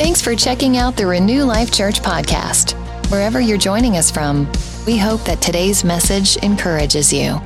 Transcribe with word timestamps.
Thanks 0.00 0.22
for 0.22 0.34
checking 0.34 0.78
out 0.78 0.96
the 0.96 1.06
Renew 1.06 1.44
Life 1.44 1.70
Church 1.70 2.00
podcast. 2.00 2.72
Wherever 3.10 3.38
you're 3.38 3.58
joining 3.58 3.98
us 3.98 4.10
from, 4.10 4.50
we 4.86 4.96
hope 4.96 5.22
that 5.24 5.42
today's 5.42 5.84
message 5.84 6.38
encourages 6.38 7.12
you. 7.12 7.32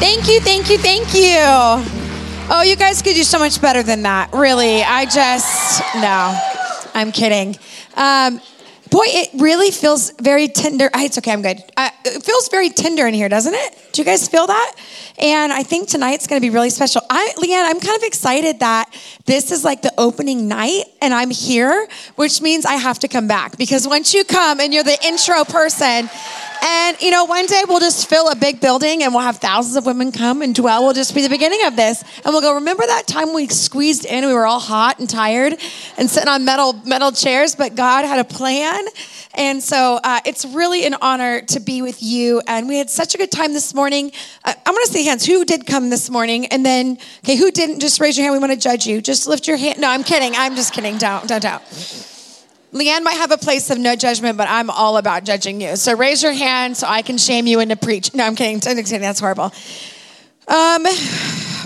Thank 0.00 0.26
you, 0.26 0.40
thank 0.40 0.70
you, 0.70 0.78
thank 0.78 1.14
you. 1.14 1.36
Oh, 2.48 2.62
you 2.64 2.76
guys 2.76 3.02
could 3.02 3.14
do 3.14 3.22
so 3.22 3.38
much 3.38 3.60
better 3.60 3.82
than 3.82 4.00
that. 4.04 4.32
Really, 4.32 4.82
I 4.82 5.04
just 5.04 5.82
no. 5.96 6.34
I'm 6.94 7.12
kidding. 7.12 7.56
Um, 7.94 8.40
boy, 8.90 9.04
it 9.06 9.30
really 9.40 9.70
feels 9.70 10.10
very 10.20 10.48
tender. 10.48 10.90
Ah, 10.92 11.04
It's 11.04 11.16
okay, 11.18 11.32
I'm 11.32 11.42
good. 11.42 11.62
Uh, 11.76 11.90
it 12.04 12.22
feels 12.22 12.48
very 12.48 12.70
tender 12.70 13.06
in 13.06 13.14
here, 13.14 13.28
doesn't 13.28 13.54
it? 13.54 13.88
Do 13.92 14.02
you 14.02 14.04
guys 14.06 14.28
feel 14.28 14.46
that? 14.46 14.74
And 15.18 15.52
I 15.52 15.62
think 15.62 15.88
tonight's 15.88 16.26
going 16.26 16.40
to 16.40 16.44
be 16.44 16.50
really 16.50 16.70
special. 16.70 17.02
I, 17.08 17.32
Leanne, 17.36 17.64
I'm 17.66 17.80
kind 17.80 17.96
of 17.96 18.02
excited 18.02 18.60
that 18.60 18.92
this 19.26 19.52
is 19.52 19.64
like 19.64 19.82
the 19.82 19.92
opening 19.98 20.48
night, 20.48 20.84
and 21.00 21.14
I'm 21.14 21.30
here, 21.30 21.88
which 22.16 22.42
means 22.42 22.66
I 22.66 22.74
have 22.74 22.98
to 23.00 23.08
come 23.08 23.26
back 23.28 23.56
because 23.56 23.86
once 23.86 24.12
you 24.12 24.24
come 24.24 24.60
and 24.60 24.74
you're 24.74 24.84
the 24.84 24.98
intro 25.04 25.44
person. 25.44 26.10
And 26.62 27.00
you 27.00 27.10
know, 27.10 27.24
one 27.24 27.46
day 27.46 27.62
we'll 27.68 27.80
just 27.80 28.08
fill 28.08 28.28
a 28.30 28.36
big 28.36 28.60
building 28.60 29.02
and 29.02 29.14
we'll 29.14 29.22
have 29.22 29.38
thousands 29.38 29.76
of 29.76 29.86
women 29.86 30.12
come 30.12 30.42
and 30.42 30.54
dwell 30.54 30.80
We'll 30.82 30.94
just 30.94 31.14
be 31.14 31.22
the 31.22 31.28
beginning 31.28 31.64
of 31.66 31.76
this. 31.76 32.02
And 32.24 32.26
we'll 32.26 32.40
go, 32.40 32.54
remember 32.54 32.84
that 32.86 33.06
time 33.06 33.34
we 33.34 33.46
squeezed 33.48 34.04
in, 34.04 34.26
we 34.26 34.32
were 34.32 34.46
all 34.46 34.60
hot 34.60 34.98
and 34.98 35.08
tired 35.08 35.54
and 35.98 36.10
sitting 36.10 36.28
on 36.28 36.44
metal 36.44 36.72
metal 36.84 37.12
chairs, 37.12 37.54
but 37.54 37.74
God 37.74 38.04
had 38.04 38.18
a 38.18 38.24
plan. 38.24 38.84
And 39.34 39.62
so 39.62 40.00
uh, 40.02 40.20
it's 40.24 40.44
really 40.44 40.84
an 40.86 40.96
honor 41.00 41.42
to 41.42 41.60
be 41.60 41.82
with 41.82 42.02
you. 42.02 42.42
And 42.46 42.68
we 42.68 42.78
had 42.78 42.90
such 42.90 43.14
a 43.14 43.18
good 43.18 43.30
time 43.30 43.52
this 43.52 43.74
morning. 43.74 44.10
Uh, 44.44 44.52
I'm 44.66 44.74
going 44.74 44.84
to 44.86 44.92
see 44.92 45.04
hands. 45.04 45.24
Who 45.24 45.44
did 45.44 45.66
come 45.66 45.90
this 45.90 46.10
morning? 46.10 46.46
And 46.46 46.66
then, 46.66 46.98
okay, 47.24 47.36
who 47.36 47.50
didn't? 47.50 47.80
Just 47.80 48.00
raise 48.00 48.18
your 48.18 48.24
hand. 48.24 48.32
We 48.34 48.40
want 48.40 48.52
to 48.52 48.58
judge 48.58 48.86
you. 48.86 49.00
Just 49.00 49.28
lift 49.28 49.46
your 49.46 49.56
hand. 49.56 49.80
No, 49.80 49.88
I'm 49.88 50.02
kidding. 50.02 50.34
I'm 50.34 50.56
just 50.56 50.72
kidding. 50.72 50.98
Don't, 50.98 51.28
don't, 51.28 51.42
don't. 51.42 51.62
Leanne 52.72 53.02
might 53.02 53.14
have 53.14 53.32
a 53.32 53.36
place 53.36 53.68
of 53.70 53.78
no 53.78 53.96
judgment, 53.96 54.38
but 54.38 54.48
I'm 54.48 54.70
all 54.70 54.96
about 54.96 55.24
judging 55.24 55.60
you. 55.60 55.74
So 55.76 55.96
raise 55.96 56.22
your 56.22 56.32
hand 56.32 56.76
so 56.76 56.86
I 56.86 57.02
can 57.02 57.18
shame 57.18 57.46
you 57.46 57.58
into 57.60 57.76
preach. 57.76 58.14
No, 58.14 58.24
I'm 58.24 58.36
kidding. 58.36 58.60
That's 58.60 59.18
horrible. 59.20 59.52
Um, 60.46 60.86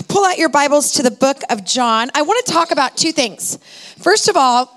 pull 0.07 0.25
out 0.25 0.37
your 0.37 0.49
Bibles 0.49 0.93
to 0.93 1.03
the 1.03 1.11
book 1.11 1.41
of 1.49 1.63
John. 1.63 2.09
I 2.15 2.23
want 2.23 2.45
to 2.45 2.51
talk 2.51 2.71
about 2.71 2.97
two 2.97 3.11
things. 3.11 3.57
First 3.97 4.29
of 4.29 4.35
all, 4.35 4.74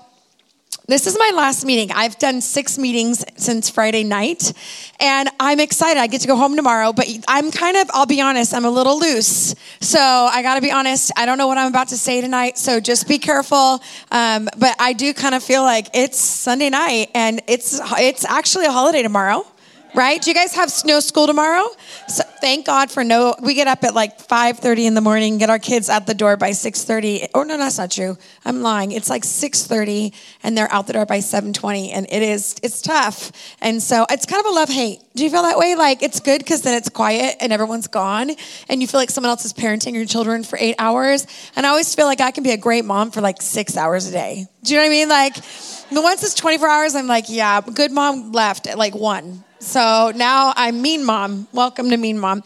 this 0.89 1.05
is 1.05 1.15
my 1.19 1.31
last 1.35 1.65
meeting. 1.65 1.91
I've 1.91 2.17
done 2.17 2.41
six 2.41 2.79
meetings 2.79 3.23
since 3.37 3.69
Friday 3.69 4.03
night, 4.03 4.53
and 4.99 5.29
I'm 5.39 5.59
excited. 5.59 5.99
I 5.99 6.07
get 6.07 6.21
to 6.21 6.27
go 6.27 6.35
home 6.35 6.55
tomorrow, 6.55 6.93
but 6.93 7.07
I'm 7.27 7.51
kind 7.51 7.77
of, 7.77 7.91
I'll 7.93 8.07
be 8.07 8.21
honest, 8.21 8.55
I'm 8.55 8.65
a 8.65 8.71
little 8.71 8.99
loose. 8.99 9.53
So 9.81 9.99
I 9.99 10.41
got 10.41 10.55
to 10.55 10.61
be 10.61 10.71
honest. 10.71 11.11
I 11.15 11.27
don't 11.27 11.37
know 11.37 11.45
what 11.45 11.59
I'm 11.59 11.67
about 11.67 11.89
to 11.89 11.97
say 11.97 12.21
tonight, 12.21 12.57
so 12.57 12.79
just 12.79 13.07
be 13.07 13.19
careful. 13.19 13.83
Um, 14.11 14.49
but 14.57 14.75
I 14.79 14.93
do 14.93 15.13
kind 15.13 15.35
of 15.35 15.43
feel 15.43 15.61
like 15.61 15.89
it's 15.93 16.19
Sunday 16.19 16.71
night, 16.71 17.11
and 17.13 17.41
it's 17.47 17.79
it's 17.99 18.25
actually 18.25 18.65
a 18.65 18.71
holiday 18.71 19.03
tomorrow 19.03 19.45
right? 19.93 20.21
Do 20.21 20.29
you 20.29 20.35
guys 20.35 20.53
have 20.55 20.71
no 20.85 20.99
school 20.99 21.27
tomorrow? 21.27 21.67
So 22.07 22.23
thank 22.41 22.65
God 22.65 22.91
for 22.91 23.03
no. 23.03 23.35
We 23.41 23.53
get 23.53 23.67
up 23.67 23.83
at 23.83 23.93
like 23.93 24.19
5:30 24.19 24.85
in 24.85 24.93
the 24.93 25.01
morning, 25.01 25.37
get 25.37 25.49
our 25.49 25.59
kids 25.59 25.89
out 25.89 26.07
the 26.07 26.13
door 26.13 26.37
by 26.37 26.51
6:30. 26.51 27.29
Oh 27.33 27.43
no, 27.43 27.57
that's 27.57 27.77
not 27.77 27.91
true. 27.91 28.17
I'm 28.45 28.61
lying. 28.61 28.91
It's 28.91 29.09
like 29.09 29.23
6:30, 29.23 30.13
and 30.43 30.57
they're 30.57 30.71
out 30.71 30.87
the 30.87 30.93
door 30.93 31.05
by 31.05 31.19
7:20, 31.19 31.91
and 31.91 32.05
it 32.09 32.21
is 32.21 32.55
it's 32.63 32.81
tough. 32.81 33.31
And 33.61 33.81
so 33.81 34.05
it's 34.09 34.25
kind 34.25 34.39
of 34.39 34.51
a 34.51 34.55
love 34.55 34.69
hate. 34.69 34.99
Do 35.15 35.23
you 35.23 35.29
feel 35.29 35.43
that 35.43 35.57
way? 35.57 35.75
Like 35.75 36.03
it's 36.03 36.19
good 36.19 36.39
because 36.39 36.61
then 36.61 36.75
it's 36.75 36.89
quiet 36.89 37.37
and 37.39 37.51
everyone's 37.51 37.87
gone, 37.87 38.31
and 38.69 38.81
you 38.81 38.87
feel 38.87 38.99
like 38.99 39.09
someone 39.09 39.29
else 39.29 39.45
is 39.45 39.53
parenting 39.53 39.93
your 39.93 40.05
children 40.05 40.43
for 40.43 40.57
eight 40.59 40.75
hours. 40.79 41.25
And 41.55 41.65
I 41.65 41.69
always 41.69 41.93
feel 41.93 42.05
like 42.05 42.21
I 42.21 42.31
can 42.31 42.43
be 42.43 42.51
a 42.51 42.57
great 42.57 42.85
mom 42.85 43.11
for 43.11 43.21
like 43.21 43.41
six 43.41 43.75
hours 43.75 44.07
a 44.07 44.11
day. 44.11 44.47
Do 44.63 44.73
you 44.73 44.79
know 44.79 44.83
what 44.83 44.87
I 44.87 44.89
mean? 44.89 45.09
Like. 45.09 45.35
Once 45.91 46.21
it's 46.21 46.35
24 46.35 46.69
hours, 46.69 46.93
I'm 46.93 47.07
like, 47.07 47.25
yeah, 47.29 47.61
good 47.61 47.91
mom 47.91 48.31
left 48.31 48.67
at 48.67 48.77
like 48.77 48.93
one. 48.93 49.43
So 49.61 50.13
now 50.15 50.53
I'm 50.55 50.81
Mean 50.81 51.03
Mom. 51.03 51.49
Welcome 51.51 51.89
to 51.89 51.97
Mean 51.97 52.17
Mom. 52.17 52.43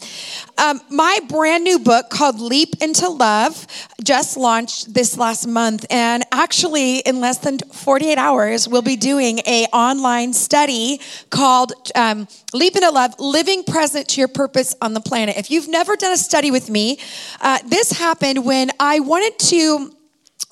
Um, 0.58 0.80
my 0.90 1.20
brand 1.28 1.62
new 1.62 1.78
book 1.78 2.10
called 2.10 2.40
Leap 2.40 2.82
into 2.82 3.08
Love 3.08 3.68
just 4.02 4.36
launched 4.36 4.92
this 4.92 5.16
last 5.16 5.46
month, 5.46 5.86
and 5.90 6.24
actually, 6.32 6.98
in 6.98 7.20
less 7.20 7.38
than 7.38 7.58
48 7.58 8.18
hours, 8.18 8.68
we'll 8.68 8.82
be 8.82 8.96
doing 8.96 9.38
a 9.46 9.66
online 9.72 10.32
study 10.32 11.00
called 11.30 11.72
um, 11.94 12.26
Leap 12.52 12.74
into 12.74 12.90
Love: 12.90 13.14
Living 13.20 13.62
Present 13.62 14.08
to 14.08 14.20
Your 14.20 14.28
Purpose 14.28 14.74
on 14.82 14.92
the 14.92 15.00
Planet. 15.00 15.36
If 15.36 15.52
you've 15.52 15.68
never 15.68 15.94
done 15.94 16.12
a 16.12 16.16
study 16.16 16.50
with 16.50 16.68
me, 16.68 16.98
uh, 17.40 17.60
this 17.64 17.92
happened 17.92 18.44
when 18.44 18.72
I 18.80 18.98
wanted 18.98 19.38
to. 19.50 19.92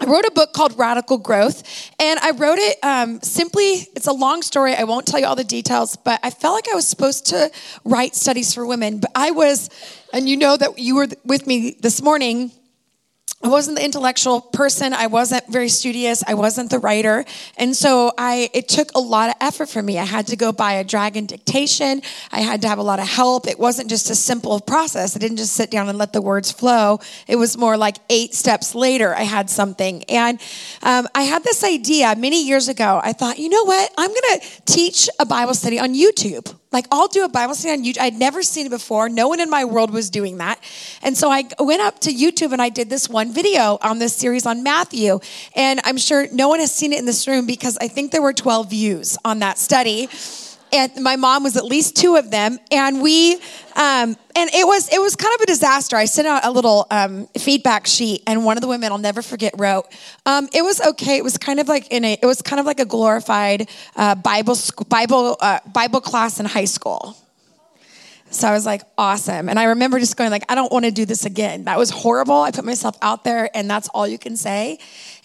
I 0.01 0.07
wrote 0.07 0.25
a 0.25 0.33
book 0.33 0.53
called 0.53 0.77
Radical 0.79 1.19
Growth, 1.19 1.63
and 2.01 2.19
I 2.21 2.33
wrote 2.33 2.59
it 2.59 2.79
um, 2.83 3.21
simply. 3.23 3.87
It's 3.95 4.09
a 4.09 4.13
long 4.13 4.43
story. 4.43 4.75
I 4.75 4.85
won't 4.85 5.07
tell 5.07 5.21
you 5.21 5.27
all 5.27 5.37
the 5.37 5.45
details, 5.45 5.97
but 5.97 6.19
I 6.25 6.31
felt 6.31 6.55
like 6.55 6.69
I 6.69 6.75
was 6.75 6.89
supposed 6.89 7.27
to 7.27 7.51
write 7.85 8.17
studies 8.17 8.53
for 8.53 8.67
women. 8.67 8.99
But 8.99 9.13
I 9.15 9.31
was, 9.31 9.71
and 10.13 10.29
you 10.29 10.37
know 10.37 10.57
that 10.57 10.79
you 10.79 10.97
were 10.97 11.07
with 11.25 11.47
me 11.47 11.77
this 11.81 12.03
morning. 12.03 12.51
I 13.45 13.49
wasn't 13.49 13.79
the 13.79 13.85
intellectual 13.85 14.41
person. 14.41 14.93
I 14.93 15.09
wasn't 15.09 15.51
very 15.51 15.69
studious. 15.69 16.23
I 16.25 16.35
wasn't 16.35 16.71
the 16.71 16.79
writer. 16.79 17.25
And 17.57 17.75
so 17.75 18.13
I 18.17 18.49
it 18.55 18.69
took 18.69 18.93
a 18.95 19.01
lot 19.01 19.31
of 19.31 19.35
effort 19.41 19.69
for 19.69 19.83
me. 19.83 19.99
I 19.99 20.05
had 20.05 20.29
to 20.29 20.37
go 20.37 20.53
buy 20.53 20.75
a 20.75 20.85
dragon 20.85 21.27
dictation. 21.27 22.03
I 22.31 22.41
had 22.41 22.63
to 22.63 22.69
have 22.69 22.79
a 22.79 22.85
lot 22.85 23.01
of 23.01 23.09
help. 23.09 23.49
It 23.49 23.59
wasn't 23.59 23.91
just 23.91 24.11
a 24.11 24.15
simple 24.15 24.61
process. 24.61 25.17
I 25.17 25.19
didn't 25.19 25.39
just 25.39 25.55
sit 25.55 25.73
down 25.73 25.89
and 25.89 25.99
let 25.99 26.13
the 26.13 26.23
words 26.23 26.53
flow. 26.53 27.01
It 27.27 27.35
was 27.35 27.59
more 27.59 27.77
like 27.77 27.97
eight 28.11 28.33
steps 28.33 28.77
later 28.77 29.13
I 29.13 29.23
had 29.23 29.51
something. 29.51 30.05
And 30.05 30.41
um, 30.83 31.09
I 31.13 31.23
had 31.23 31.43
this 31.43 31.65
idea 31.65 32.15
many 32.17 32.47
years 32.47 32.69
ago. 32.69 33.01
I 33.03 33.13
thought, 33.13 33.41
you 33.41 33.49
know 33.49 33.65
what? 33.65 33.93
I'm 33.99 34.11
going 34.11 34.41
to 34.41 34.47
teach 34.67 35.09
a 35.19 35.27
Bible 35.27 35.55
study 35.55 35.81
on 35.81 35.95
YouTube. 35.95 36.55
Like, 36.73 36.87
I'll 36.91 37.09
do 37.09 37.25
a 37.25 37.29
Bible 37.29 37.55
study 37.55 37.73
on 37.73 37.85
YouTube. 37.85 38.01
I'd 38.01 38.19
never 38.19 38.43
seen 38.43 38.67
it 38.67 38.71
before. 38.71 39.09
No 39.09 39.29
one 39.29 39.41
in 39.41 39.51
my 39.51 39.65
world 39.65 39.91
was 39.91 40.11
doing 40.11 40.39
that. 40.39 40.59
And 41.03 41.17
so 41.17 41.31
I 41.31 41.45
went 41.59 41.83
up 41.83 41.99
to 42.01 42.13
YouTube 42.13 42.53
and 42.53 42.63
I 42.63 42.69
did 42.69 42.89
this 42.91 43.09
one 43.09 43.33
video 43.33 43.79
on 43.83 43.99
this 43.99 44.15
series 44.15 44.47
on 44.47 44.63
Matthew. 44.63 45.21
And 45.55 45.81
I'm 45.85 45.99
sure 45.99 46.27
no 46.33 46.49
one 46.49 46.61
has 46.61 46.73
seen 46.73 46.93
it 46.93 46.99
in 46.99 47.07
this 47.07 47.29
room 47.29 47.47
because 47.47 47.77
I 47.81 47.89
think 47.89 48.11
there 48.11 48.23
were 48.23 48.33
12 48.33 48.71
views 48.71 49.19
on 49.25 49.41
that 49.41 49.59
study. 49.59 50.09
And 50.73 51.03
my 51.03 51.17
mom 51.17 51.43
was 51.43 51.57
at 51.57 51.65
least 51.65 51.97
two 51.97 52.17
of 52.17 52.31
them. 52.31 52.59
And 52.71 53.03
we, 53.03 53.35
um, 53.35 54.17
and 54.35 54.51
it 54.55 54.67
was 54.67 54.89
it 54.93 55.01
was 55.01 55.17
kind 55.17 55.35
of 55.35 55.43
a 55.43 55.47
disaster. 55.47 55.97
I 55.97 56.07
sent 56.07 56.27
out 56.27 56.45
a 56.45 56.51
little 56.51 56.87
um, 56.91 57.27
feedback 57.39 57.87
sheet, 57.87 58.23
and 58.27 58.45
one 58.45 58.57
of 58.57 58.63
the 58.63 58.69
women 58.69 58.91
I'll 58.91 58.99
never 58.99 59.21
forget 59.21 59.55
wrote, 59.59 59.87
um, 60.25 60.49
"It 60.53 60.63
was 60.63 60.81
okay. 60.81 61.19
It 61.19 61.25
was 61.25 61.37
kind 61.37 61.61
of 61.61 61.69
like 61.69 61.89
in 61.93 62.05
a 62.05 62.19
it 62.21 62.27
was 62.27 62.41
kind 62.41 62.59
of 62.59 62.67
like 62.67 62.81
a 62.81 62.87
glorified 62.87 63.69
uh, 63.97 64.15
Bible 64.15 64.55
sc- 64.55 64.89
Bible 64.89 65.37
uh, 65.41 65.61
Bible 65.73 66.01
class 66.01 66.41
in 66.41 66.47
high 66.47 66.65
school." 66.65 67.17
So 68.33 68.49
I 68.49 68.53
was 68.53 68.65
like, 68.65 68.81
awesome. 68.97 69.51
And 69.51 69.59
I 69.59 69.65
remember 69.65 69.99
just 69.99 70.17
going 70.17 70.31
like, 70.31 70.51
I 70.51 70.55
don't 70.55 70.73
want 70.73 70.87
to 70.87 70.91
do 70.91 71.05
this 71.05 71.27
again. 71.27 71.65
That 71.65 71.77
was 71.77 71.91
horrible. 71.91 72.41
I 72.41 72.51
put 72.51 72.65
myself 72.65 72.97
out 73.03 73.25
there 73.25 73.55
and 73.55 73.69
that's 73.69 73.89
all 73.91 74.09
you 74.09 74.19
can 74.19 74.37
say. 74.37 74.79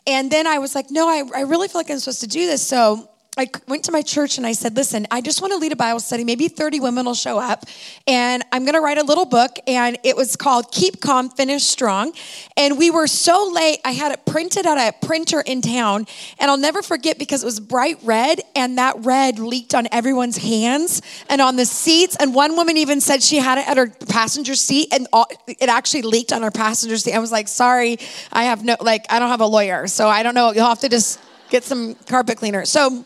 And 0.06 0.30
then 0.30 0.46
I 0.46 0.60
was 0.60 0.76
like, 0.76 0.92
no, 0.92 1.08
I, 1.08 1.24
I 1.34 1.42
really 1.42 1.70
feel 1.70 1.80
like 1.80 1.90
I'm 1.90 2.00
supposed 2.00 2.20
to 2.22 2.28
do 2.28 2.46
this. 2.46 2.66
So 2.66 3.10
I 3.38 3.50
went 3.68 3.86
to 3.86 3.92
my 3.92 4.02
church 4.02 4.38
and 4.40 4.48
I 4.48 4.54
said, 4.54 4.76
listen, 4.76 5.06
I 5.12 5.22
just 5.22 5.42
want 5.42 5.54
to 5.54 5.58
lead 5.58 5.72
a 5.72 5.76
Bible 5.76 6.00
study. 6.00 6.24
Maybe 6.24 6.48
30 6.48 6.80
women 6.80 7.06
will 7.06 7.14
show 7.14 7.38
up 7.38 7.66
and 8.08 8.44
I'm 8.52 8.64
going 8.64 8.74
to 8.74 8.82
write 8.82 8.98
a 8.98 9.04
little 9.04 9.26
book. 9.26 9.60
And 9.68 9.98
it 10.04 10.16
was 10.16 10.36
called 10.36 10.72
Keep 10.72 11.02
Calm, 11.02 11.30
Finish 11.30 11.64
Strong. 11.64 12.14
And 12.56 12.80
we 12.80 12.90
were 12.90 13.06
so 13.06 13.52
late, 13.54 13.80
I 13.86 13.92
had 13.92 14.12
it 14.12 14.26
printed 14.26 14.66
at 14.66 14.78
a 14.78 15.06
printer 15.06 15.42
in 15.42 15.62
town. 15.62 16.08
And 16.40 16.50
I'll 16.50 16.58
never 16.58 16.82
forget 16.82 17.20
because 17.20 17.44
it 17.44 17.46
was 17.46 17.60
bright 17.60 18.00
red 18.02 18.42
and 18.56 18.80
that 18.80 18.96
red 19.06 19.38
leaked 19.38 19.76
on 19.76 19.88
everyone's 19.92 20.38
hands 20.38 21.04
and 21.30 21.40
on 21.40 21.58
the 21.58 21.66
seats. 21.66 22.18
And 22.20 22.34
one 22.34 22.56
woman 22.56 22.76
even 22.78 23.02
said 23.02 23.22
she 23.22 23.38
had 23.38 23.60
it 23.60 23.68
at 23.68 23.78
her 23.78 23.88
passenger 24.08 24.56
seat 24.56 24.92
and 24.92 25.08
it 25.48 25.70
actually 25.70 26.02
leaked 26.02 26.34
on 26.34 26.42
her 26.42 26.52
passenger 26.52 26.98
seat. 26.98 27.14
I 27.14 27.20
was 27.20 27.32
like, 27.32 27.48
sorry, 27.48 28.00
I 28.34 28.46
have 28.46 28.66
no, 28.66 28.78
like, 28.82 29.06
I 29.12 29.20
don't 29.20 29.30
have 29.30 29.42
a 29.42 29.46
lawyer. 29.46 29.86
So 29.86 30.08
I 30.08 30.24
don't 30.24 30.34
know. 30.34 30.54
You'll 30.54 30.66
have 30.66 30.80
to 30.80 30.90
just 30.90 31.20
get 31.50 31.64
some 31.64 31.94
carpet 32.08 32.38
cleaner. 32.38 32.66
So, 32.66 33.06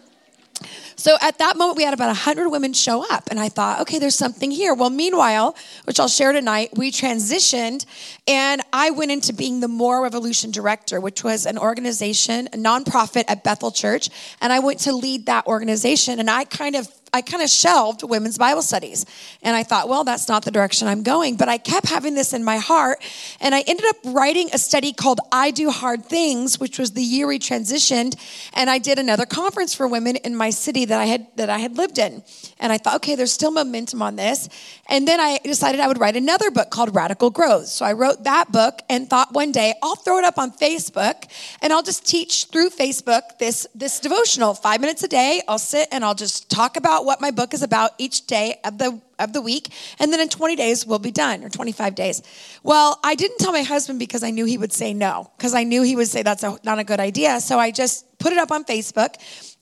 so 0.95 1.17
at 1.21 1.37
that 1.39 1.57
moment, 1.57 1.77
we 1.77 1.83
had 1.83 1.93
about 1.93 2.07
100 2.07 2.49
women 2.49 2.73
show 2.73 3.05
up, 3.11 3.29
and 3.29 3.39
I 3.39 3.49
thought, 3.49 3.81
okay, 3.81 3.99
there's 3.99 4.15
something 4.15 4.51
here. 4.51 4.73
Well, 4.73 4.89
meanwhile, 4.89 5.55
which 5.85 5.99
I'll 5.99 6.07
share 6.07 6.31
tonight, 6.31 6.69
we 6.75 6.91
transitioned, 6.91 7.85
and 8.27 8.61
I 8.71 8.91
went 8.91 9.11
into 9.11 9.33
being 9.33 9.59
the 9.59 9.67
Moral 9.67 10.03
Revolution 10.03 10.51
Director, 10.51 10.99
which 10.99 11.23
was 11.23 11.45
an 11.45 11.57
organization, 11.57 12.47
a 12.53 12.57
nonprofit 12.57 13.25
at 13.27 13.43
Bethel 13.43 13.71
Church, 13.71 14.09
and 14.41 14.53
I 14.53 14.59
went 14.59 14.79
to 14.81 14.93
lead 14.93 15.25
that 15.25 15.47
organization, 15.47 16.19
and 16.19 16.29
I 16.29 16.43
kind 16.45 16.75
of 16.75 16.87
I 17.13 17.21
kind 17.21 17.43
of 17.43 17.49
shelved 17.49 18.03
women's 18.03 18.37
Bible 18.37 18.61
studies. 18.61 19.05
And 19.41 19.53
I 19.53 19.63
thought, 19.63 19.89
well, 19.89 20.05
that's 20.05 20.29
not 20.29 20.45
the 20.45 20.51
direction 20.51 20.87
I'm 20.87 21.03
going. 21.03 21.35
But 21.35 21.49
I 21.49 21.57
kept 21.57 21.89
having 21.89 22.15
this 22.15 22.31
in 22.31 22.41
my 22.41 22.57
heart. 22.57 22.99
And 23.41 23.53
I 23.53 23.61
ended 23.67 23.85
up 23.89 23.97
writing 24.05 24.49
a 24.53 24.57
study 24.57 24.93
called 24.93 25.19
I 25.29 25.51
Do 25.51 25.71
Hard 25.71 26.05
Things, 26.05 26.57
which 26.57 26.79
was 26.79 26.91
the 26.91 27.01
year 27.01 27.27
we 27.27 27.37
transitioned. 27.37 28.15
And 28.53 28.69
I 28.69 28.77
did 28.77 28.97
another 28.97 29.25
conference 29.25 29.75
for 29.75 29.89
women 29.89 30.15
in 30.15 30.37
my 30.37 30.51
city 30.51 30.85
that 30.85 30.99
I 30.99 31.05
had 31.05 31.27
that 31.35 31.49
I 31.49 31.57
had 31.57 31.75
lived 31.75 31.97
in. 31.97 32.23
And 32.59 32.71
I 32.71 32.77
thought, 32.77 32.95
okay, 32.97 33.15
there's 33.15 33.33
still 33.33 33.51
momentum 33.51 34.01
on 34.01 34.15
this. 34.15 34.47
And 34.87 35.07
then 35.07 35.19
I 35.19 35.39
decided 35.43 35.81
I 35.81 35.87
would 35.87 35.99
write 35.99 36.15
another 36.15 36.49
book 36.49 36.69
called 36.69 36.95
Radical 36.95 37.29
Growth. 37.29 37.67
So 37.67 37.85
I 37.85 37.93
wrote 37.93 38.23
that 38.23 38.51
book 38.51 38.81
and 38.89 39.09
thought 39.09 39.33
one 39.33 39.51
day 39.51 39.73
I'll 39.83 39.95
throw 39.95 40.17
it 40.17 40.23
up 40.23 40.37
on 40.37 40.51
Facebook 40.51 41.29
and 41.61 41.73
I'll 41.73 41.83
just 41.83 42.05
teach 42.05 42.45
through 42.45 42.69
Facebook 42.69 43.37
this, 43.37 43.67
this 43.75 43.99
devotional. 43.99 44.53
Five 44.53 44.79
minutes 44.79 45.03
a 45.03 45.07
day, 45.07 45.41
I'll 45.47 45.59
sit 45.59 45.89
and 45.91 46.05
I'll 46.05 46.15
just 46.15 46.49
talk 46.49 46.77
about 46.77 47.00
what 47.05 47.21
my 47.21 47.31
book 47.31 47.53
is 47.53 47.63
about 47.63 47.91
each 47.97 48.27
day 48.27 48.59
of 48.63 48.77
the 48.77 49.01
of 49.19 49.33
the 49.33 49.41
week, 49.41 49.69
and 49.99 50.11
then 50.11 50.19
in 50.19 50.29
20 50.29 50.55
days 50.55 50.85
we'll 50.85 50.99
be 50.99 51.11
done, 51.11 51.43
or 51.43 51.49
25 51.49 51.93
days. 51.95 52.21
Well, 52.63 52.99
I 53.03 53.15
didn't 53.15 53.37
tell 53.37 53.51
my 53.51 53.61
husband 53.61 53.99
because 53.99 54.23
I 54.23 54.31
knew 54.31 54.45
he 54.45 54.57
would 54.57 54.73
say 54.73 54.93
no, 54.93 55.31
because 55.37 55.53
I 55.53 55.63
knew 55.63 55.83
he 55.83 55.95
would 55.95 56.07
say 56.07 56.23
that's 56.23 56.43
a, 56.43 56.57
not 56.63 56.79
a 56.79 56.83
good 56.83 56.99
idea. 56.99 57.39
So 57.39 57.59
I 57.59 57.71
just 57.71 58.17
put 58.17 58.31
it 58.31 58.39
up 58.39 58.51
on 58.51 58.63
Facebook 58.65 59.15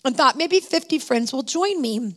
and 0.05 0.15
thought 0.15 0.37
maybe 0.37 0.59
50 0.59 0.99
friends 0.99 1.33
will 1.33 1.43
join 1.43 1.81
me. 1.81 2.15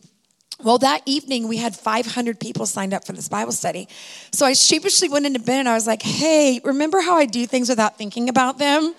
Well, 0.63 0.77
that 0.77 1.01
evening 1.05 1.47
we 1.47 1.57
had 1.57 1.75
500 1.75 2.39
people 2.39 2.65
signed 2.65 2.93
up 2.93 3.05
for 3.05 3.11
this 3.11 3.27
Bible 3.27 3.51
study. 3.51 3.87
So 4.31 4.45
I 4.45 4.53
sheepishly 4.53 5.09
went 5.09 5.25
into 5.25 5.39
bed 5.39 5.59
and 5.59 5.69
I 5.69 5.73
was 5.73 5.87
like, 5.87 6.01
hey, 6.01 6.61
remember 6.63 7.01
how 7.01 7.17
I 7.17 7.25
do 7.25 7.45
things 7.45 7.69
without 7.69 7.97
thinking 7.97 8.29
about 8.29 8.59
them? 8.59 8.95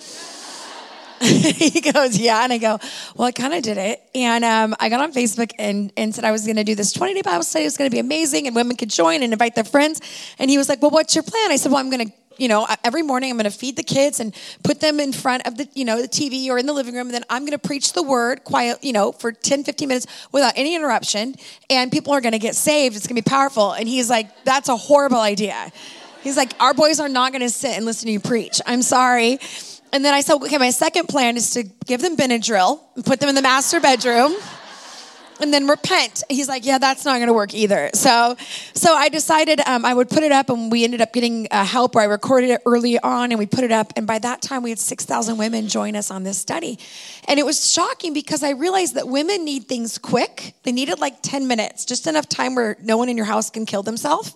he 1.54 1.80
goes, 1.80 2.18
Yeah. 2.18 2.44
And 2.44 2.52
I 2.52 2.58
go, 2.58 2.78
Well, 3.16 3.28
I 3.28 3.32
kind 3.32 3.54
of 3.54 3.62
did 3.62 3.78
it. 3.78 4.02
And 4.14 4.44
um, 4.44 4.74
I 4.78 4.88
got 4.88 5.00
on 5.00 5.12
Facebook 5.12 5.52
and, 5.58 5.92
and 5.96 6.14
said 6.14 6.24
I 6.24 6.32
was 6.32 6.44
going 6.44 6.56
to 6.56 6.64
do 6.64 6.74
this 6.74 6.92
20 6.92 7.14
day 7.14 7.22
Bible 7.22 7.42
study. 7.42 7.64
It 7.64 7.68
was 7.68 7.76
going 7.76 7.90
to 7.90 7.94
be 7.94 8.00
amazing 8.00 8.46
and 8.46 8.54
women 8.54 8.76
could 8.76 8.90
join 8.90 9.22
and 9.22 9.32
invite 9.32 9.54
their 9.54 9.64
friends. 9.64 10.00
And 10.38 10.50
he 10.50 10.58
was 10.58 10.68
like, 10.68 10.82
Well, 10.82 10.90
what's 10.90 11.14
your 11.14 11.24
plan? 11.24 11.50
I 11.50 11.56
said, 11.56 11.72
Well, 11.72 11.80
I'm 11.80 11.90
going 11.90 12.08
to 12.08 12.12
you 12.36 12.48
know 12.48 12.66
every 12.82 13.02
morning 13.02 13.30
i'm 13.30 13.36
going 13.36 13.48
to 13.48 13.56
feed 13.56 13.76
the 13.76 13.82
kids 13.84 14.18
and 14.18 14.34
put 14.64 14.80
them 14.80 14.98
in 14.98 15.12
front 15.12 15.46
of 15.46 15.56
the 15.56 15.68
you 15.74 15.84
know 15.84 16.02
the 16.02 16.08
tv 16.08 16.48
or 16.48 16.58
in 16.58 16.66
the 16.66 16.72
living 16.72 16.92
room 16.92 17.06
and 17.06 17.14
then 17.14 17.24
i'm 17.30 17.42
going 17.42 17.52
to 17.52 17.58
preach 17.58 17.92
the 17.92 18.02
word 18.02 18.42
quiet 18.42 18.82
you 18.82 18.92
know 18.92 19.12
for 19.12 19.30
10 19.30 19.62
15 19.62 19.86
minutes 19.86 20.06
without 20.32 20.52
any 20.56 20.74
interruption 20.74 21.36
and 21.70 21.92
people 21.92 22.12
are 22.12 22.20
going 22.20 22.32
to 22.32 22.40
get 22.40 22.56
saved 22.56 22.96
it's 22.96 23.06
going 23.06 23.14
to 23.14 23.22
be 23.22 23.30
powerful 23.30 23.72
and 23.72 23.88
he's 23.88 24.10
like 24.10 24.44
that's 24.44 24.68
a 24.68 24.76
horrible 24.76 25.20
idea 25.20 25.70
he's 26.22 26.36
like 26.36 26.52
our 26.58 26.74
boys 26.74 26.98
are 26.98 27.08
not 27.08 27.30
going 27.30 27.40
to 27.40 27.50
sit 27.50 27.76
and 27.76 27.86
listen 27.86 28.06
to 28.06 28.12
you 28.12 28.18
preach 28.18 28.60
i'm 28.66 28.82
sorry 28.82 29.38
and 29.94 30.04
then 30.04 30.12
I 30.12 30.20
said, 30.20 30.34
okay, 30.42 30.58
my 30.58 30.70
second 30.70 31.08
plan 31.08 31.36
is 31.36 31.50
to 31.52 31.62
give 31.86 32.02
them 32.02 32.16
Benadryl 32.16 32.80
and 32.96 33.04
put 33.04 33.20
them 33.20 33.28
in 33.28 33.36
the 33.36 33.42
master 33.42 33.78
bedroom 33.80 34.34
and 35.40 35.52
then 35.52 35.68
repent. 35.68 36.22
He's 36.28 36.48
like, 36.48 36.64
yeah, 36.64 36.78
that's 36.78 37.04
not 37.04 37.18
going 37.18 37.28
to 37.28 37.32
work 37.32 37.54
either. 37.54 37.90
So, 37.94 38.36
so 38.74 38.94
I 38.94 39.08
decided 39.08 39.60
um, 39.60 39.84
I 39.84 39.94
would 39.94 40.08
put 40.08 40.22
it 40.22 40.32
up, 40.32 40.50
and 40.50 40.70
we 40.70 40.84
ended 40.84 41.00
up 41.00 41.12
getting 41.12 41.46
uh, 41.50 41.64
help. 41.64 41.94
Where 41.94 42.02
I 42.02 42.06
recorded 42.06 42.50
it 42.50 42.60
early 42.66 42.98
on, 42.98 43.30
and 43.30 43.38
we 43.38 43.46
put 43.46 43.64
it 43.64 43.72
up. 43.72 43.92
And 43.96 44.06
by 44.06 44.18
that 44.18 44.42
time, 44.42 44.62
we 44.62 44.70
had 44.70 44.78
six 44.78 45.04
thousand 45.04 45.38
women 45.38 45.68
join 45.68 45.96
us 45.96 46.10
on 46.10 46.22
this 46.22 46.38
study, 46.38 46.78
and 47.28 47.38
it 47.38 47.46
was 47.46 47.72
shocking 47.72 48.14
because 48.14 48.42
I 48.42 48.50
realized 48.50 48.94
that 48.94 49.08
women 49.08 49.44
need 49.44 49.66
things 49.68 49.98
quick. 49.98 50.54
They 50.62 50.72
needed 50.72 50.98
like 50.98 51.22
ten 51.22 51.46
minutes, 51.46 51.84
just 51.84 52.06
enough 52.06 52.28
time 52.28 52.54
where 52.54 52.76
no 52.82 52.96
one 52.96 53.08
in 53.08 53.16
your 53.16 53.26
house 53.26 53.50
can 53.50 53.66
kill 53.66 53.82
themselves. 53.82 54.34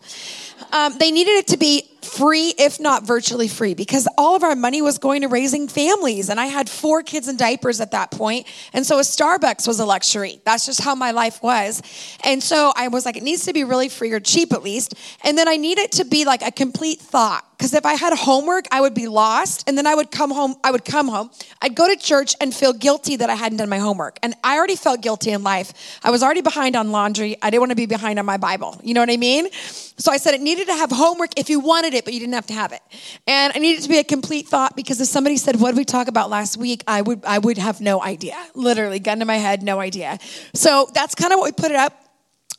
Um, 0.73 0.97
they 0.99 1.11
needed 1.11 1.33
it 1.33 1.47
to 1.49 1.57
be 1.57 1.89
free, 2.09 2.55
if 2.59 2.81
not 2.81 3.05
virtually 3.05 3.49
free, 3.49 3.75
because 3.75 4.09
all 4.17 4.35
of 4.35 4.43
our 4.43 4.57
money 4.57 4.83
was 4.83 4.99
going 4.99 5.23
to 5.23 5.29
raising 5.29 5.69
families. 5.69 6.29
And 6.29 6.41
I 6.41 6.47
had 6.47 6.69
four 6.69 7.03
kids 7.03 7.29
in 7.29 7.37
diapers 7.37 7.81
at 7.81 7.93
that 7.93 8.11
point. 8.11 8.47
And 8.73 8.85
so 8.87 8.99
a 8.99 9.03
Starbucks 9.03 9.67
was 9.67 9.81
a 9.81 9.85
luxury. 9.85 10.41
That's 10.45 10.67
just 10.67 10.81
how 10.81 10.95
my 10.95 11.11
life 11.11 11.43
was. 11.43 11.83
And 12.25 12.43
so 12.43 12.73
I 12.77 12.89
was 12.89 13.05
like, 13.05 13.17
it 13.17 13.23
needs 13.23 13.45
to 13.47 13.53
be 13.53 13.65
really 13.65 13.89
free 13.89 14.13
or 14.13 14.21
cheap 14.21 14.53
at 14.53 14.63
least. 14.63 14.95
And 15.25 15.39
then 15.39 15.49
I 15.49 15.57
need 15.57 15.79
it 15.79 15.93
to 15.93 16.05
be 16.05 16.25
like 16.25 16.43
a 16.43 16.53
complete 16.53 17.01
thought. 17.01 17.48
Because 17.59 17.75
if 17.75 17.85
I 17.85 17.95
had 17.95 18.17
homework, 18.17 18.67
I 18.71 18.81
would 18.81 18.95
be 18.95 19.09
lost. 19.09 19.69
And 19.69 19.77
then 19.77 19.85
I 19.85 19.95
would 19.95 20.13
come 20.13 20.31
home, 20.31 20.55
I 20.63 20.71
would 20.71 20.85
come 20.85 21.09
home, 21.09 21.31
I'd 21.61 21.75
go 21.75 21.89
to 21.89 21.97
church 21.97 22.37
and 22.41 22.55
feel 22.55 22.73
guilty 22.73 23.17
that 23.17 23.29
I 23.29 23.35
hadn't 23.35 23.59
done 23.59 23.69
my 23.69 23.79
homework. 23.79 24.19
And 24.23 24.35
I 24.45 24.57
already 24.57 24.77
felt 24.77 25.03
guilty 25.03 25.33
in 25.33 25.43
life. 25.43 25.99
I 26.05 26.13
was 26.13 26.23
already 26.23 26.41
behind 26.41 26.77
on 26.77 26.93
laundry. 26.93 27.37
I 27.43 27.51
didn't 27.51 27.63
want 27.63 27.73
to 27.73 27.77
be 27.77 27.87
behind 27.87 28.21
on 28.21 28.27
my 28.27 28.37
Bible. 28.37 28.81
You 28.85 28.95
know 28.95 29.01
what 29.01 29.11
I 29.11 29.17
mean? 29.17 29.51
So 29.53 30.13
I 30.13 30.19
said 30.19 30.35
it 30.35 30.41
needed 30.41 30.69
to 30.69 30.75
have 30.75 30.93
homework 30.93 31.37
if 31.37 31.51
you 31.51 31.59
wanted 31.59 31.95
it, 31.95 32.05
but 32.05 32.15
you 32.15 32.21
didn't 32.21 32.35
have 32.35 32.47
to 32.47 32.55
have 32.55 32.73
it. 32.73 32.81
And 33.27 33.53
I 33.57 33.59
needed 33.59 33.83
to 33.83 33.89
be 33.89 33.99
a 33.99 34.05
complete 34.05 34.47
thought 34.47 34.77
because 34.77 35.01
if 35.01 35.09
somebody 35.09 35.37
said, 35.37 35.61
What 35.61 35.73
did 35.73 35.79
we 35.79 35.85
talk 35.85 36.07
about 36.07 36.31
last 36.31 36.57
week? 36.57 36.85
I 36.87 37.03
would 37.03 37.25
I 37.25 37.39
would 37.39 37.59
have 37.59 37.81
no 37.81 38.01
idea. 38.01 38.37
Literally, 38.55 39.01
gun 39.01 39.19
to 39.19 39.25
my 39.25 39.37
head, 39.37 39.65
no 39.65 39.81
idea. 39.81 40.19
So 40.55 40.89
that's 40.95 41.17
kind 41.17 41.33
of 41.33 41.41
what 41.41 41.47
we 41.47 41.53
put 41.53 41.73
it 41.73 41.77
up 41.77 42.08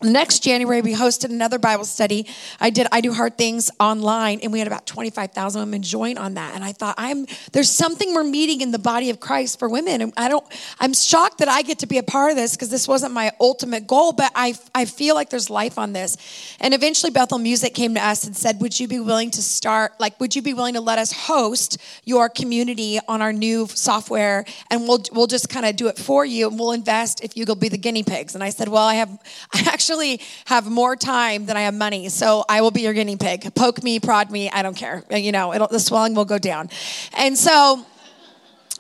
Next 0.02 0.40
January, 0.40 0.80
we 0.80 0.94
hosted 0.94 1.26
another 1.26 1.60
Bible 1.60 1.84
study. 1.84 2.26
I 2.58 2.70
did 2.70 2.88
I 2.90 3.02
Do 3.02 3.12
Hard 3.12 3.38
Things 3.38 3.70
online, 3.82 4.40
and 4.42 4.54
we 4.54 4.60
had 4.60 4.68
about 4.68 4.86
25,000 4.86 5.60
women 5.60 5.82
join 5.82 6.18
on 6.18 6.36
that. 6.36 6.56
And 6.56 6.64
I 6.64 6.72
thought, 6.72 6.96
I'm 6.98 7.26
there's 7.52 7.70
something 7.70 8.14
we're 8.14 8.24
meeting 8.24 8.62
in 8.62 8.72
the 8.72 8.80
body 8.80 9.10
of 9.10 9.20
Christ 9.20 9.60
for 9.60 9.68
women. 9.68 10.00
And 10.00 10.14
I 10.16 10.30
don't, 10.30 10.46
I'm 10.80 10.94
shocked 10.94 11.40
that 11.40 11.50
I 11.50 11.64
get 11.64 11.80
to 11.80 11.86
be 11.86 11.98
a 11.98 12.04
part 12.04 12.32
of 12.32 12.38
this 12.38 12.56
because 12.56 12.70
this 12.70 12.88
wasn't 12.88 13.14
my 13.14 13.34
ultimate 13.42 13.88
goal, 13.88 14.14
but 14.14 14.32
I, 14.36 14.54
I 14.74 14.86
feel 14.86 15.16
like 15.16 15.32
there's 15.32 15.50
life 15.50 15.78
on 15.78 15.92
this. 15.92 16.16
And 16.62 16.74
eventually, 16.74 17.12
Bethel 17.12 17.38
Music 17.38 17.74
came 17.74 17.94
to 17.96 18.02
us 18.02 18.24
and 18.24 18.34
said, 18.34 18.62
Would 18.62 18.80
you 18.80 18.88
be 18.88 19.02
willing 19.02 19.32
to 19.32 19.42
start, 19.42 20.00
like, 20.00 20.18
would 20.22 20.34
you 20.34 20.42
be 20.42 20.54
willing 20.54 20.76
to 20.76 20.82
let 20.82 20.98
us 20.98 21.12
host 21.12 21.78
your 22.06 22.30
community 22.30 23.00
on 23.10 23.22
our 23.22 23.34
new 23.34 23.68
software? 23.68 24.46
And 24.72 24.88
we'll, 24.88 25.04
we'll 25.12 25.28
just 25.28 25.50
kind 25.50 25.66
of 25.66 25.76
do 25.76 25.88
it 25.88 25.98
for 25.98 26.24
you, 26.24 26.48
and 26.48 26.58
we'll 26.58 26.72
invest 26.72 27.22
if 27.22 27.36
you 27.36 27.44
go 27.44 27.54
be 27.54 27.68
the 27.68 27.78
guinea 27.78 28.04
pigs. 28.04 28.34
And 28.34 28.42
I 28.42 28.50
said, 28.50 28.70
Well, 28.70 28.84
I 28.84 28.94
have, 28.94 29.10
I 29.54 29.60
actually 29.68 29.89
actually 29.90 30.22
have 30.46 30.70
more 30.70 30.96
time 30.96 31.48
than 31.48 31.58
I 31.58 31.62
have 31.62 31.74
money, 31.74 32.10
so 32.10 32.46
I 32.48 32.62
will 32.62 32.70
be 32.70 32.82
your 32.82 32.94
guinea 32.94 33.16
pig. 33.16 33.56
Poke 33.56 33.82
me, 33.82 34.00
prod 34.00 34.30
me, 34.30 34.48
I 34.48 34.62
don't 34.62 34.78
care. 34.78 35.04
You 35.10 35.32
know, 35.32 35.68
the 35.68 35.80
swelling 35.80 36.14
will 36.14 36.26
go 36.26 36.38
down. 36.38 36.70
And 37.18 37.36
so, 37.36 37.84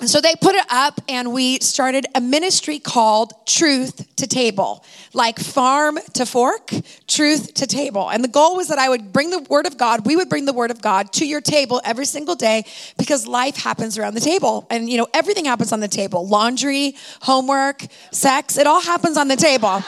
so 0.05 0.21
they 0.21 0.35
put 0.39 0.53
it 0.53 0.65
up 0.69 1.01
and 1.09 1.33
we 1.33 1.59
started 1.61 2.05
a 2.13 2.21
ministry 2.21 2.77
called 2.77 3.33
truth 3.47 4.15
to 4.17 4.27
table 4.27 4.85
like 5.13 5.39
farm 5.39 5.97
to 6.13 6.25
fork 6.25 6.71
truth 7.07 7.53
to 7.55 7.65
table 7.65 8.09
and 8.09 8.23
the 8.23 8.27
goal 8.27 8.55
was 8.55 8.67
that 8.67 8.77
i 8.77 8.87
would 8.87 9.11
bring 9.11 9.29
the 9.29 9.39
word 9.49 9.65
of 9.65 9.77
god 9.77 10.05
we 10.05 10.15
would 10.15 10.29
bring 10.29 10.45
the 10.45 10.53
word 10.53 10.71
of 10.71 10.81
god 10.81 11.11
to 11.11 11.25
your 11.25 11.41
table 11.41 11.81
every 11.83 12.05
single 12.05 12.35
day 12.35 12.63
because 12.97 13.27
life 13.27 13.57
happens 13.57 13.97
around 13.97 14.13
the 14.13 14.21
table 14.21 14.65
and 14.69 14.89
you 14.89 14.97
know 14.97 15.07
everything 15.13 15.45
happens 15.45 15.73
on 15.73 15.79
the 15.79 15.87
table 15.87 16.27
laundry 16.27 16.95
homework 17.21 17.85
sex 18.11 18.57
it 18.57 18.67
all 18.67 18.81
happens 18.81 19.17
on 19.17 19.27
the 19.27 19.35
table 19.35 19.83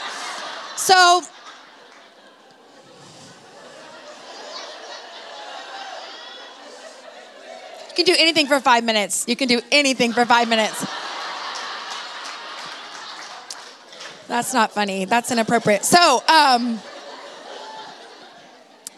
so, 0.76 1.22
you 7.88 7.94
can 7.94 8.04
do 8.04 8.14
anything 8.18 8.46
for 8.46 8.60
five 8.60 8.84
minutes. 8.84 9.24
You 9.28 9.36
can 9.36 9.48
do 9.48 9.60
anything 9.70 10.12
for 10.12 10.24
five 10.24 10.48
minutes. 10.48 10.84
That's 14.28 14.54
not 14.54 14.72
funny. 14.72 15.04
That's 15.04 15.30
inappropriate. 15.30 15.84
So, 15.84 16.22
um, 16.26 16.80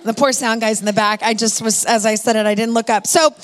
the 0.04 0.12
poor 0.12 0.32
sound 0.32 0.60
guys 0.60 0.80
in 0.80 0.86
the 0.86 0.92
back. 0.92 1.22
I 1.22 1.34
just 1.34 1.60
was, 1.62 1.84
as 1.86 2.06
I 2.06 2.14
said 2.14 2.36
it, 2.36 2.46
I 2.46 2.54
didn't 2.54 2.74
look 2.74 2.90
up. 2.90 3.06
So, 3.06 3.34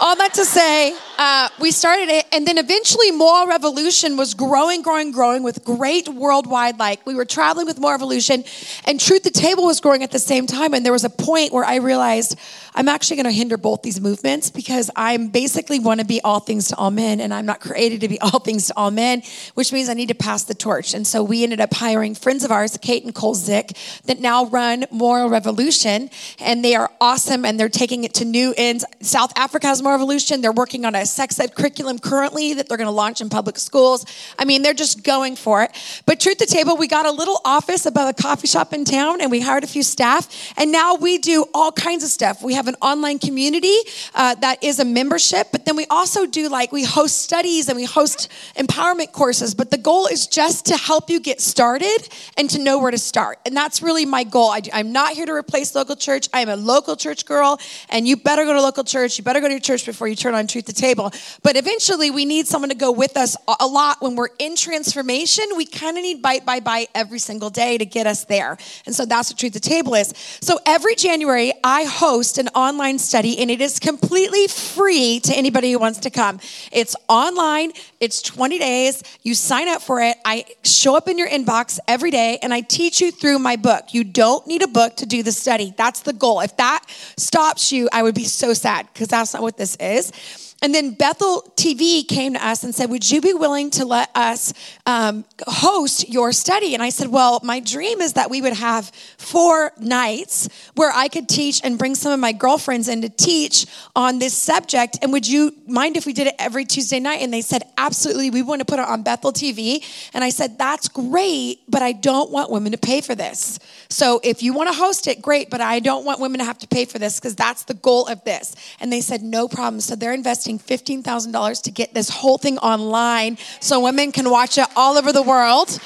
all 0.00 0.16
that 0.16 0.34
to 0.34 0.44
say, 0.44 0.96
uh, 1.18 1.48
we 1.60 1.70
started 1.70 2.08
it, 2.08 2.26
and 2.32 2.46
then 2.46 2.58
eventually 2.58 3.10
Moral 3.12 3.46
Revolution 3.46 4.16
was 4.16 4.34
growing, 4.34 4.82
growing, 4.82 5.12
growing 5.12 5.42
with 5.42 5.64
great 5.64 6.08
worldwide. 6.08 6.78
Like 6.78 7.06
we 7.06 7.14
were 7.14 7.24
traveling 7.24 7.66
with 7.66 7.78
Moral 7.78 7.98
Revolution, 7.98 8.44
and 8.86 8.98
Truth 8.98 9.22
to 9.22 9.30
Table 9.30 9.64
was 9.64 9.80
growing 9.80 10.02
at 10.02 10.10
the 10.10 10.18
same 10.18 10.46
time. 10.46 10.74
And 10.74 10.84
there 10.84 10.92
was 10.92 11.04
a 11.04 11.10
point 11.10 11.52
where 11.52 11.64
I 11.64 11.76
realized 11.76 12.38
I'm 12.74 12.88
actually 12.88 13.16
going 13.18 13.26
to 13.26 13.32
hinder 13.32 13.56
both 13.56 13.82
these 13.82 14.00
movements 14.00 14.50
because 14.50 14.90
I'm 14.96 15.28
basically 15.28 15.78
want 15.78 16.00
to 16.00 16.06
be 16.06 16.20
all 16.22 16.40
things 16.40 16.68
to 16.68 16.76
all 16.76 16.90
men, 16.90 17.20
and 17.20 17.32
I'm 17.32 17.46
not 17.46 17.60
created 17.60 18.00
to 18.00 18.08
be 18.08 18.20
all 18.20 18.40
things 18.40 18.66
to 18.66 18.76
all 18.76 18.90
men, 18.90 19.22
which 19.54 19.72
means 19.72 19.88
I 19.88 19.94
need 19.94 20.08
to 20.08 20.14
pass 20.14 20.42
the 20.42 20.54
torch. 20.54 20.94
And 20.94 21.06
so 21.06 21.22
we 21.22 21.44
ended 21.44 21.60
up 21.60 21.72
hiring 21.72 22.16
friends 22.16 22.42
of 22.42 22.50
ours, 22.50 22.76
Kate 22.82 23.04
and 23.04 23.14
Cole 23.14 23.34
Zick, 23.34 23.76
that 24.06 24.18
now 24.18 24.46
run 24.46 24.86
Moral 24.90 25.28
Revolution, 25.28 26.10
and 26.40 26.64
they 26.64 26.74
are 26.74 26.90
awesome, 27.00 27.44
and 27.44 27.60
they're 27.60 27.68
taking 27.68 28.02
it 28.02 28.14
to 28.14 28.24
new 28.24 28.52
ends. 28.56 28.84
South 29.00 29.32
Africa 29.36 29.68
has 29.68 29.83
Moral 29.84 29.98
Revolution. 29.98 30.40
They're 30.40 30.50
working 30.50 30.84
on 30.84 30.96
a 30.96 31.06
sex 31.06 31.38
ed 31.38 31.54
curriculum 31.54 32.00
currently 32.00 32.54
that 32.54 32.68
they're 32.68 32.76
going 32.76 32.88
to 32.88 32.90
launch 32.90 33.20
in 33.20 33.28
public 33.28 33.58
schools. 33.58 34.04
I 34.36 34.44
mean, 34.44 34.62
they're 34.62 34.74
just 34.74 35.04
going 35.04 35.36
for 35.36 35.62
it. 35.62 35.70
But 36.06 36.18
Truth 36.18 36.38
to 36.38 36.46
Table, 36.46 36.76
we 36.76 36.88
got 36.88 37.06
a 37.06 37.12
little 37.12 37.40
office 37.44 37.86
above 37.86 38.08
a 38.08 38.14
coffee 38.20 38.48
shop 38.48 38.72
in 38.72 38.84
town, 38.84 39.20
and 39.20 39.30
we 39.30 39.40
hired 39.40 39.62
a 39.62 39.68
few 39.68 39.84
staff, 39.84 40.52
and 40.56 40.72
now 40.72 40.96
we 40.96 41.18
do 41.18 41.46
all 41.54 41.70
kinds 41.70 42.02
of 42.02 42.10
stuff. 42.10 42.42
We 42.42 42.54
have 42.54 42.64
have 42.64 42.74
an 42.74 42.80
online 42.80 43.18
community 43.18 43.76
uh, 44.14 44.34
that 44.36 44.62
is 44.64 44.78
a 44.78 44.84
membership, 44.84 45.48
but 45.52 45.64
then 45.64 45.76
we 45.76 45.86
also 45.90 46.26
do 46.26 46.48
like 46.48 46.72
we 46.72 46.84
host 46.84 47.20
studies 47.20 47.68
and 47.68 47.76
we 47.76 47.84
host 47.84 48.30
empowerment 48.56 49.12
courses. 49.12 49.54
But 49.54 49.70
the 49.70 49.78
goal 49.78 50.06
is 50.06 50.26
just 50.26 50.66
to 50.66 50.76
help 50.76 51.10
you 51.10 51.20
get 51.20 51.40
started 51.40 52.08
and 52.36 52.48
to 52.50 52.58
know 52.58 52.78
where 52.78 52.90
to 52.90 52.98
start. 52.98 53.38
And 53.44 53.56
that's 53.56 53.82
really 53.82 54.06
my 54.06 54.24
goal. 54.24 54.50
I, 54.50 54.62
I'm 54.72 54.92
not 54.92 55.12
here 55.12 55.26
to 55.26 55.32
replace 55.32 55.74
local 55.74 55.96
church. 55.96 56.28
I 56.32 56.40
am 56.40 56.48
a 56.48 56.56
local 56.56 56.96
church 56.96 57.26
girl, 57.26 57.60
and 57.90 58.08
you 58.08 58.16
better 58.16 58.44
go 58.44 58.54
to 58.54 58.62
local 58.62 58.84
church. 58.84 59.18
You 59.18 59.24
better 59.24 59.40
go 59.40 59.48
to 59.48 59.52
your 59.52 59.60
church 59.60 59.73
before 59.82 60.06
you 60.08 60.14
turn 60.14 60.34
on 60.34 60.46
Truth 60.46 60.66
to 60.66 60.72
Table. 60.72 61.10
But 61.42 61.56
eventually, 61.56 62.10
we 62.10 62.24
need 62.24 62.46
someone 62.46 62.68
to 62.68 62.76
go 62.76 62.92
with 62.92 63.16
us 63.16 63.36
a 63.60 63.66
lot 63.66 64.00
when 64.00 64.14
we're 64.14 64.28
in 64.38 64.56
transformation. 64.56 65.44
We 65.56 65.66
kind 65.66 65.96
of 65.96 66.02
need 66.02 66.22
bite 66.22 66.44
by 66.44 66.60
bite 66.60 66.88
every 66.94 67.18
single 67.18 67.50
day 67.50 67.78
to 67.78 67.84
get 67.84 68.06
us 68.06 68.24
there. 68.24 68.56
And 68.86 68.94
so 68.94 69.06
that's 69.06 69.30
what 69.30 69.38
Truth 69.38 69.54
to 69.54 69.60
Table 69.60 69.94
is. 69.94 70.12
So 70.40 70.58
every 70.66 70.94
January, 70.94 71.52
I 71.64 71.84
host 71.84 72.38
an 72.38 72.48
online 72.48 72.98
study, 72.98 73.38
and 73.38 73.50
it 73.50 73.60
is 73.60 73.78
completely 73.78 74.46
free 74.46 75.20
to 75.20 75.34
anybody 75.34 75.72
who 75.72 75.78
wants 75.78 76.00
to 76.00 76.10
come. 76.10 76.40
It's 76.70 76.94
online, 77.08 77.72
it's 78.00 78.20
20 78.20 78.58
days. 78.58 79.02
You 79.22 79.34
sign 79.34 79.68
up 79.68 79.80
for 79.80 80.02
it. 80.02 80.16
I 80.24 80.44
show 80.62 80.96
up 80.96 81.08
in 81.08 81.18
your 81.18 81.28
inbox 81.28 81.78
every 81.88 82.10
day, 82.10 82.38
and 82.42 82.52
I 82.52 82.60
teach 82.60 83.00
you 83.00 83.10
through 83.10 83.38
my 83.38 83.56
book. 83.56 83.94
You 83.94 84.04
don't 84.04 84.46
need 84.46 84.62
a 84.62 84.68
book 84.68 84.96
to 84.96 85.06
do 85.06 85.22
the 85.22 85.32
study. 85.32 85.72
That's 85.76 86.00
the 86.00 86.12
goal. 86.12 86.40
If 86.40 86.56
that 86.58 86.84
stops 87.16 87.72
you, 87.72 87.88
I 87.92 88.02
would 88.02 88.14
be 88.14 88.24
so 88.24 88.52
sad 88.52 88.88
because 88.92 89.08
that's 89.08 89.32
not 89.32 89.42
what 89.42 89.56
this 89.56 89.63
is. 89.80 90.53
And 90.64 90.74
then 90.74 90.92
Bethel 90.92 91.42
TV 91.56 92.08
came 92.08 92.32
to 92.32 92.42
us 92.42 92.64
and 92.64 92.74
said, 92.74 92.88
Would 92.88 93.10
you 93.10 93.20
be 93.20 93.34
willing 93.34 93.70
to 93.72 93.84
let 93.84 94.08
us 94.14 94.54
um, 94.86 95.26
host 95.46 96.08
your 96.08 96.32
study? 96.32 96.72
And 96.72 96.82
I 96.82 96.88
said, 96.88 97.08
Well, 97.08 97.38
my 97.42 97.60
dream 97.60 98.00
is 98.00 98.14
that 98.14 98.30
we 98.30 98.40
would 98.40 98.54
have 98.54 98.90
four 99.18 99.72
nights 99.78 100.48
where 100.74 100.90
I 100.90 101.08
could 101.08 101.28
teach 101.28 101.60
and 101.62 101.78
bring 101.78 101.94
some 101.94 102.12
of 102.12 102.18
my 102.18 102.32
girlfriends 102.32 102.88
in 102.88 103.02
to 103.02 103.10
teach 103.10 103.66
on 103.94 104.18
this 104.20 104.32
subject. 104.32 104.96
And 105.02 105.12
would 105.12 105.28
you 105.28 105.54
mind 105.66 105.98
if 105.98 106.06
we 106.06 106.14
did 106.14 106.28
it 106.28 106.34
every 106.38 106.64
Tuesday 106.64 106.98
night? 106.98 107.20
And 107.20 107.30
they 107.30 107.42
said, 107.42 107.64
Absolutely. 107.76 108.30
We 108.30 108.40
want 108.40 108.60
to 108.60 108.64
put 108.64 108.78
it 108.78 108.88
on 108.88 109.02
Bethel 109.02 109.34
TV. 109.34 109.84
And 110.14 110.24
I 110.24 110.30
said, 110.30 110.56
That's 110.56 110.88
great, 110.88 111.58
but 111.68 111.82
I 111.82 111.92
don't 111.92 112.30
want 112.30 112.50
women 112.50 112.72
to 112.72 112.78
pay 112.78 113.02
for 113.02 113.14
this. 113.14 113.58
So 113.90 114.18
if 114.24 114.42
you 114.42 114.54
want 114.54 114.70
to 114.70 114.74
host 114.74 115.08
it, 115.08 115.20
great, 115.20 115.50
but 115.50 115.60
I 115.60 115.80
don't 115.80 116.06
want 116.06 116.20
women 116.20 116.38
to 116.38 116.46
have 116.46 116.58
to 116.60 116.68
pay 116.68 116.86
for 116.86 116.98
this 116.98 117.20
because 117.20 117.36
that's 117.36 117.64
the 117.64 117.74
goal 117.74 118.06
of 118.06 118.24
this. 118.24 118.56
And 118.80 118.90
they 118.90 119.02
said, 119.02 119.22
No 119.22 119.46
problem. 119.46 119.82
So 119.82 119.94
they're 119.94 120.14
investing 120.14 120.53
investing 120.54 121.02
$15,000 121.02 121.62
to 121.62 121.70
get 121.70 121.94
this 121.94 122.08
whole 122.08 122.38
thing 122.38 122.58
online 122.58 123.38
so 123.60 123.80
women 123.80 124.12
can 124.12 124.30
watch 124.30 124.58
it 124.58 124.66
all 124.76 124.96
over 124.96 125.12
the 125.12 125.22
world. 125.22 125.78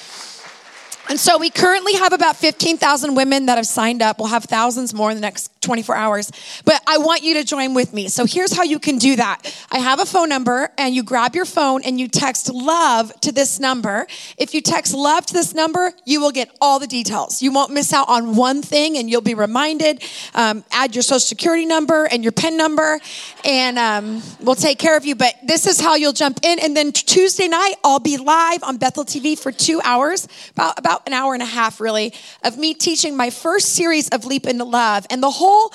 And 1.09 1.19
so 1.19 1.39
we 1.39 1.49
currently 1.49 1.95
have 1.95 2.13
about 2.13 2.37
15,000 2.37 3.15
women 3.15 3.47
that 3.47 3.57
have 3.57 3.67
signed 3.67 4.03
up. 4.03 4.19
We'll 4.19 4.29
have 4.29 4.45
thousands 4.45 4.93
more 4.93 5.11
in 5.11 5.17
the 5.17 5.23
next 5.23 5.51
24 5.63 5.97
hours. 5.97 6.31
But 6.65 6.83
I 6.87 6.99
want 6.99 7.23
you 7.23 7.35
to 7.35 7.45
join 7.45 7.73
with 7.75 7.95
me. 7.95 8.09
So 8.09 8.27
here's 8.27 8.55
how 8.55 8.63
you 8.63 8.79
can 8.79 8.99
do 8.99 9.17
that. 9.17 9.55
I 9.73 9.79
have 9.79 10.01
a 10.01 10.07
phone 10.07 10.29
number, 10.29 10.71
and 10.77 10.95
you 10.95 11.03
grab 11.03 11.35
your 11.35 11.45
phone 11.47 11.83
and 11.83 11.99
you 11.99 12.09
text 12.09 12.53
love 12.53 13.13
to 13.23 13.33
this 13.33 13.59
number. 13.59 14.07
If 14.37 14.55
you 14.55 14.61
text 14.61 14.95
love 14.95 15.25
to 15.27 15.35
this 15.35 15.55
number, 15.55 15.93
you 16.05 16.21
will 16.21 16.31
get 16.31 16.55
all 16.61 16.79
the 16.79 16.87
details. 16.87 17.41
You 17.41 17.53
won't 17.53 17.73
miss 17.73 17.93
out 17.93 18.09
on 18.09 18.37
one 18.37 18.63
thing, 18.63 18.99
and 18.99 19.09
you'll 19.09 19.21
be 19.21 19.35
reminded. 19.35 20.03
Um, 20.35 20.65
add 20.73 20.95
your 20.95 21.03
social 21.03 21.21
security 21.21 21.65
number 21.67 22.05
and 22.05 22.23
your 22.23 22.33
PIN 22.33 22.57
number, 22.57 23.01
and 23.45 23.79
um, 23.79 24.23
we'll 24.41 24.55
take 24.55 24.79
care 24.79 24.97
of 24.97 25.07
you. 25.07 25.15
But 25.15 25.35
this 25.43 25.67
is 25.67 25.81
how 25.81 25.95
you'll 25.95 26.13
jump 26.13 26.41
in. 26.43 26.59
And 26.59 26.77
then 26.77 26.93
Tuesday 26.93 27.49
night, 27.49 27.75
I'll 27.83 27.99
be 27.99 28.19
live 28.19 28.63
on 28.63 28.77
Bethel 28.77 29.05
TV 29.05 29.39
for 29.39 29.53
two 29.53 29.81
hours, 29.83 30.29
about, 30.53 30.79
about 30.79 30.98
an 31.07 31.13
hour 31.13 31.35
and 31.35 31.43
a 31.43 31.47
half, 31.47 31.81
really, 31.81 32.13
of 32.45 32.59
me 32.59 32.75
teaching 32.75 33.17
my 33.17 33.31
first 33.31 33.75
series 33.75 34.09
of 34.09 34.25
Leap 34.25 34.47
into 34.47 34.65
Love. 34.65 35.07
And 35.11 35.23
the 35.23 35.31
whole 35.31 35.73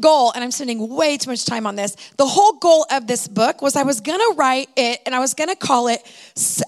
goal, 0.00 0.32
and 0.32 0.42
I'm 0.42 0.50
spending 0.50 0.88
way 0.88 1.16
too 1.16 1.30
much 1.30 1.44
time 1.44 1.66
on 1.66 1.76
this, 1.76 1.96
the 2.16 2.26
whole 2.26 2.52
goal 2.54 2.86
of 2.90 3.06
this 3.06 3.28
book 3.28 3.62
was 3.62 3.76
I 3.76 3.82
was 3.82 4.00
going 4.00 4.18
to 4.18 4.34
write 4.36 4.68
it 4.76 5.00
and 5.04 5.14
I 5.14 5.18
was 5.18 5.34
going 5.34 5.48
to 5.48 5.56
call 5.56 5.88
it 5.88 6.02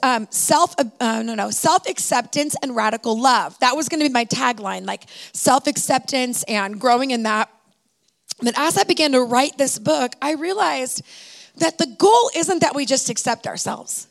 um, 0.02 0.26
self, 0.30 0.74
uh, 0.78 1.22
no, 1.22 1.34
no, 1.34 1.50
self 1.50 1.88
acceptance 1.88 2.56
and 2.62 2.74
radical 2.74 3.20
love. 3.20 3.58
That 3.60 3.76
was 3.76 3.88
going 3.88 4.00
to 4.00 4.08
be 4.08 4.12
my 4.12 4.24
tagline, 4.24 4.86
like 4.86 5.04
self 5.32 5.66
acceptance 5.66 6.42
and 6.44 6.80
growing 6.80 7.10
in 7.10 7.22
that. 7.24 7.50
But 8.40 8.58
as 8.58 8.76
I 8.76 8.84
began 8.84 9.12
to 9.12 9.22
write 9.22 9.58
this 9.58 9.78
book, 9.78 10.12
I 10.22 10.34
realized 10.34 11.02
that 11.56 11.78
the 11.78 11.86
goal 11.86 12.30
isn't 12.36 12.60
that 12.60 12.74
we 12.74 12.86
just 12.86 13.10
accept 13.10 13.46
ourselves. 13.46 14.07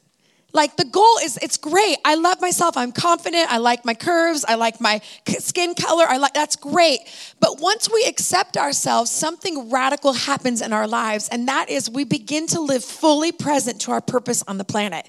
Like 0.58 0.76
the 0.76 0.86
goal 0.86 1.20
is, 1.24 1.38
it's 1.38 1.56
great. 1.56 2.00
I 2.04 2.16
love 2.16 2.42
myself. 2.42 2.78
I'm 2.78 2.92
confident. 2.92 3.52
I 3.52 3.60
like 3.60 3.86
my 3.86 3.94
curves. 3.94 4.44
I 4.44 4.56
like 4.56 4.82
my 4.82 5.02
skin 5.28 5.76
color. 5.76 6.04
I 6.08 6.18
like, 6.18 6.34
that's 6.34 6.56
great. 6.56 7.02
But 7.40 7.62
once 7.62 7.88
we 7.94 8.04
accept 8.06 8.58
ourselves, 8.58 9.12
something 9.12 9.70
radical 9.70 10.14
happens 10.14 10.64
in 10.64 10.74
our 10.74 10.88
lives. 10.88 11.30
And 11.30 11.48
that 11.48 11.70
is 11.70 11.92
we 11.92 12.06
begin 12.06 12.48
to 12.48 12.60
live 12.60 12.84
fully 12.84 13.32
present 13.32 13.82
to 13.82 13.92
our 13.92 14.02
purpose 14.02 14.44
on 14.48 14.58
the 14.58 14.64
planet. 14.64 15.08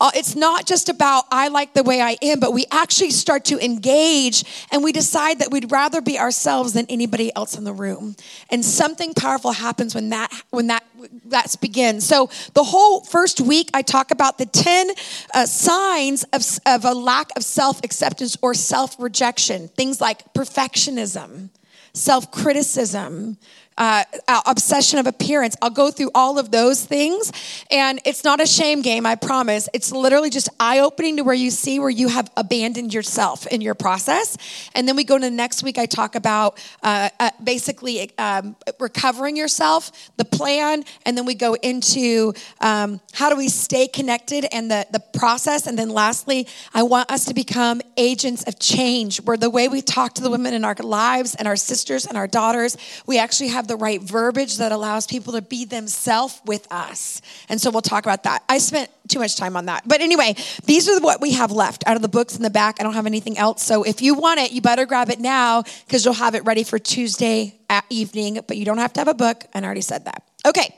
Uh, 0.00 0.10
it's 0.14 0.34
not 0.34 0.64
just 0.66 0.88
about 0.88 1.24
I 1.30 1.48
like 1.48 1.74
the 1.74 1.82
way 1.82 2.00
I 2.00 2.16
am, 2.22 2.40
but 2.40 2.54
we 2.54 2.64
actually 2.70 3.10
start 3.10 3.44
to 3.46 3.62
engage 3.62 4.44
and 4.72 4.82
we 4.82 4.92
decide 4.92 5.40
that 5.40 5.50
we'd 5.50 5.70
rather 5.70 6.00
be 6.00 6.18
ourselves 6.18 6.72
than 6.72 6.86
anybody 6.88 7.30
else 7.36 7.56
in 7.56 7.64
the 7.64 7.72
room. 7.74 8.16
And 8.50 8.64
something 8.64 9.12
powerful 9.12 9.52
happens 9.52 9.94
when 9.94 10.08
that 10.08 10.32
when 10.48 10.68
that 10.68 10.84
that 11.26 11.54
begins. 11.60 12.06
So 12.06 12.30
the 12.54 12.64
whole 12.64 13.02
first 13.02 13.40
week, 13.40 13.70
I 13.74 13.82
talk 13.82 14.10
about 14.10 14.38
the 14.38 14.46
ten 14.46 14.90
uh, 15.34 15.44
signs 15.46 16.24
of, 16.32 16.42
of 16.66 16.84
a 16.84 16.94
lack 16.94 17.28
of 17.36 17.44
self 17.44 17.84
acceptance 17.84 18.36
or 18.40 18.54
self 18.54 18.96
rejection. 18.98 19.68
Things 19.68 20.00
like 20.00 20.32
perfectionism, 20.32 21.50
self 21.92 22.30
criticism, 22.30 23.36
uh, 23.80 24.04
obsession 24.46 24.98
of 24.98 25.06
appearance. 25.06 25.56
I'll 25.62 25.70
go 25.70 25.90
through 25.90 26.10
all 26.14 26.38
of 26.38 26.50
those 26.50 26.84
things. 26.84 27.32
And 27.70 27.98
it's 28.04 28.22
not 28.22 28.40
a 28.40 28.46
shame 28.46 28.82
game, 28.82 29.06
I 29.06 29.14
promise. 29.14 29.70
It's 29.72 29.90
literally 29.90 30.28
just 30.28 30.50
eye 30.60 30.80
opening 30.80 31.16
to 31.16 31.22
where 31.22 31.34
you 31.34 31.50
see 31.50 31.80
where 31.80 31.90
you 31.90 32.08
have 32.08 32.30
abandoned 32.36 32.92
yourself 32.92 33.46
in 33.46 33.62
your 33.62 33.74
process. 33.74 34.36
And 34.74 34.86
then 34.86 34.96
we 34.96 35.04
go 35.04 35.16
to 35.16 35.22
the 35.22 35.30
next 35.30 35.62
week, 35.62 35.78
I 35.78 35.86
talk 35.86 36.14
about 36.14 36.62
uh, 36.82 37.08
uh, 37.18 37.30
basically 37.42 38.16
um, 38.18 38.54
recovering 38.78 39.34
yourself, 39.34 40.10
the 40.18 40.26
plan, 40.26 40.84
and 41.06 41.16
then 41.16 41.24
we 41.24 41.34
go 41.34 41.54
into 41.54 42.34
um, 42.60 43.00
how 43.14 43.30
do 43.30 43.36
we 43.36 43.48
stay 43.48 43.88
connected 43.88 44.46
and 44.52 44.70
the, 44.70 44.86
the 44.92 45.00
process. 45.00 45.66
And 45.66 45.78
then 45.78 45.88
lastly, 45.88 46.46
I 46.74 46.82
want 46.82 47.10
us 47.10 47.24
to 47.26 47.34
become 47.34 47.80
agents 47.96 48.42
of 48.44 48.58
change 48.58 49.22
where 49.22 49.38
the 49.38 49.48
way 49.48 49.68
we 49.68 49.80
talk 49.80 50.14
to 50.16 50.22
the 50.22 50.30
women 50.30 50.52
in 50.52 50.64
our 50.64 50.74
lives 50.80 51.34
and 51.34 51.48
our 51.48 51.56
sisters 51.56 52.04
and 52.04 52.18
our 52.18 52.26
daughters, 52.26 52.76
we 53.06 53.18
actually 53.18 53.48
have 53.48 53.69
the 53.70 53.76
right 53.76 54.02
verbiage 54.02 54.58
that 54.58 54.72
allows 54.72 55.06
people 55.06 55.32
to 55.34 55.40
be 55.40 55.64
themselves 55.64 56.42
with 56.44 56.66
us. 56.72 57.22
And 57.48 57.60
so 57.60 57.70
we'll 57.70 57.82
talk 57.82 58.04
about 58.04 58.24
that. 58.24 58.42
I 58.48 58.58
spent 58.58 58.90
too 59.08 59.20
much 59.20 59.36
time 59.36 59.56
on 59.56 59.66
that. 59.66 59.86
But 59.86 60.00
anyway, 60.00 60.34
these 60.66 60.88
are 60.88 61.00
what 61.00 61.20
we 61.20 61.32
have 61.34 61.52
left 61.52 61.84
out 61.86 61.94
of 61.94 62.02
the 62.02 62.08
books 62.08 62.36
in 62.36 62.42
the 62.42 62.50
back. 62.50 62.76
I 62.80 62.82
don't 62.82 62.94
have 62.94 63.06
anything 63.06 63.38
else. 63.38 63.62
So 63.62 63.84
if 63.84 64.02
you 64.02 64.14
want 64.14 64.40
it, 64.40 64.50
you 64.50 64.60
better 64.60 64.86
grab 64.86 65.08
it 65.08 65.20
now 65.20 65.62
because 65.86 66.04
you'll 66.04 66.14
have 66.14 66.34
it 66.34 66.44
ready 66.44 66.64
for 66.64 66.80
Tuesday 66.80 67.54
evening, 67.88 68.40
but 68.48 68.56
you 68.56 68.64
don't 68.64 68.78
have 68.78 68.92
to 68.94 69.00
have 69.00 69.08
a 69.08 69.14
book. 69.14 69.44
And 69.54 69.64
I 69.64 69.66
already 69.66 69.82
said 69.82 70.04
that. 70.06 70.24
Okay. 70.44 70.74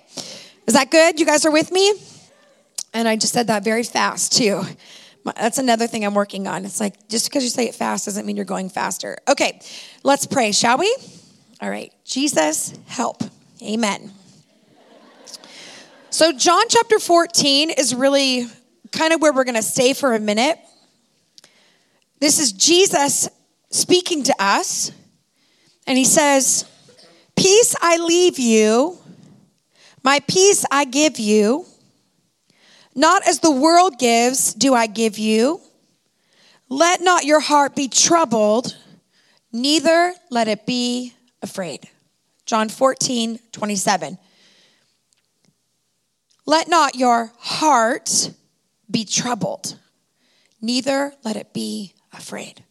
Is 0.66 0.75
that 0.75 0.90
good? 0.90 1.18
You 1.18 1.25
guys 1.25 1.46
are 1.46 1.50
with 1.50 1.72
me? 1.72 1.94
And 2.92 3.08
I 3.08 3.16
just 3.16 3.32
said 3.32 3.46
that 3.46 3.64
very 3.64 3.84
fast 3.84 4.34
too. 4.34 4.62
That's 5.25 5.56
another 5.56 5.87
thing 5.87 6.04
I'm 6.04 6.14
working 6.14 6.46
on. 6.46 6.66
It's 6.66 6.78
like 6.78 7.08
just 7.08 7.30
because 7.30 7.42
you 7.42 7.49
say 7.49 7.68
it 7.68 7.75
fast 7.75 8.04
doesn't 8.04 8.26
mean 8.26 8.37
you're 8.37 8.44
going 8.44 8.68
faster. 8.68 9.16
Okay, 9.26 9.61
let's 10.02 10.26
pray, 10.26 10.52
shall 10.52 10.76
we? 10.76 10.94
All 11.62 11.71
right, 11.71 11.92
Jesus, 12.04 12.75
help. 12.88 13.23
Amen. 13.62 14.11
So, 16.11 16.33
John 16.33 16.64
chapter 16.69 16.99
14 16.99 17.71
is 17.71 17.95
really 17.95 18.49
kind 18.90 19.12
of 19.12 19.23
where 19.23 19.33
we're 19.33 19.45
going 19.45 19.54
to 19.54 19.62
stay 19.62 19.92
for 19.92 20.12
a 20.12 20.19
minute. 20.19 20.59
This 22.19 22.40
is 22.40 22.50
Jesus 22.50 23.28
speaking 23.71 24.25
to 24.25 24.35
us, 24.40 24.90
and 25.87 25.97
he 25.97 26.04
says, 26.04 26.64
Peace 27.37 27.76
I 27.81 27.97
leave 27.99 28.40
you, 28.40 28.99
my 30.02 30.19
peace 30.19 30.64
I 30.69 30.85
give 30.85 31.21
you. 31.21 31.64
Not 32.97 33.25
as 33.28 33.38
the 33.38 33.52
world 33.52 34.00
gives, 34.00 34.52
do 34.52 34.75
I 34.75 34.88
give 34.88 35.16
you. 35.16 35.61
Let 36.69 37.02
not 37.02 37.25
your 37.25 37.38
heart 37.38 37.76
be 37.76 37.87
troubled, 37.87 38.76
neither 39.52 40.12
let 40.28 40.49
it 40.49 40.66
be 40.66 41.14
afraid. 41.42 41.88
John 42.46 42.68
14, 42.68 43.38
27. 43.52 44.18
Let 46.44 46.68
not 46.68 46.96
your 46.96 47.32
heart 47.38 48.32
be 48.90 49.04
troubled, 49.04 49.78
neither 50.61 51.12
let 51.25 51.37
it 51.37 51.52
be 51.52 51.94
afraid. 52.12 52.64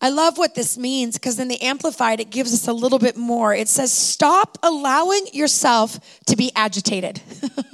I 0.00 0.10
love 0.10 0.38
what 0.38 0.54
this 0.54 0.78
means 0.78 1.14
because 1.18 1.40
in 1.40 1.48
the 1.48 1.60
Amplified, 1.60 2.20
it 2.20 2.30
gives 2.30 2.54
us 2.54 2.68
a 2.68 2.72
little 2.72 3.00
bit 3.00 3.16
more. 3.16 3.52
It 3.52 3.68
says, 3.68 3.92
Stop 3.92 4.56
allowing 4.62 5.26
yourself 5.32 5.98
to 6.26 6.36
be 6.36 6.52
agitated. 6.54 7.20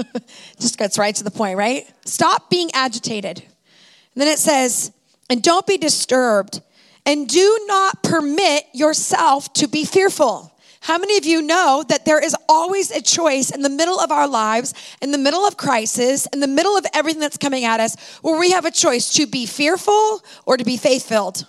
Just 0.58 0.78
gets 0.78 0.98
right 0.98 1.14
to 1.16 1.24
the 1.24 1.30
point, 1.30 1.58
right? 1.58 1.86
Stop 2.06 2.48
being 2.48 2.70
agitated. 2.72 3.40
And 3.40 4.22
then 4.22 4.28
it 4.28 4.38
says, 4.38 4.90
And 5.28 5.42
don't 5.42 5.66
be 5.66 5.76
disturbed 5.76 6.62
and 7.06 7.28
do 7.28 7.64
not 7.66 8.02
permit 8.02 8.64
yourself 8.72 9.52
to 9.54 9.68
be 9.68 9.84
fearful. 9.84 10.50
How 10.80 10.98
many 10.98 11.16
of 11.16 11.24
you 11.24 11.40
know 11.40 11.82
that 11.88 12.04
there 12.04 12.22
is 12.22 12.36
always 12.46 12.90
a 12.90 13.00
choice 13.00 13.50
in 13.50 13.62
the 13.62 13.70
middle 13.70 13.98
of 13.98 14.10
our 14.10 14.28
lives, 14.28 14.74
in 15.00 15.12
the 15.12 15.18
middle 15.18 15.46
of 15.46 15.56
crisis, 15.56 16.26
in 16.26 16.40
the 16.40 16.46
middle 16.46 16.76
of 16.76 16.84
everything 16.92 17.20
that's 17.20 17.38
coming 17.38 17.64
at 17.64 17.80
us, 17.80 17.96
where 18.20 18.38
we 18.38 18.50
have 18.50 18.66
a 18.66 18.70
choice 18.70 19.10
to 19.14 19.26
be 19.26 19.46
fearful 19.46 20.22
or 20.44 20.58
to 20.58 20.64
be 20.64 20.76
faith 20.76 21.08
filled? 21.08 21.46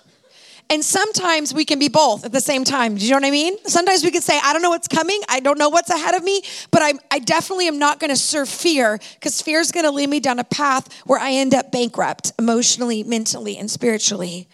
And 0.68 0.82
sometimes 0.82 1.54
we 1.54 1.64
can 1.64 1.78
be 1.78 1.88
both 1.88 2.24
at 2.24 2.32
the 2.32 2.40
same 2.40 2.64
time. 2.64 2.96
Do 2.96 3.04
you 3.04 3.10
know 3.10 3.18
what 3.18 3.26
I 3.26 3.30
mean? 3.30 3.56
Sometimes 3.66 4.02
we 4.02 4.10
can 4.10 4.22
say, 4.22 4.40
I 4.42 4.52
don't 4.52 4.62
know 4.62 4.70
what's 4.70 4.88
coming. 4.88 5.20
I 5.28 5.40
don't 5.40 5.58
know 5.58 5.68
what's 5.68 5.90
ahead 5.90 6.14
of 6.14 6.24
me, 6.24 6.42
but 6.70 6.82
I, 6.82 6.94
I 7.10 7.18
definitely 7.20 7.68
am 7.68 7.78
not 7.78 8.00
going 8.00 8.10
to 8.10 8.16
serve 8.16 8.48
fear 8.48 8.98
because 9.14 9.40
fear 9.40 9.60
is 9.60 9.70
going 9.70 9.84
to 9.84 9.92
lead 9.92 10.08
me 10.08 10.18
down 10.18 10.38
a 10.38 10.44
path 10.44 11.02
where 11.04 11.20
I 11.20 11.32
end 11.32 11.54
up 11.54 11.70
bankrupt 11.70 12.32
emotionally, 12.38 13.04
mentally, 13.04 13.58
and 13.58 13.70
spiritually. 13.70 14.48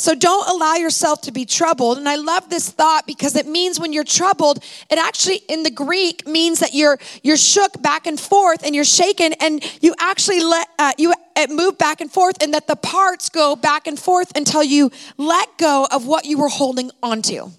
So 0.00 0.14
don't 0.14 0.48
allow 0.48 0.76
yourself 0.76 1.20
to 1.22 1.32
be 1.32 1.44
troubled. 1.44 1.98
And 1.98 2.08
I 2.08 2.16
love 2.16 2.48
this 2.48 2.70
thought 2.70 3.06
because 3.06 3.36
it 3.36 3.46
means 3.46 3.78
when 3.78 3.92
you're 3.92 4.02
troubled, 4.02 4.64
it 4.90 4.98
actually 4.98 5.42
in 5.46 5.62
the 5.62 5.70
Greek 5.70 6.26
means 6.26 6.60
that 6.60 6.72
you're 6.72 6.98
you're 7.22 7.36
shook 7.36 7.80
back 7.82 8.06
and 8.06 8.18
forth 8.18 8.64
and 8.64 8.74
you're 8.74 8.84
shaken 8.84 9.34
and 9.40 9.62
you 9.82 9.94
actually 10.00 10.42
let 10.42 10.68
uh, 10.78 10.92
you 10.96 11.12
move 11.50 11.76
back 11.76 12.00
and 12.00 12.10
forth 12.10 12.42
and 12.42 12.54
that 12.54 12.66
the 12.66 12.76
parts 12.76 13.28
go 13.28 13.54
back 13.54 13.86
and 13.86 13.98
forth 13.98 14.34
until 14.34 14.62
you 14.62 14.90
let 15.18 15.58
go 15.58 15.86
of 15.90 16.06
what 16.06 16.24
you 16.24 16.38
were 16.38 16.48
holding 16.48 16.90
onto. 17.02 17.50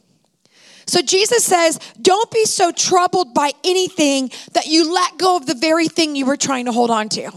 So 0.88 1.02
Jesus 1.04 1.46
says, 1.46 1.80
don't 2.02 2.30
be 2.32 2.46
so 2.46 2.72
troubled 2.72 3.36
by 3.36 3.52
anything 3.64 4.32
that 4.54 4.66
you 4.66 4.92
let 4.92 5.18
go 5.18 5.38
of 5.38 5.46
the 5.46 5.54
very 5.54 5.88
thing 5.88 6.16
you 6.16 6.26
were 6.26 6.38
trying 6.38 6.66
to 6.66 6.72
hold 6.72 6.90
on 6.90 7.08
to. 7.10 7.32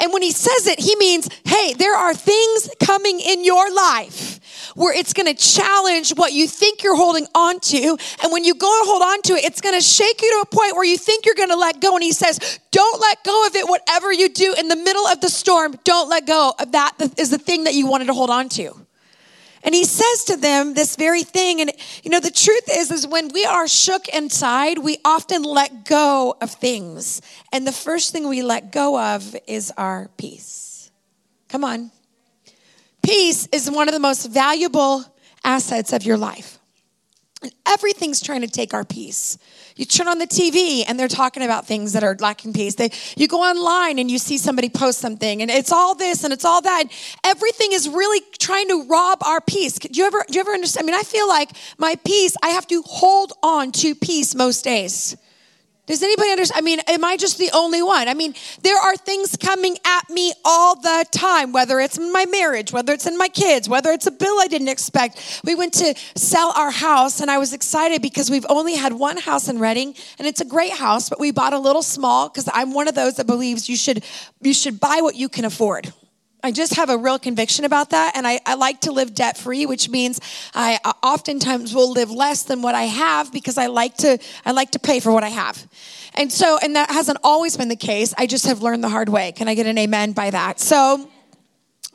And 0.00 0.12
when 0.12 0.22
he 0.22 0.32
says 0.32 0.66
it, 0.66 0.80
he 0.80 0.96
means, 0.96 1.28
hey, 1.44 1.74
there 1.74 1.96
are 1.96 2.14
things 2.14 2.70
coming 2.80 3.20
in 3.20 3.44
your 3.44 3.72
life 3.72 4.38
where 4.74 4.96
it's 4.96 5.12
going 5.12 5.26
to 5.26 5.34
challenge 5.34 6.10
what 6.10 6.32
you 6.32 6.46
think 6.46 6.82
you're 6.82 6.96
holding 6.96 7.26
on 7.34 7.60
to. 7.60 7.96
And 8.22 8.32
when 8.32 8.44
you 8.44 8.54
go 8.54 8.66
to 8.66 8.88
hold 8.88 9.02
on 9.02 9.22
to 9.22 9.34
it, 9.34 9.44
it's 9.44 9.60
going 9.60 9.74
to 9.74 9.84
shake 9.84 10.22
you 10.22 10.30
to 10.30 10.48
a 10.50 10.56
point 10.56 10.74
where 10.74 10.84
you 10.84 10.96
think 10.96 11.26
you're 11.26 11.34
going 11.34 11.50
to 11.50 11.56
let 11.56 11.80
go. 11.80 11.94
And 11.94 12.02
he 12.02 12.12
says, 12.12 12.58
don't 12.70 13.00
let 13.00 13.22
go 13.24 13.46
of 13.46 13.54
it, 13.56 13.68
whatever 13.68 14.12
you 14.12 14.28
do 14.28 14.54
in 14.58 14.68
the 14.68 14.76
middle 14.76 15.06
of 15.06 15.20
the 15.20 15.28
storm. 15.28 15.74
Don't 15.84 16.08
let 16.08 16.26
go 16.26 16.54
of 16.58 16.72
that 16.72 16.94
is 17.18 17.30
the 17.30 17.38
thing 17.38 17.64
that 17.64 17.74
you 17.74 17.86
wanted 17.86 18.06
to 18.06 18.14
hold 18.14 18.30
on 18.30 18.48
to. 18.50 18.74
And 19.62 19.74
he 19.74 19.84
says 19.84 20.24
to 20.24 20.36
them 20.36 20.74
this 20.74 20.96
very 20.96 21.22
thing. 21.22 21.60
And 21.60 21.72
you 22.02 22.10
know, 22.10 22.20
the 22.20 22.30
truth 22.30 22.64
is, 22.70 22.90
is 22.90 23.06
when 23.06 23.28
we 23.28 23.44
are 23.44 23.68
shook 23.68 24.08
inside, 24.08 24.78
we 24.78 24.98
often 25.04 25.42
let 25.42 25.84
go 25.84 26.36
of 26.40 26.50
things. 26.50 27.20
And 27.52 27.66
the 27.66 27.72
first 27.72 28.12
thing 28.12 28.28
we 28.28 28.42
let 28.42 28.72
go 28.72 28.98
of 28.98 29.36
is 29.46 29.72
our 29.76 30.08
peace. 30.16 30.90
Come 31.48 31.64
on. 31.64 31.90
Peace 33.02 33.48
is 33.52 33.70
one 33.70 33.88
of 33.88 33.94
the 33.94 34.00
most 34.00 34.26
valuable 34.26 35.04
assets 35.44 35.92
of 35.92 36.04
your 36.04 36.16
life. 36.16 36.58
And 37.42 37.52
everything's 37.66 38.20
trying 38.20 38.42
to 38.42 38.48
take 38.48 38.74
our 38.74 38.84
peace. 38.84 39.38
You 39.80 39.86
turn 39.86 40.08
on 40.08 40.18
the 40.18 40.26
TV 40.26 40.84
and 40.86 41.00
they're 41.00 41.08
talking 41.08 41.42
about 41.42 41.66
things 41.66 41.94
that 41.94 42.04
are 42.04 42.14
lacking 42.20 42.52
peace. 42.52 42.74
They, 42.74 42.90
you 43.16 43.26
go 43.26 43.40
online 43.40 43.98
and 43.98 44.10
you 44.10 44.18
see 44.18 44.36
somebody 44.36 44.68
post 44.68 44.98
something 44.98 45.40
and 45.40 45.50
it's 45.50 45.72
all 45.72 45.94
this 45.94 46.22
and 46.22 46.34
it's 46.34 46.44
all 46.44 46.60
that. 46.60 46.84
Everything 47.24 47.72
is 47.72 47.88
really 47.88 48.20
trying 48.38 48.68
to 48.68 48.84
rob 48.84 49.20
our 49.24 49.40
peace. 49.40 49.78
Do 49.78 49.88
you 49.98 50.06
ever, 50.06 50.22
do 50.28 50.34
you 50.34 50.40
ever 50.40 50.50
understand? 50.50 50.84
I 50.84 50.86
mean, 50.86 51.00
I 51.00 51.02
feel 51.02 51.26
like 51.26 51.52
my 51.78 51.96
peace, 52.04 52.36
I 52.42 52.50
have 52.50 52.66
to 52.66 52.82
hold 52.84 53.32
on 53.42 53.72
to 53.72 53.94
peace 53.94 54.34
most 54.34 54.64
days. 54.64 55.16
Does 55.90 56.04
anybody 56.04 56.30
understand? 56.30 56.56
I 56.56 56.62
mean, 56.62 56.78
am 56.86 57.04
I 57.04 57.16
just 57.16 57.36
the 57.36 57.50
only 57.52 57.82
one? 57.82 58.06
I 58.06 58.14
mean, 58.14 58.34
there 58.62 58.78
are 58.78 58.94
things 58.94 59.36
coming 59.36 59.76
at 59.84 60.08
me 60.08 60.32
all 60.44 60.76
the 60.76 61.04
time, 61.10 61.50
whether 61.50 61.80
it's 61.80 61.98
in 61.98 62.12
my 62.12 62.26
marriage, 62.26 62.72
whether 62.72 62.92
it's 62.92 63.08
in 63.08 63.18
my 63.18 63.26
kids, 63.26 63.68
whether 63.68 63.90
it's 63.90 64.06
a 64.06 64.12
bill 64.12 64.38
I 64.38 64.46
didn't 64.46 64.68
expect. 64.68 65.40
We 65.42 65.56
went 65.56 65.72
to 65.74 65.96
sell 66.14 66.52
our 66.56 66.70
house, 66.70 67.20
and 67.20 67.28
I 67.28 67.38
was 67.38 67.52
excited 67.52 68.02
because 68.02 68.30
we've 68.30 68.46
only 68.48 68.76
had 68.76 68.92
one 68.92 69.16
house 69.16 69.48
in 69.48 69.58
Redding, 69.58 69.96
and 70.20 70.28
it's 70.28 70.40
a 70.40 70.44
great 70.44 70.74
house, 70.74 71.10
but 71.10 71.18
we 71.18 71.32
bought 71.32 71.54
a 71.54 71.58
little 71.58 71.82
small 71.82 72.28
because 72.28 72.48
I'm 72.54 72.72
one 72.72 72.86
of 72.86 72.94
those 72.94 73.16
that 73.16 73.26
believes 73.26 73.68
you 73.68 73.76
should 73.76 74.04
you 74.40 74.54
should 74.54 74.78
buy 74.78 75.00
what 75.00 75.16
you 75.16 75.28
can 75.28 75.44
afford. 75.44 75.92
I 76.42 76.52
just 76.52 76.76
have 76.76 76.90
a 76.90 76.96
real 76.96 77.18
conviction 77.18 77.64
about 77.64 77.90
that. 77.90 78.16
And 78.16 78.26
I, 78.26 78.40
I 78.46 78.54
like 78.54 78.80
to 78.82 78.92
live 78.92 79.14
debt 79.14 79.36
free, 79.36 79.66
which 79.66 79.88
means 79.88 80.20
I 80.54 80.78
uh, 80.84 80.92
oftentimes 81.02 81.74
will 81.74 81.92
live 81.92 82.10
less 82.10 82.42
than 82.44 82.62
what 82.62 82.74
I 82.74 82.84
have 82.84 83.32
because 83.32 83.58
I 83.58 83.66
like 83.66 83.96
to, 83.98 84.18
I 84.44 84.52
like 84.52 84.72
to 84.72 84.78
pay 84.78 85.00
for 85.00 85.12
what 85.12 85.24
I 85.24 85.28
have. 85.28 85.66
And 86.14 86.32
so, 86.32 86.58
and 86.62 86.76
that 86.76 86.90
hasn't 86.90 87.18
always 87.22 87.56
been 87.56 87.68
the 87.68 87.76
case. 87.76 88.14
I 88.18 88.26
just 88.26 88.46
have 88.46 88.62
learned 88.62 88.82
the 88.82 88.88
hard 88.88 89.08
way. 89.08 89.32
Can 89.32 89.48
I 89.48 89.54
get 89.54 89.66
an 89.66 89.78
amen 89.78 90.12
by 90.12 90.30
that? 90.30 90.60
So, 90.60 91.08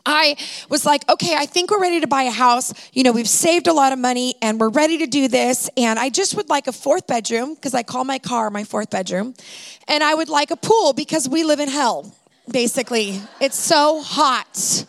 I 0.06 0.38
was 0.70 0.86
like, 0.86 1.10
okay, 1.10 1.36
I 1.36 1.48
think 1.48 1.72
we're 1.72 1.82
ready 1.82 2.00
to 2.02 2.08
buy 2.08 2.24
a 2.24 2.32
house. 2.32 2.74
You 2.94 3.02
know, 3.04 3.12
we've 3.12 3.28
saved 3.28 3.66
a 3.66 3.74
lot 3.74 3.92
of 3.92 3.98
money 3.98 4.36
and 4.40 4.60
we're 4.60 4.70
ready 4.70 5.00
to 5.00 5.08
do 5.08 5.28
this. 5.28 5.68
And 5.78 5.98
I 5.98 6.10
just 6.10 6.36
would 6.36 6.48
like 6.48 6.68
a 6.68 6.72
fourth 6.72 7.08
bedroom 7.08 7.56
because 7.56 7.74
I 7.74 7.82
call 7.82 8.04
my 8.04 8.20
car 8.20 8.52
my 8.52 8.64
fourth 8.64 8.92
bedroom. 8.92 9.34
And 9.88 10.04
I 10.04 10.14
would 10.14 10.30
like 10.30 10.52
a 10.52 10.58
pool 10.58 10.94
because 10.94 11.28
we 11.28 11.44
live 11.44 11.60
in 11.60 11.70
hell 11.70 12.14
basically. 12.50 13.22
It's 13.40 13.58
so 13.58 14.02
hot. 14.02 14.86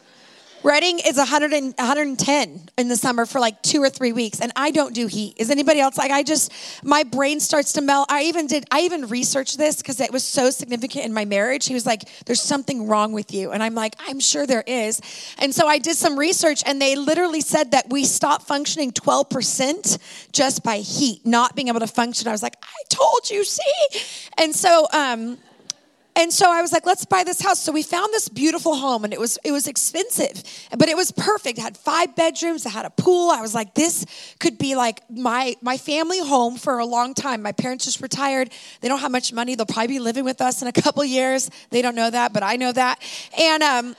Redding 0.66 0.98
is 0.98 1.16
100 1.16 1.52
and, 1.52 1.75
110 1.78 2.70
in 2.76 2.88
the 2.88 2.96
summer 2.96 3.25
for 3.25 3.38
like 3.38 3.62
two 3.62 3.80
or 3.80 3.88
three 3.88 4.12
weeks, 4.12 4.40
and 4.40 4.50
I 4.56 4.72
don't 4.72 4.92
do 4.92 5.06
heat. 5.06 5.34
Is 5.36 5.48
anybody 5.48 5.78
else 5.78 5.96
like 5.96 6.10
I 6.10 6.25
just 6.25 6.50
my 6.82 7.04
brain 7.04 7.38
starts 7.38 7.75
to 7.75 7.82
melt? 7.82 8.10
I 8.10 8.25
even 8.25 8.48
did 8.48 8.64
I 8.72 8.80
even 8.80 9.06
researched 9.06 9.58
this 9.58 9.76
because 9.76 10.00
it 10.00 10.12
was 10.12 10.24
so 10.24 10.50
significant 10.50 11.04
in 11.04 11.12
my 11.12 11.24
marriage. 11.24 11.66
He 11.66 11.74
was 11.74 11.87
like, 11.87 12.02
"There's 12.24 12.42
something 12.42 12.88
wrong 12.88 13.12
with 13.12 13.33
you," 13.33 13.52
and 13.52 13.62
I'm 13.62 13.76
like, 13.76 13.94
"I'm 14.09 14.18
sure 14.18 14.44
there 14.44 14.64
is." 14.66 15.00
And 15.38 15.54
so 15.54 15.68
I 15.68 15.78
did 15.78 15.94
some 15.94 16.18
research, 16.18 16.64
and 16.66 16.83
they 16.83 16.96
literally 16.96 17.42
said 17.42 17.70
that 17.70 17.88
we 17.88 18.04
stop 18.04 18.42
functioning 18.42 18.90
12 18.90 19.28
percent 19.28 19.98
just 20.33 20.64
by 20.64 20.78
heat, 20.78 21.24
not 21.24 21.54
being 21.54 21.68
able 21.68 21.78
to 21.78 21.87
function. 21.87 22.26
I 22.26 22.33
was 22.33 22.42
like, 22.42 22.57
"I 22.61 22.83
told 22.88 23.31
you, 23.31 23.44
see," 23.44 24.00
and 24.37 24.52
so 24.52 24.88
um, 24.92 25.38
and 26.16 26.33
so 26.33 26.50
I 26.50 26.62
was 26.62 26.72
like, 26.72 26.87
let's 26.87 27.05
buy 27.05 27.24
this 27.24 27.40
house. 27.40 27.61
So 27.61 27.72
we 27.72 27.83
found 27.83 28.12
this 28.12 28.29
beautiful 28.31 28.74
home 28.74 29.05
and 29.05 29.12
it 29.12 29.20
was 29.20 29.38
it 29.44 29.52
was 29.52 29.66
expensive, 29.66 30.42
but 30.76 30.88
it 30.88 30.96
was 30.96 31.12
perfect. 31.12 31.59
It 31.59 31.62
had 31.62 31.76
five 31.76 32.16
bedrooms, 32.16 32.64
it 32.64 32.70
had 32.70 32.87
a 32.87 32.90
pool. 32.90 33.31
I 33.31 33.42
was 33.42 33.55
like, 33.55 33.74
this 33.74 34.07
could 34.40 34.57
be 34.57 34.74
like 34.74 35.02
my 35.11 35.57
my 35.61 35.76
family 35.76 36.20
home 36.20 36.57
for 36.57 36.79
a 36.79 36.87
long 36.87 37.12
time. 37.12 37.42
My 37.42 37.52
parents 37.52 37.85
just 37.85 38.00
retired. 38.00 38.50
They 38.81 38.88
don't 38.88 39.00
have 39.00 39.12
much 39.12 39.33
money. 39.33 39.55
They'll 39.55 39.66
probably 39.66 39.88
be 39.88 39.98
living 39.98 40.24
with 40.24 40.40
us 40.40 40.62
in 40.62 40.68
a 40.68 40.72
couple 40.72 41.05
years. 41.05 41.50
They 41.70 41.83
don't 41.83 41.94
know 41.94 42.09
that, 42.11 42.33
but 42.33 42.42
I 42.42 42.57
know 42.57 42.72
that. 42.72 42.98
And 43.38 43.62
um 43.62 43.96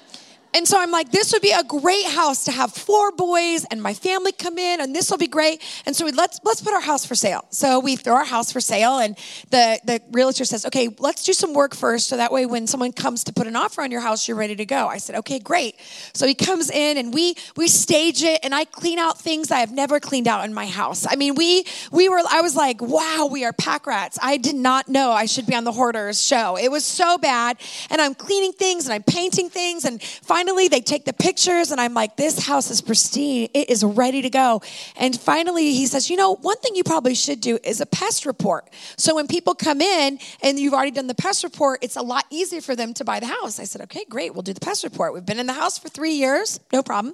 and 0.54 0.68
so 0.68 0.80
I'm 0.80 0.92
like, 0.92 1.12
this 1.12 1.34
would 1.34 1.42
be 1.42 1.52
a 1.52 1.64
great 1.64 2.06
house 2.06 2.46
to 2.46 2.52
have 2.52 2.74
four 2.74 3.12
boys 3.12 3.66
and 3.66 3.82
my 3.82 3.94
family 3.94 4.32
come 4.32 4.58
in, 4.58 4.82
and 4.82 4.96
this 4.96 5.10
will 5.10 5.18
be 5.18 5.28
great. 5.28 5.62
And 5.86 5.96
so 5.96 6.06
we 6.06 6.12
let's 6.12 6.40
let's 6.44 6.62
put 6.62 6.74
our 6.74 6.82
house 6.82 7.06
for 7.06 7.16
sale. 7.16 7.46
So 7.50 7.80
we 7.80 7.96
throw 7.96 8.16
our 8.16 8.26
house 8.26 8.52
for 8.52 8.60
sale, 8.60 9.00
and 9.00 9.18
the 9.50 9.80
the 9.86 10.02
realtor 10.12 10.46
says, 10.46 10.66
okay, 10.66 10.90
let's 11.00 11.24
do 11.24 11.34
some 11.34 11.54
work 11.54 11.76
first, 11.76 12.08
so 12.08 12.18
that 12.18 12.32
way 12.32 12.46
when 12.46 12.68
someone 12.68 12.92
comes 12.92 13.24
to 13.26 13.34
put 13.34 13.48
an 13.48 13.56
offer 13.56 13.82
on 13.82 13.92
your 13.92 14.02
house, 14.02 14.28
you're 14.28 14.38
ready 14.38 14.56
to 14.56 14.66
go. 14.66 14.88
I 14.88 14.98
said, 14.98 15.16
okay, 15.18 15.40
great. 15.40 15.76
So 16.14 16.28
he 16.28 16.34
comes 16.34 16.70
in, 16.70 16.98
and 16.98 17.14
we 17.14 17.36
we 17.56 17.68
stage 17.68 18.24
it, 18.24 18.40
and 18.44 18.54
I 18.56 18.66
clean 18.66 19.00
out 19.00 19.20
things 19.20 19.52
I 19.52 19.60
have 19.60 19.72
never 19.72 20.00
cleaned 20.00 20.28
out 20.28 20.46
in 20.46 20.54
my 20.54 20.66
house. 20.66 21.06
I 21.08 21.16
mean, 21.16 21.36
we 21.36 21.66
we 21.92 22.10
were. 22.10 22.22
I 22.30 22.42
was 22.42 22.56
like, 22.56 22.82
wow, 22.82 23.30
we 23.32 23.46
are 23.46 23.54
pack 23.54 23.86
rats. 23.88 24.18
I 24.22 24.38
did 24.38 24.56
not 24.56 24.88
know 24.88 25.12
I 25.12 25.26
should 25.26 25.46
be 25.46 25.56
on 25.56 25.64
the 25.64 25.72
hoarders 25.72 26.22
show. 26.22 26.58
It 26.58 26.72
was 26.72 26.84
so 26.84 27.18
bad, 27.18 27.58
and 27.90 28.02
I'm 28.02 28.16
cleaning 28.16 28.54
things, 28.54 28.86
and 28.86 28.94
I'm 28.94 29.04
painting 29.04 29.50
things, 29.50 29.86
and 29.86 30.02
finally 30.02 30.47
finally, 30.48 30.70
they 30.70 30.80
take 30.80 31.04
the 31.04 31.12
pictures, 31.12 31.72
and 31.74 31.82
I'm 31.82 31.94
like, 31.94 32.16
this 32.16 32.40
house 32.40 32.72
is 32.72 32.80
pristine. 32.80 33.50
It 33.54 33.70
is 33.70 33.84
ready 33.84 34.22
to 34.22 34.30
go. 34.30 34.62
And 34.96 35.20
finally, 35.20 35.74
he 35.74 35.86
says, 35.88 36.10
you 36.10 36.16
know, 36.16 36.36
one 36.36 36.56
thing 36.60 36.74
you 36.74 36.86
probably 36.86 37.16
should 37.16 37.42
do 37.42 37.60
is 37.66 37.82
a 37.82 37.86
pest 37.86 38.26
report. 38.26 38.70
So 38.96 39.16
when 39.16 39.28
people 39.28 39.56
come 39.56 39.82
in 39.82 40.20
and 40.42 40.58
you've 40.58 40.74
already 40.74 40.92
done 40.92 41.08
the 41.08 41.16
pest 41.16 41.44
report, 41.44 41.80
it's 41.82 41.98
a 41.98 42.02
lot 42.02 42.24
easier 42.30 42.62
for 42.62 42.78
them 42.78 42.94
to 42.94 43.04
buy 43.04 43.20
the 43.20 43.26
house. 43.26 43.60
I 43.60 43.66
said, 43.66 43.82
okay, 43.82 44.06
great, 44.10 44.34
we'll 44.34 44.42
do 44.42 44.54
the 44.54 44.62
pest 44.62 44.86
report. 44.86 45.14
We've 45.14 45.26
been 45.26 45.38
in 45.38 45.48
the 45.48 45.54
house 45.54 45.78
for 45.78 45.90
three 45.90 46.14
years, 46.14 46.62
no 46.72 46.82
problem. 46.82 47.14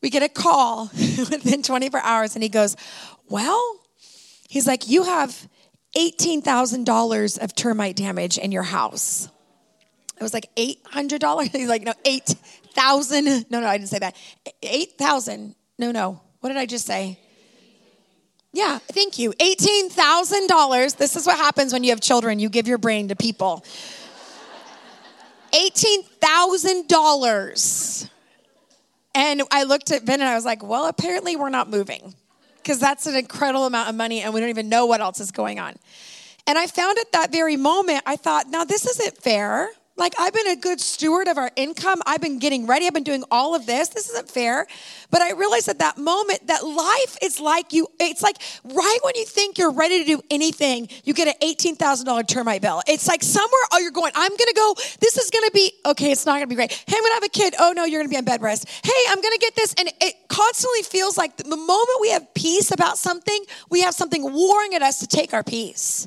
We 0.00 0.08
get 0.08 0.22
a 0.22 0.30
call 0.30 0.86
within 0.94 1.62
24 1.62 2.00
hours, 2.00 2.34
and 2.34 2.42
he 2.42 2.48
goes, 2.48 2.76
well, 3.28 3.78
he's 4.48 4.66
like, 4.66 4.88
you 4.88 5.02
have 5.02 5.46
$18,000 5.98 7.38
of 7.40 7.54
termite 7.54 7.96
damage 7.96 8.38
in 8.38 8.52
your 8.52 8.62
house. 8.62 9.28
It 10.16 10.22
was 10.22 10.32
like 10.32 10.48
$800. 10.56 11.48
He's 11.52 11.68
like, 11.68 11.82
no, 11.82 11.92
8,000. 12.04 13.50
No, 13.50 13.60
no, 13.60 13.66
I 13.66 13.76
didn't 13.76 13.90
say 13.90 13.98
that. 13.98 14.16
8,000. 14.62 15.54
No, 15.78 15.92
no. 15.92 16.20
What 16.40 16.48
did 16.48 16.58
I 16.58 16.66
just 16.66 16.86
say? 16.86 17.18
Yeah, 18.52 18.78
thank 18.78 19.18
you. 19.18 19.32
$18,000. 19.32 20.96
This 20.96 21.16
is 21.16 21.26
what 21.26 21.36
happens 21.36 21.72
when 21.72 21.84
you 21.84 21.90
have 21.90 22.00
children. 22.00 22.38
You 22.38 22.48
give 22.48 22.66
your 22.66 22.78
brain 22.78 23.08
to 23.08 23.16
people. 23.16 23.64
$18,000. 25.52 28.10
And 29.14 29.42
I 29.50 29.64
looked 29.64 29.90
at 29.90 30.04
Ben 30.04 30.20
and 30.20 30.28
I 30.28 30.34
was 30.34 30.44
like, 30.44 30.62
well, 30.62 30.86
apparently 30.86 31.36
we're 31.36 31.48
not 31.48 31.70
moving 31.70 32.14
because 32.56 32.78
that's 32.78 33.06
an 33.06 33.14
incredible 33.14 33.66
amount 33.66 33.88
of 33.88 33.94
money 33.94 34.22
and 34.22 34.34
we 34.34 34.40
don't 34.40 34.50
even 34.50 34.68
know 34.68 34.86
what 34.86 35.00
else 35.00 35.20
is 35.20 35.30
going 35.30 35.58
on. 35.58 35.76
And 36.46 36.58
I 36.58 36.66
found 36.66 36.98
at 36.98 37.12
that 37.12 37.32
very 37.32 37.56
moment, 37.56 38.02
I 38.06 38.16
thought, 38.16 38.48
now 38.48 38.64
this 38.64 38.86
isn't 38.86 39.18
fair 39.18 39.70
Like, 39.96 40.14
I've 40.18 40.34
been 40.34 40.48
a 40.48 40.56
good 40.56 40.78
steward 40.78 41.26
of 41.26 41.38
our 41.38 41.50
income. 41.56 42.02
I've 42.06 42.20
been 42.20 42.38
getting 42.38 42.66
ready. 42.66 42.86
I've 42.86 42.92
been 42.92 43.02
doing 43.02 43.24
all 43.30 43.54
of 43.54 43.64
this. 43.64 43.88
This 43.88 44.10
isn't 44.10 44.28
fair. 44.28 44.66
But 45.10 45.22
I 45.22 45.32
realized 45.32 45.68
at 45.68 45.78
that 45.78 45.96
moment 45.96 46.46
that 46.48 46.64
life 46.66 47.16
is 47.22 47.40
like 47.40 47.72
you, 47.72 47.88
it's 47.98 48.22
like 48.22 48.36
right 48.64 48.98
when 49.02 49.14
you 49.16 49.24
think 49.24 49.56
you're 49.56 49.72
ready 49.72 50.00
to 50.00 50.04
do 50.04 50.20
anything, 50.30 50.88
you 51.04 51.14
get 51.14 51.28
an 51.28 51.34
$18,000 51.42 52.28
termite 52.28 52.60
bill. 52.60 52.82
It's 52.86 53.08
like 53.08 53.22
somewhere, 53.22 53.50
oh, 53.72 53.78
you're 53.78 53.90
going, 53.90 54.12
I'm 54.14 54.30
going 54.30 54.38
to 54.38 54.54
go, 54.54 54.74
this 55.00 55.16
is 55.16 55.30
going 55.30 55.46
to 55.46 55.52
be, 55.54 55.72
okay, 55.86 56.12
it's 56.12 56.26
not 56.26 56.32
going 56.32 56.42
to 56.42 56.48
be 56.48 56.56
great. 56.56 56.72
Hey, 56.72 56.96
I'm 56.96 57.02
going 57.02 57.10
to 57.10 57.14
have 57.14 57.24
a 57.24 57.28
kid. 57.28 57.54
Oh, 57.58 57.72
no, 57.74 57.84
you're 57.84 58.00
going 58.00 58.08
to 58.08 58.12
be 58.12 58.18
on 58.18 58.24
bed 58.24 58.42
rest. 58.42 58.68
Hey, 58.84 58.92
I'm 59.08 59.22
going 59.22 59.34
to 59.34 59.40
get 59.40 59.56
this. 59.56 59.74
And 59.78 59.88
it 60.00 60.28
constantly 60.28 60.82
feels 60.82 61.16
like 61.16 61.38
the 61.38 61.56
moment 61.56 62.00
we 62.00 62.10
have 62.10 62.34
peace 62.34 62.70
about 62.70 62.98
something, 62.98 63.44
we 63.70 63.80
have 63.80 63.94
something 63.94 64.22
warring 64.22 64.74
at 64.74 64.82
us 64.82 65.00
to 65.00 65.06
take 65.06 65.32
our 65.32 65.42
peace. 65.42 66.06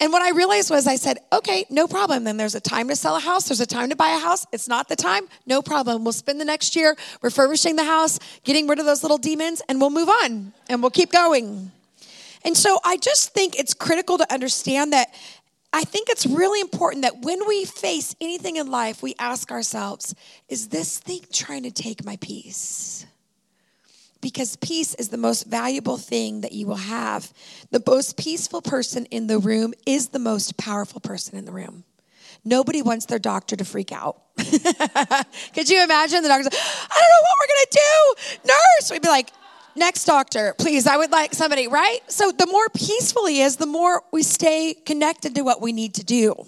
And 0.00 0.12
what 0.12 0.22
I 0.22 0.30
realized 0.30 0.70
was 0.70 0.86
I 0.86 0.96
said, 0.96 1.18
okay, 1.32 1.64
no 1.70 1.86
problem. 1.86 2.24
Then 2.24 2.36
there's 2.36 2.54
a 2.54 2.60
time 2.60 2.88
to 2.88 2.96
sell 2.96 3.16
a 3.16 3.20
house, 3.20 3.48
there's 3.48 3.60
a 3.60 3.66
time 3.66 3.90
to 3.90 3.96
buy 3.96 4.10
a 4.10 4.18
house. 4.18 4.46
It's 4.52 4.68
not 4.68 4.88
the 4.88 4.96
time, 4.96 5.28
no 5.46 5.62
problem. 5.62 6.04
We'll 6.04 6.12
spend 6.12 6.40
the 6.40 6.44
next 6.44 6.76
year 6.76 6.96
refurbishing 7.22 7.76
the 7.76 7.84
house, 7.84 8.18
getting 8.44 8.68
rid 8.68 8.78
of 8.78 8.86
those 8.86 9.02
little 9.02 9.18
demons, 9.18 9.62
and 9.68 9.80
we'll 9.80 9.90
move 9.90 10.08
on 10.08 10.52
and 10.68 10.82
we'll 10.82 10.90
keep 10.90 11.10
going. 11.10 11.72
And 12.44 12.56
so 12.56 12.78
I 12.84 12.96
just 12.96 13.32
think 13.32 13.58
it's 13.58 13.74
critical 13.74 14.18
to 14.18 14.32
understand 14.32 14.92
that 14.92 15.08
I 15.72 15.84
think 15.84 16.08
it's 16.08 16.26
really 16.26 16.60
important 16.60 17.02
that 17.02 17.22
when 17.22 17.46
we 17.46 17.64
face 17.64 18.14
anything 18.20 18.56
in 18.56 18.70
life, 18.70 19.02
we 19.02 19.14
ask 19.18 19.50
ourselves, 19.50 20.14
is 20.48 20.68
this 20.68 20.98
thing 20.98 21.20
trying 21.32 21.64
to 21.64 21.70
take 21.70 22.04
my 22.04 22.16
peace? 22.16 23.04
Because 24.20 24.56
peace 24.56 24.94
is 24.94 25.08
the 25.08 25.16
most 25.16 25.46
valuable 25.46 25.96
thing 25.96 26.40
that 26.40 26.52
you 26.52 26.66
will 26.66 26.76
have. 26.76 27.32
The 27.70 27.82
most 27.86 28.16
peaceful 28.16 28.62
person 28.62 29.06
in 29.06 29.26
the 29.26 29.38
room 29.38 29.74
is 29.86 30.08
the 30.08 30.18
most 30.18 30.56
powerful 30.56 31.00
person 31.00 31.36
in 31.38 31.44
the 31.44 31.52
room. 31.52 31.84
Nobody 32.44 32.82
wants 32.82 33.06
their 33.06 33.18
doctor 33.18 33.56
to 33.56 33.64
freak 33.64 33.92
out. 33.92 34.20
Could 34.36 35.68
you 35.68 35.82
imagine 35.82 36.22
the 36.22 36.28
doctor's 36.28 36.46
like, 36.46 36.54
I 36.54 37.00
don't 37.00 37.12
know 37.12 37.22
what 37.22 37.36
we're 37.40 37.46
gonna 37.54 37.70
do, 37.72 38.48
nurse? 38.48 38.90
We'd 38.90 39.02
be 39.02 39.08
like, 39.08 39.30
next 39.74 40.04
doctor, 40.04 40.54
please. 40.58 40.86
I 40.86 40.96
would 40.96 41.10
like 41.10 41.34
somebody, 41.34 41.68
right? 41.68 42.00
So 42.08 42.30
the 42.30 42.46
more 42.46 42.68
peaceful 42.68 43.26
he 43.26 43.42
is, 43.42 43.56
the 43.56 43.66
more 43.66 44.02
we 44.12 44.22
stay 44.22 44.74
connected 44.74 45.34
to 45.34 45.42
what 45.42 45.60
we 45.60 45.72
need 45.72 45.94
to 45.94 46.04
do. 46.04 46.46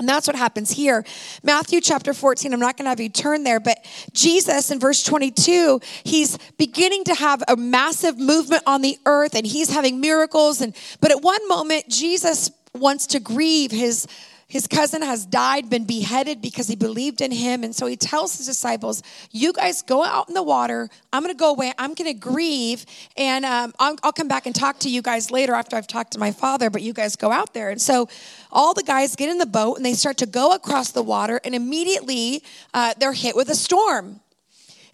And 0.00 0.08
that's 0.08 0.26
what 0.26 0.34
happens 0.34 0.70
here. 0.70 1.04
Matthew 1.42 1.82
chapter 1.82 2.14
14, 2.14 2.54
I'm 2.54 2.58
not 2.58 2.78
going 2.78 2.86
to 2.86 2.88
have 2.88 3.00
you 3.00 3.10
turn 3.10 3.44
there, 3.44 3.60
but 3.60 3.84
Jesus 4.14 4.70
in 4.70 4.80
verse 4.80 5.02
22, 5.02 5.78
he's 6.04 6.38
beginning 6.56 7.04
to 7.04 7.14
have 7.14 7.42
a 7.46 7.54
massive 7.54 8.18
movement 8.18 8.62
on 8.66 8.80
the 8.80 8.98
earth 9.04 9.34
and 9.34 9.46
he's 9.46 9.68
having 9.68 10.00
miracles. 10.00 10.62
And, 10.62 10.74
but 11.02 11.10
at 11.10 11.20
one 11.20 11.46
moment, 11.48 11.86
Jesus 11.90 12.50
wants 12.74 13.08
to 13.08 13.20
grieve 13.20 13.70
his 13.70 14.06
his 14.50 14.66
cousin 14.66 15.00
has 15.02 15.24
died, 15.24 15.70
been 15.70 15.84
beheaded 15.84 16.42
because 16.42 16.66
he 16.66 16.74
believed 16.74 17.20
in 17.20 17.30
him. 17.30 17.62
And 17.62 17.72
so 17.72 17.86
he 17.86 17.96
tells 17.96 18.36
his 18.36 18.46
disciples, 18.46 19.00
You 19.30 19.52
guys 19.52 19.80
go 19.80 20.04
out 20.04 20.26
in 20.26 20.34
the 20.34 20.42
water. 20.42 20.88
I'm 21.12 21.22
going 21.22 21.32
to 21.32 21.38
go 21.38 21.50
away. 21.52 21.72
I'm 21.78 21.94
going 21.94 22.12
to 22.12 22.18
grieve. 22.18 22.84
And 23.16 23.44
um, 23.44 23.72
I'll, 23.78 23.94
I'll 24.02 24.12
come 24.12 24.26
back 24.26 24.46
and 24.46 24.54
talk 24.54 24.80
to 24.80 24.90
you 24.90 25.02
guys 25.02 25.30
later 25.30 25.54
after 25.54 25.76
I've 25.76 25.86
talked 25.86 26.14
to 26.14 26.18
my 26.18 26.32
father. 26.32 26.68
But 26.68 26.82
you 26.82 26.92
guys 26.92 27.14
go 27.14 27.30
out 27.30 27.54
there. 27.54 27.70
And 27.70 27.80
so 27.80 28.08
all 28.50 28.74
the 28.74 28.82
guys 28.82 29.14
get 29.14 29.28
in 29.28 29.38
the 29.38 29.46
boat 29.46 29.76
and 29.76 29.86
they 29.86 29.94
start 29.94 30.16
to 30.16 30.26
go 30.26 30.52
across 30.52 30.90
the 30.90 31.02
water. 31.04 31.40
And 31.44 31.54
immediately 31.54 32.42
uh, 32.74 32.94
they're 32.98 33.12
hit 33.12 33.36
with 33.36 33.50
a 33.50 33.54
storm. 33.54 34.18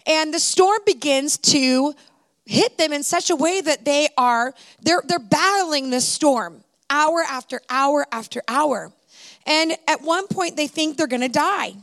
And 0.05 0.31
the 0.31 0.39
storm 0.39 0.81
begins 0.85 1.39
to 1.39 1.95
hit 2.45 2.77
them 2.77 2.93
in 2.93 3.01
such 3.01 3.31
a 3.31 3.35
way 3.35 3.59
that 3.59 3.85
they 3.85 4.09
are 4.19 4.53
they're 4.83 5.01
they're 5.07 5.17
battling 5.17 5.89
this 5.89 6.07
storm 6.07 6.63
hour 6.91 7.23
after 7.27 7.59
hour 7.69 8.05
after 8.11 8.41
hour 8.47 8.93
and 9.47 9.77
at 9.87 10.01
one 10.01 10.27
point, 10.27 10.57
they 10.57 10.67
think 10.67 10.97
they're 10.97 11.07
going 11.07 11.21
to 11.21 11.29
die. 11.29 11.73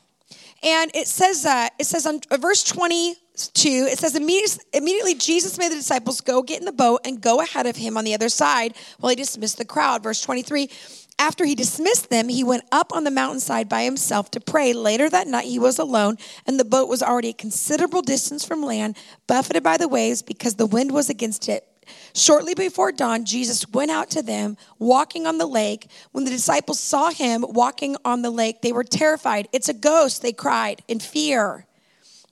And 0.62 0.90
it 0.94 1.08
says, 1.08 1.44
uh, 1.44 1.68
it 1.78 1.84
says 1.84 2.06
on 2.06 2.20
uh, 2.30 2.36
verse 2.36 2.62
22, 2.62 3.88
it 3.90 3.98
says, 3.98 4.14
immediately 4.14 5.14
Jesus 5.14 5.58
made 5.58 5.72
the 5.72 5.76
disciples 5.76 6.20
go 6.20 6.42
get 6.42 6.60
in 6.60 6.64
the 6.64 6.72
boat 6.72 7.00
and 7.04 7.20
go 7.20 7.40
ahead 7.40 7.66
of 7.66 7.76
him 7.76 7.96
on 7.96 8.04
the 8.04 8.14
other 8.14 8.28
side 8.28 8.74
while 8.98 9.10
he 9.10 9.16
dismissed 9.16 9.58
the 9.58 9.64
crowd. 9.64 10.02
Verse 10.02 10.22
23, 10.22 10.70
after 11.18 11.44
he 11.44 11.54
dismissed 11.54 12.10
them, 12.10 12.28
he 12.28 12.44
went 12.44 12.64
up 12.72 12.92
on 12.94 13.04
the 13.04 13.10
mountainside 13.10 13.68
by 13.68 13.84
himself 13.84 14.30
to 14.32 14.40
pray. 14.40 14.72
Later 14.72 15.08
that 15.08 15.26
night, 15.26 15.46
he 15.46 15.58
was 15.58 15.78
alone, 15.78 16.16
and 16.46 16.58
the 16.58 16.64
boat 16.64 16.88
was 16.88 17.02
already 17.02 17.28
a 17.28 17.34
considerable 17.34 18.02
distance 18.02 18.44
from 18.44 18.62
land, 18.62 18.96
buffeted 19.26 19.62
by 19.62 19.76
the 19.76 19.88
waves 19.88 20.22
because 20.22 20.56
the 20.56 20.66
wind 20.66 20.92
was 20.92 21.08
against 21.08 21.48
it. 21.48 21.66
Shortly 22.14 22.54
before 22.54 22.92
dawn, 22.92 23.24
Jesus 23.24 23.68
went 23.68 23.90
out 23.90 24.10
to 24.10 24.22
them 24.22 24.56
walking 24.78 25.26
on 25.26 25.38
the 25.38 25.46
lake. 25.46 25.88
When 26.12 26.24
the 26.24 26.30
disciples 26.30 26.80
saw 26.80 27.10
him 27.10 27.44
walking 27.48 27.96
on 28.04 28.22
the 28.22 28.30
lake, 28.30 28.62
they 28.62 28.72
were 28.72 28.84
terrified. 28.84 29.48
It's 29.52 29.68
a 29.68 29.74
ghost, 29.74 30.22
they 30.22 30.32
cried 30.32 30.82
in 30.88 31.00
fear. 31.00 31.66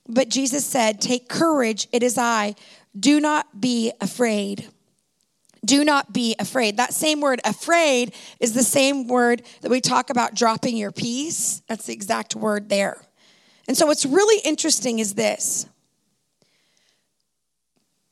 But 0.07 0.29
Jesus 0.29 0.65
said, 0.65 1.01
Take 1.01 1.29
courage, 1.29 1.87
it 1.91 2.03
is 2.03 2.17
I. 2.17 2.55
Do 2.97 3.19
not 3.19 3.59
be 3.59 3.91
afraid. 4.01 4.67
Do 5.65 5.83
not 5.83 6.11
be 6.11 6.35
afraid. 6.39 6.77
That 6.77 6.93
same 6.93 7.21
word, 7.21 7.39
afraid, 7.45 8.13
is 8.39 8.53
the 8.53 8.63
same 8.63 9.07
word 9.07 9.43
that 9.61 9.71
we 9.71 9.79
talk 9.79 10.09
about 10.09 10.35
dropping 10.35 10.75
your 10.75 10.91
peace. 10.91 11.61
That's 11.67 11.85
the 11.85 11.93
exact 11.93 12.35
word 12.35 12.69
there. 12.69 13.01
And 13.67 13.77
so, 13.77 13.85
what's 13.85 14.05
really 14.05 14.41
interesting 14.43 14.99
is 14.99 15.13
this 15.13 15.67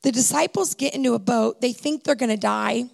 the 0.04 0.12
disciples 0.12 0.74
get 0.74 0.96
into 0.96 1.14
a 1.14 1.20
boat, 1.20 1.62
they 1.62 1.74
think 1.74 2.04
they're 2.04 2.16
going 2.16 2.30
to 2.30 2.38
die. 2.38 2.86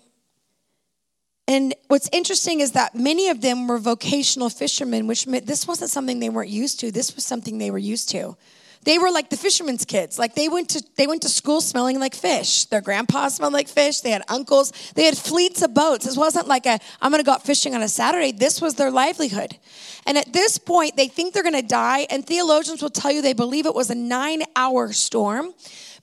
And 1.48 1.74
what's 1.88 2.10
interesting 2.12 2.60
is 2.60 2.74
that 2.74 2.94
many 2.94 3.30
of 3.30 3.40
them 3.40 3.68
were 3.68 3.78
vocational 3.78 4.50
fishermen, 4.50 5.08
which 5.08 5.26
meant 5.26 5.46
this 5.46 5.66
wasn't 5.66 5.90
something 5.90 6.20
they 6.20 6.30
weren't 6.30 6.50
used 6.50 6.82
to. 6.82 6.92
This 6.92 7.16
was 7.16 7.26
something 7.26 7.58
they 7.58 7.72
were 7.72 7.78
used 7.78 8.10
to. 8.10 8.36
They 8.84 9.00
were 9.00 9.12
like 9.12 9.30
the 9.30 9.38
fishermen's 9.38 9.86
kids. 9.86 10.20
Like 10.20 10.36
they 10.36 10.48
went 10.48 10.70
to 10.70 10.84
they 10.96 11.08
went 11.08 11.24
to 11.24 11.30
school 11.30 11.60
smelling 11.62 12.00
like 12.00 12.16
fish. 12.16 12.66
Their 12.66 12.82
grandpa 12.82 13.28
smelled 13.28 13.54
like 13.54 13.68
fish. 13.68 14.02
They 14.02 14.12
had 14.12 14.24
uncles. 14.30 14.72
They 14.96 15.04
had 15.04 15.18
fleets 15.18 15.62
of 15.62 15.74
boats. 15.74 16.06
This 16.06 16.16
wasn't 16.16 16.48
like 16.48 16.66
a 16.66 16.80
I'm 17.02 17.12
going 17.12 17.22
to 17.22 17.26
go 17.26 17.34
out 17.34 17.46
fishing 17.46 17.76
on 17.76 17.82
a 17.82 17.90
Saturday. 17.90 18.32
This 18.32 18.62
was 18.62 18.76
their 18.76 18.92
livelihood. 18.92 19.58
And 20.06 20.18
at 20.18 20.32
this 20.32 20.58
point, 20.58 20.96
they 20.96 21.10
think 21.10 21.34
they're 21.34 21.44
going 21.44 21.54
to 21.54 21.62
die. 21.62 22.08
And 22.10 22.26
theologians 22.26 22.82
will 22.82 22.90
tell 22.90 23.12
you 23.12 23.22
they 23.22 23.34
believe 23.34 23.66
it 23.66 23.76
was 23.76 23.90
a 23.90 23.96
nine 23.96 24.44
hour 24.56 24.94
storm. 24.94 25.54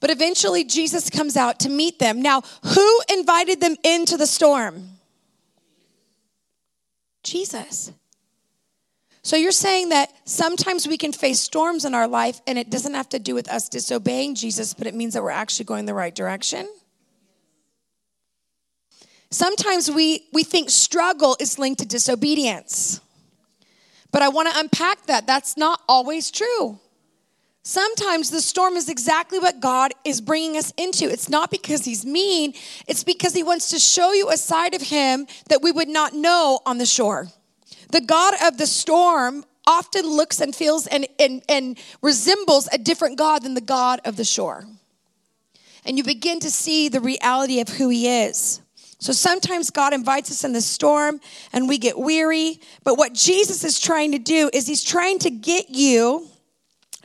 But 0.04 0.10
eventually, 0.10 0.64
Jesus 0.64 1.08
comes 1.08 1.34
out 1.34 1.60
to 1.60 1.70
meet 1.70 1.98
them. 1.98 2.20
Now, 2.20 2.42
who 2.62 3.00
invited 3.10 3.62
them 3.62 3.74
into 3.82 4.18
the 4.18 4.26
storm? 4.26 4.98
Jesus. 7.22 7.90
So 9.22 9.36
you're 9.36 9.50
saying 9.50 9.88
that 9.88 10.12
sometimes 10.26 10.86
we 10.86 10.98
can 10.98 11.14
face 11.14 11.40
storms 11.40 11.86
in 11.86 11.94
our 11.94 12.06
life 12.06 12.42
and 12.46 12.58
it 12.58 12.68
doesn't 12.68 12.92
have 12.92 13.08
to 13.08 13.18
do 13.18 13.34
with 13.34 13.48
us 13.48 13.70
disobeying 13.70 14.34
Jesus, 14.34 14.74
but 14.74 14.86
it 14.86 14.94
means 14.94 15.14
that 15.14 15.22
we're 15.22 15.30
actually 15.30 15.64
going 15.64 15.86
the 15.86 15.94
right 15.94 16.14
direction? 16.14 16.68
Sometimes 19.30 19.90
we, 19.90 20.26
we 20.34 20.44
think 20.44 20.68
struggle 20.68 21.34
is 21.40 21.58
linked 21.58 21.80
to 21.80 21.86
disobedience. 21.86 23.00
But 24.12 24.20
I 24.20 24.28
want 24.28 24.52
to 24.52 24.60
unpack 24.60 25.06
that. 25.06 25.26
That's 25.26 25.56
not 25.56 25.80
always 25.88 26.30
true. 26.30 26.78
Sometimes 27.66 28.28
the 28.28 28.42
storm 28.42 28.76
is 28.76 28.90
exactly 28.90 29.38
what 29.38 29.58
God 29.58 29.92
is 30.04 30.20
bringing 30.20 30.58
us 30.58 30.70
into. 30.76 31.10
It's 31.10 31.30
not 31.30 31.50
because 31.50 31.86
He's 31.86 32.04
mean, 32.04 32.52
it's 32.86 33.02
because 33.02 33.32
He 33.32 33.42
wants 33.42 33.70
to 33.70 33.78
show 33.78 34.12
you 34.12 34.28
a 34.28 34.36
side 34.36 34.74
of 34.74 34.82
Him 34.82 35.26
that 35.48 35.62
we 35.62 35.72
would 35.72 35.88
not 35.88 36.12
know 36.12 36.60
on 36.66 36.76
the 36.76 36.84
shore. 36.84 37.28
The 37.90 38.02
God 38.02 38.34
of 38.44 38.58
the 38.58 38.66
storm 38.66 39.46
often 39.66 40.06
looks 40.06 40.42
and 40.42 40.54
feels 40.54 40.86
and, 40.86 41.06
and, 41.18 41.42
and 41.48 41.78
resembles 42.02 42.68
a 42.70 42.76
different 42.76 43.16
God 43.16 43.44
than 43.44 43.54
the 43.54 43.62
God 43.62 43.98
of 44.04 44.16
the 44.16 44.24
shore. 44.24 44.66
And 45.86 45.96
you 45.96 46.04
begin 46.04 46.40
to 46.40 46.50
see 46.50 46.90
the 46.90 47.00
reality 47.00 47.60
of 47.60 47.70
who 47.70 47.88
He 47.88 48.24
is. 48.24 48.60
So 48.98 49.12
sometimes 49.12 49.70
God 49.70 49.94
invites 49.94 50.30
us 50.30 50.44
in 50.44 50.52
the 50.52 50.60
storm 50.60 51.18
and 51.50 51.66
we 51.66 51.78
get 51.78 51.98
weary. 51.98 52.60
But 52.84 52.98
what 52.98 53.14
Jesus 53.14 53.64
is 53.64 53.80
trying 53.80 54.12
to 54.12 54.18
do 54.18 54.50
is 54.52 54.66
He's 54.66 54.84
trying 54.84 55.18
to 55.20 55.30
get 55.30 55.70
you 55.70 56.28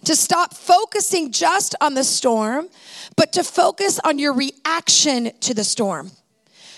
to 0.05 0.15
stop 0.15 0.53
focusing 0.53 1.31
just 1.31 1.75
on 1.81 1.93
the 1.93 2.03
storm, 2.03 2.69
but 3.15 3.33
to 3.33 3.43
focus 3.43 3.99
on 4.03 4.19
your 4.19 4.33
reaction 4.33 5.31
to 5.41 5.53
the 5.53 5.63
storm. 5.63 6.11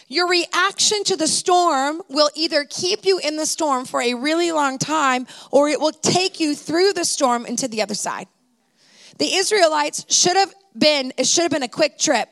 Your 0.08 0.28
reaction 0.28 1.06
to 1.06 1.16
the 1.16 1.28
storm 1.28 2.02
will 2.10 2.30
either 2.36 2.66
keep 2.70 3.06
you 3.06 3.20
in 3.20 3.38
the 3.38 3.46
storm 3.46 3.86
for 3.86 4.02
a 4.02 4.14
really 4.14 4.52
long 4.52 4.78
time 4.78 5.26
or 5.52 5.70
it 5.70 5.80
will 5.80 5.94
take 5.94 6.42
you 6.42 6.54
through 6.54 6.92
the 6.92 7.06
storm 7.06 7.46
into 7.46 7.70
the 7.70 7.82
other 7.82 7.94
side. 7.94 8.28
The 9.20 9.36
Israelites 9.36 10.06
should 10.14 10.36
have 10.36 10.54
been, 10.78 11.14
it 11.18 11.28
should 11.28 11.44
have 11.44 11.52
been 11.52 11.64
a 11.64 11.70
quick 11.70 11.98
trip. 11.98 12.28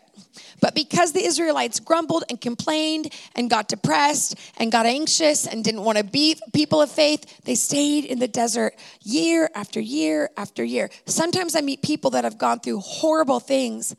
But 0.61 0.75
because 0.75 1.13
the 1.13 1.23
Israelites 1.23 1.79
grumbled 1.79 2.23
and 2.29 2.39
complained 2.39 3.13
and 3.35 3.49
got 3.49 3.67
depressed 3.67 4.35
and 4.57 4.71
got 4.71 4.85
anxious 4.85 5.47
and 5.47 5.63
didn't 5.63 5.83
want 5.83 5.97
to 5.97 6.03
be 6.03 6.37
people 6.53 6.81
of 6.81 6.91
faith, 6.91 7.41
they 7.43 7.55
stayed 7.55 8.05
in 8.05 8.19
the 8.19 8.27
desert 8.27 8.75
year 9.01 9.49
after 9.55 9.79
year 9.79 10.29
after 10.37 10.63
year. 10.63 10.89
Sometimes 11.05 11.55
I 11.55 11.61
meet 11.61 11.81
people 11.81 12.11
that 12.11 12.23
have 12.23 12.37
gone 12.37 12.59
through 12.59 12.79
horrible 12.79 13.39
things, 13.39 13.95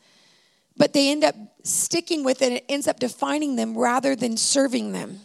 but 0.76 0.92
they 0.92 1.10
end 1.10 1.24
up 1.24 1.34
sticking 1.62 2.24
with 2.24 2.42
it. 2.42 2.52
It 2.52 2.64
ends 2.68 2.88
up 2.88 2.98
defining 2.98 3.56
them 3.56 3.76
rather 3.76 4.14
than 4.16 4.36
serving 4.36 4.92
them. 4.92 5.20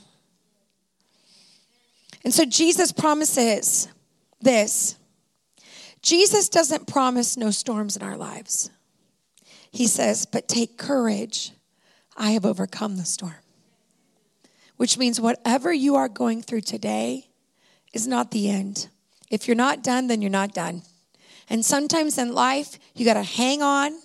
And 2.24 2.34
so 2.34 2.44
Jesus 2.46 2.92
promises 2.92 3.88
this 4.42 4.98
Jesus 6.02 6.50
doesn't 6.50 6.88
promise 6.88 7.36
no 7.36 7.50
storms 7.50 7.98
in 7.98 8.04
our 8.04 8.16
lives. 8.16 8.70
He 9.76 9.88
says, 9.88 10.26
But 10.26 10.48
take 10.48 10.78
courage, 10.78 11.52
I 12.16 12.32
have 12.32 12.46
overcome 12.46 12.96
the 12.96 13.04
storm. 13.04 13.36
Which 14.78 14.98
means 14.98 15.20
whatever 15.20 15.74
you 15.74 15.98
are 15.98 16.08
going 16.08 16.42
through 16.42 16.62
today 16.62 17.28
is 17.92 18.08
not 18.08 18.32
the 18.32 18.50
end. 18.50 18.88
If 19.30 19.50
you're 19.50 19.56
not 19.56 19.84
done, 19.84 20.08
then 20.08 20.22
you're 20.22 20.32
not 20.32 20.54
done. 20.54 20.84
And 21.50 21.66
sometimes 21.66 22.18
in 22.18 22.34
life, 22.34 22.80
you 22.94 23.04
got 23.04 23.16
to 23.16 23.24
hang 23.24 23.62
on 23.62 24.00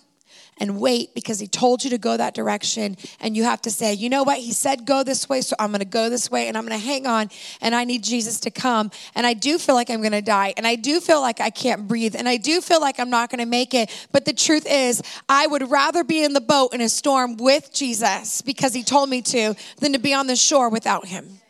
and 0.60 0.78
wait 0.78 1.14
because 1.14 1.40
he 1.40 1.46
told 1.46 1.82
you 1.82 1.90
to 1.90 1.98
go 1.98 2.16
that 2.16 2.34
direction. 2.34 2.96
And 3.18 3.36
you 3.36 3.44
have 3.44 3.62
to 3.62 3.70
say, 3.70 3.94
you 3.94 4.08
know 4.08 4.22
what? 4.22 4.38
He 4.38 4.52
said 4.52 4.84
go 4.84 5.02
this 5.02 5.28
way, 5.28 5.40
so 5.40 5.56
I'm 5.58 5.70
going 5.70 5.80
to 5.80 5.84
go 5.86 6.10
this 6.10 6.30
way 6.30 6.46
and 6.46 6.56
I'm 6.56 6.66
going 6.66 6.78
to 6.78 6.86
hang 6.86 7.06
on. 7.06 7.30
And 7.60 7.74
I 7.74 7.84
need 7.84 8.04
Jesus 8.04 8.40
to 8.40 8.50
come. 8.50 8.90
And 9.14 9.26
I 9.26 9.32
do 9.32 9.58
feel 9.58 9.74
like 9.74 9.90
I'm 9.90 10.00
going 10.00 10.12
to 10.12 10.22
die. 10.22 10.54
And 10.56 10.66
I 10.66 10.76
do 10.76 11.00
feel 11.00 11.20
like 11.20 11.40
I 11.40 11.50
can't 11.50 11.88
breathe. 11.88 12.14
And 12.14 12.28
I 12.28 12.36
do 12.36 12.60
feel 12.60 12.80
like 12.80 13.00
I'm 13.00 13.10
not 13.10 13.30
going 13.30 13.40
to 13.40 13.46
make 13.46 13.74
it. 13.74 13.90
But 14.12 14.26
the 14.26 14.34
truth 14.34 14.66
is, 14.68 15.02
I 15.28 15.46
would 15.46 15.70
rather 15.70 16.04
be 16.04 16.22
in 16.22 16.34
the 16.34 16.40
boat 16.40 16.74
in 16.74 16.80
a 16.80 16.88
storm 16.88 17.36
with 17.38 17.72
Jesus 17.72 18.42
because 18.42 18.74
he 18.74 18.82
told 18.82 19.08
me 19.08 19.22
to 19.22 19.54
than 19.78 19.94
to 19.94 19.98
be 19.98 20.12
on 20.12 20.26
the 20.26 20.36
shore 20.36 20.68
without 20.68 21.06
him. 21.06 21.40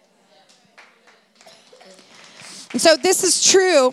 And 2.72 2.80
so 2.80 2.96
this 2.96 3.24
is 3.24 3.44
true 3.50 3.92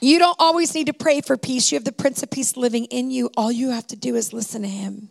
you 0.00 0.18
don't 0.18 0.36
always 0.38 0.74
need 0.74 0.86
to 0.86 0.92
pray 0.92 1.20
for 1.20 1.36
peace. 1.36 1.70
You 1.70 1.76
have 1.76 1.84
the 1.84 1.92
Prince 1.92 2.22
of 2.22 2.30
Peace 2.30 2.56
living 2.56 2.84
in 2.86 3.10
you. 3.10 3.30
All 3.36 3.50
you 3.52 3.70
have 3.70 3.86
to 3.88 3.96
do 3.96 4.14
is 4.14 4.32
listen 4.32 4.62
to 4.62 4.68
him. 4.68 5.08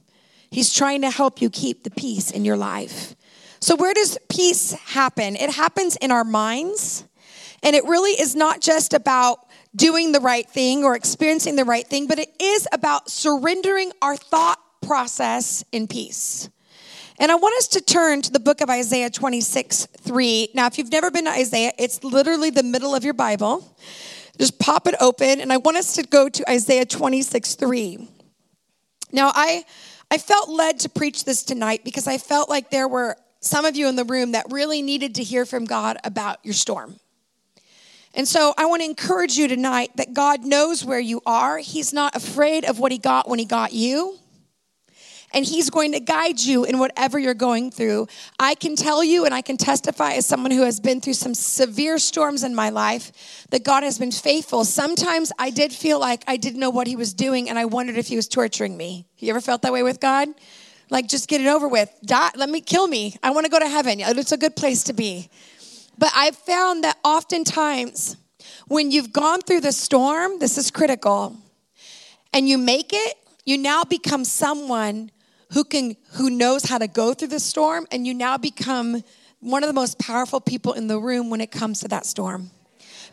He's 0.50 0.74
trying 0.74 1.02
to 1.02 1.10
help 1.10 1.42
you 1.42 1.50
keep 1.50 1.84
the 1.84 1.92
peace 1.92 2.32
in 2.32 2.46
your 2.46 2.58
life. 2.58 3.16
So, 3.60 3.76
where 3.76 3.94
does 3.94 4.18
peace 4.30 4.72
happen? 4.72 5.36
It 5.36 5.52
happens 5.52 5.96
in 5.98 6.12
our 6.12 6.24
minds. 6.24 7.04
And 7.64 7.76
it 7.76 7.84
really 7.86 8.12
is 8.12 8.36
not 8.36 8.62
just 8.62 8.94
about 8.94 9.40
doing 9.76 10.12
the 10.12 10.20
right 10.20 10.48
thing 10.48 10.84
or 10.84 10.96
experiencing 10.96 11.56
the 11.56 11.66
right 11.66 11.86
thing, 11.86 12.08
but 12.08 12.20
it 12.20 12.30
is 12.40 12.68
about 12.72 13.10
surrendering 13.10 13.92
our 14.02 14.16
thought 14.16 14.60
process 14.82 15.64
in 15.72 15.88
peace. 15.88 16.50
And 17.20 17.32
I 17.32 17.36
want 17.36 17.56
us 17.58 17.68
to 17.70 17.82
turn 17.82 18.22
to 18.22 18.32
the 18.32 18.40
book 18.40 18.62
of 18.62 18.70
Isaiah 18.70 19.10
26 19.10 19.88
3. 19.88 20.50
Now, 20.54 20.68
if 20.68 20.78
you've 20.78 20.92
never 20.92 21.10
been 21.10 21.26
to 21.26 21.32
Isaiah, 21.32 21.72
it's 21.80 22.04
literally 22.04 22.52
the 22.52 22.64
middle 22.64 22.94
of 22.94 23.04
your 23.04 23.16
Bible. 23.16 23.76
Just 24.38 24.60
pop 24.60 24.88
it 24.88 24.96
open, 25.00 25.42
and 25.42 25.52
I 25.52 25.58
want 25.58 25.78
us 25.78 25.96
to 25.96 26.04
go 26.04 26.30
to 26.30 26.50
Isaiah 26.50 26.86
26 26.86 27.56
3. 27.56 28.08
Now, 29.12 29.32
I, 29.34 29.66
I 30.12 30.18
felt 30.18 30.50
led 30.50 30.80
to 30.82 30.90
preach 30.90 31.26
this 31.26 31.44
tonight 31.44 31.84
because 31.84 32.08
I 32.08 32.18
felt 32.18 32.50
like 32.50 32.70
there 32.70 32.88
were 32.88 33.16
some 33.40 33.66
of 33.66 33.76
you 33.76 33.88
in 33.88 33.96
the 33.96 34.04
room 34.04 34.34
that 34.34 34.46
really 34.52 34.82
needed 34.82 35.16
to 35.16 35.24
hear 35.24 35.46
from 35.46 35.66
God 35.66 35.98
about 36.04 36.40
your 36.44 36.54
storm. 36.54 37.00
And 38.14 38.28
so 38.28 38.54
I 38.58 38.66
want 38.66 38.82
to 38.82 38.86
encourage 38.86 39.38
you 39.38 39.48
tonight 39.48 39.92
that 39.96 40.14
God 40.14 40.44
knows 40.44 40.84
where 40.84 41.00
you 41.00 41.22
are. 41.26 41.58
He's 41.60 41.94
not 41.94 42.16
afraid 42.16 42.66
of 42.66 42.80
what 42.80 42.92
He 42.92 42.98
got 42.98 43.30
when 43.30 43.40
He 43.40 43.46
got 43.46 43.74
you 43.74 44.18
and 45.34 45.46
He's 45.46 45.70
going 45.70 45.92
to 45.92 46.00
guide 46.00 46.40
you 46.40 46.64
in 46.64 46.80
whatever 46.80 47.20
you're 47.20 47.34
going 47.34 47.72
through. 47.72 48.08
I 48.40 48.56
can 48.56 48.76
tell 48.76 49.04
you, 49.04 49.26
and 49.26 49.34
I 49.34 49.42
can 49.42 49.58
testify 49.58 50.14
as 50.14 50.26
someone 50.26 50.52
who 50.52 50.64
has 50.64 50.80
been 50.80 51.02
through 51.02 51.14
some 51.14 51.34
severe 51.34 51.98
storms 51.98 52.44
in 52.44 52.56
my 52.56 52.70
life, 52.70 53.46
that 53.50 53.64
God 53.64 53.84
has 53.84 54.00
been 54.00 54.12
faithful. 54.12 54.64
Sometimes 54.66 55.32
I 55.38 55.50
did 55.50 55.74
feel 55.74 56.00
like 56.00 56.24
I 56.28 56.38
didn't 56.38 56.60
know 56.60 56.70
what 56.70 56.88
He 56.88 56.96
was 56.96 57.14
doing, 57.14 57.50
and 57.50 57.60
I 57.60 57.66
wondered 57.66 57.98
if 57.98 58.08
He 58.08 58.16
was 58.16 58.28
torturing 58.28 58.78
me. 58.78 59.06
You 59.18 59.30
ever 59.32 59.42
felt 59.42 59.64
that 59.64 59.74
way 59.74 59.84
with 59.84 60.00
God? 60.00 60.30
Like, 60.90 61.10
just 61.10 61.28
get 61.28 61.42
it 61.42 61.48
over 61.48 61.68
with. 61.68 61.90
Die, 62.06 62.32
let 62.36 62.50
me 62.50 62.62
kill 62.62 62.88
me. 62.88 63.18
I 63.22 63.32
want 63.32 63.46
to 63.46 63.52
go 63.52 63.60
to 63.60 63.68
heaven. 63.68 64.00
It's 64.00 64.32
a 64.32 64.38
good 64.38 64.56
place 64.56 64.84
to 64.84 64.94
be. 64.94 65.30
But 65.98 66.12
I've 66.16 66.38
found 66.38 66.86
that 66.86 66.98
oftentimes, 67.04 68.16
when 68.68 68.92
you've 68.92 69.12
gone 69.12 69.42
through 69.42 69.62
the 69.62 69.74
storm, 69.74 70.40
this 70.40 70.58
is 70.58 70.72
critical, 70.72 71.36
and 72.32 72.48
you 72.48 72.58
make 72.58 72.94
it, 72.94 73.18
you 73.46 73.58
now 73.58 73.84
become 73.84 74.24
someone 74.24 75.12
who 75.52 75.64
can 75.64 75.96
who 76.14 76.30
knows 76.30 76.64
how 76.66 76.78
to 76.78 76.88
go 76.88 77.14
through 77.14 77.30
the 77.30 77.40
storm 77.40 77.88
and 77.92 78.06
you 78.06 78.14
now 78.14 78.38
become 78.38 79.04
one 79.40 79.64
of 79.64 79.68
the 79.68 79.74
most 79.74 80.00
powerful 80.00 80.42
people 80.42 80.74
in 80.74 80.88
the 80.88 81.00
room 81.00 81.30
when 81.30 81.42
it 81.42 81.52
comes 81.52 81.80
to 81.82 81.88
that 81.88 82.06
storm. 82.06 82.50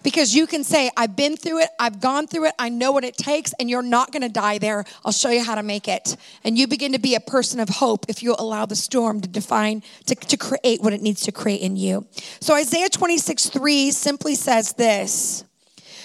Because 0.03 0.35
you 0.35 0.47
can 0.47 0.65
say 0.65 0.91
i've 0.97 1.17
been 1.17 1.37
through 1.37 1.61
it 1.61 1.71
i've 1.79 2.01
gone 2.01 2.27
through 2.27 2.47
it 2.47 2.55
i 2.59 2.69
know 2.69 2.93
what 2.93 3.05
it 3.05 3.17
takes 3.17 3.55
and 3.55 3.71
you're 3.71 3.83
not 3.83 4.13
going 4.13 4.23
to 4.23 4.29
die 4.29 4.59
there. 4.59 4.85
I'll 5.05 5.13
show 5.13 5.31
you 5.31 5.43
how 5.43 5.55
to 5.55 5.63
make 5.63 5.89
it. 5.89 6.17
And 6.43 6.59
you 6.59 6.67
begin 6.67 6.93
to 6.93 6.99
be 6.99 7.15
a 7.15 7.21
person 7.21 7.61
of 7.61 7.69
hope 7.69 8.07
if 8.09 8.23
you 8.23 8.35
allow 8.39 8.67
the 8.67 8.77
storm 8.77 9.21
to 9.23 9.29
define 9.29 9.83
to, 10.07 10.15
to 10.15 10.37
create 10.37 10.83
what 10.83 10.93
it 10.93 11.01
needs 11.01 11.23
to 11.23 11.33
create 11.33 11.61
in 11.61 11.77
you. 11.77 12.07
So 12.41 12.55
isaiah 12.55 12.89
26 12.89 13.49
3 13.49 13.91
simply 13.91 14.35
says 14.35 14.73
this 14.75 15.45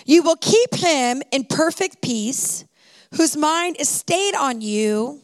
you 0.06 0.24
will 0.24 0.38
keep 0.38 0.76
him 0.76 1.22
in 1.32 1.44
perfect 1.44 2.02
peace 2.02 2.66
whose 3.16 3.36
mind 3.36 3.76
is 3.80 3.90
stayed 3.90 4.36
on 4.36 4.62
you 4.62 5.22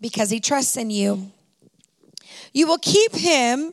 because 0.00 0.30
he 0.30 0.40
trusts 0.40 0.76
in 0.76 0.90
you. 0.90 1.30
You 2.52 2.66
will 2.66 2.78
keep 2.78 3.12
him 3.12 3.72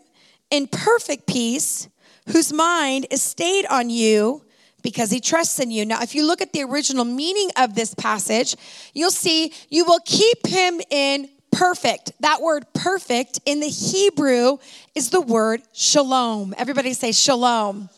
in 0.49 0.67
perfect 0.67 1.27
peace, 1.27 1.89
whose 2.27 2.53
mind 2.53 3.07
is 3.11 3.21
stayed 3.21 3.65
on 3.67 3.89
you 3.89 4.43
because 4.81 5.11
he 5.11 5.19
trusts 5.19 5.59
in 5.59 5.71
you. 5.71 5.85
Now, 5.85 6.01
if 6.01 6.15
you 6.15 6.25
look 6.25 6.41
at 6.41 6.53
the 6.53 6.63
original 6.63 7.05
meaning 7.05 7.49
of 7.57 7.75
this 7.75 7.93
passage, 7.93 8.55
you'll 8.93 9.11
see 9.11 9.53
you 9.69 9.85
will 9.85 9.99
keep 10.05 10.45
him 10.45 10.79
in 10.89 11.29
perfect. 11.51 12.11
That 12.19 12.41
word 12.41 12.65
perfect 12.73 13.39
in 13.45 13.59
the 13.59 13.67
Hebrew 13.67 14.57
is 14.95 15.09
the 15.09 15.21
word 15.21 15.61
shalom. 15.73 16.53
Everybody 16.57 16.93
say 16.93 17.11
shalom. 17.11 17.89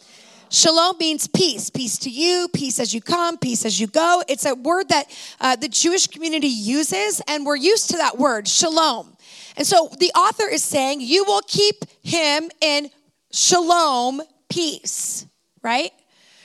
Shalom 0.52 0.98
means 0.98 1.28
peace, 1.28 1.70
peace 1.70 2.00
to 2.00 2.10
you, 2.10 2.48
peace 2.52 2.80
as 2.80 2.92
you 2.92 3.02
come, 3.02 3.38
peace 3.38 3.66
as 3.66 3.80
you 3.80 3.86
go. 3.86 4.24
It's 4.28 4.46
a 4.46 4.56
word 4.56 4.90
that 4.90 5.06
uh, 5.40 5.56
the 5.56 5.68
Jewish 5.68 6.08
community 6.08 6.48
uses, 6.48 7.22
and 7.28 7.46
we're 7.46 7.56
used 7.56 7.92
to 7.92 7.98
that 7.98 8.18
word, 8.18 8.48
shalom. 8.48 9.16
And 9.58 9.68
so 9.68 9.90
the 10.00 10.12
author 10.18 10.48
is 10.48 10.64
saying, 10.64 11.02
You 11.02 11.24
will 11.24 11.42
keep 11.46 11.86
him 12.02 12.50
in 12.62 12.90
shalom, 13.32 14.24
peace, 14.50 15.28
right? 15.62 15.92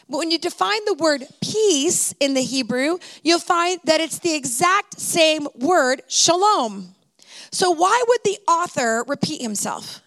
But 0.07 0.19
when 0.19 0.31
you 0.31 0.39
define 0.39 0.85
the 0.85 0.95
word 0.95 1.25
peace 1.43 2.15
in 2.21 2.35
the 2.35 2.43
Hebrew, 2.43 2.99
you'll 3.23 3.39
find 3.39 3.81
that 3.85 4.03
it's 4.03 4.19
the 4.19 4.35
exact 4.35 5.01
same 5.01 5.49
word, 5.55 6.03
shalom. 6.09 6.95
So, 7.53 7.71
why 7.71 8.05
would 8.07 8.21
the 8.23 8.39
author 8.47 9.03
repeat 9.09 9.41
himself? 9.41 10.03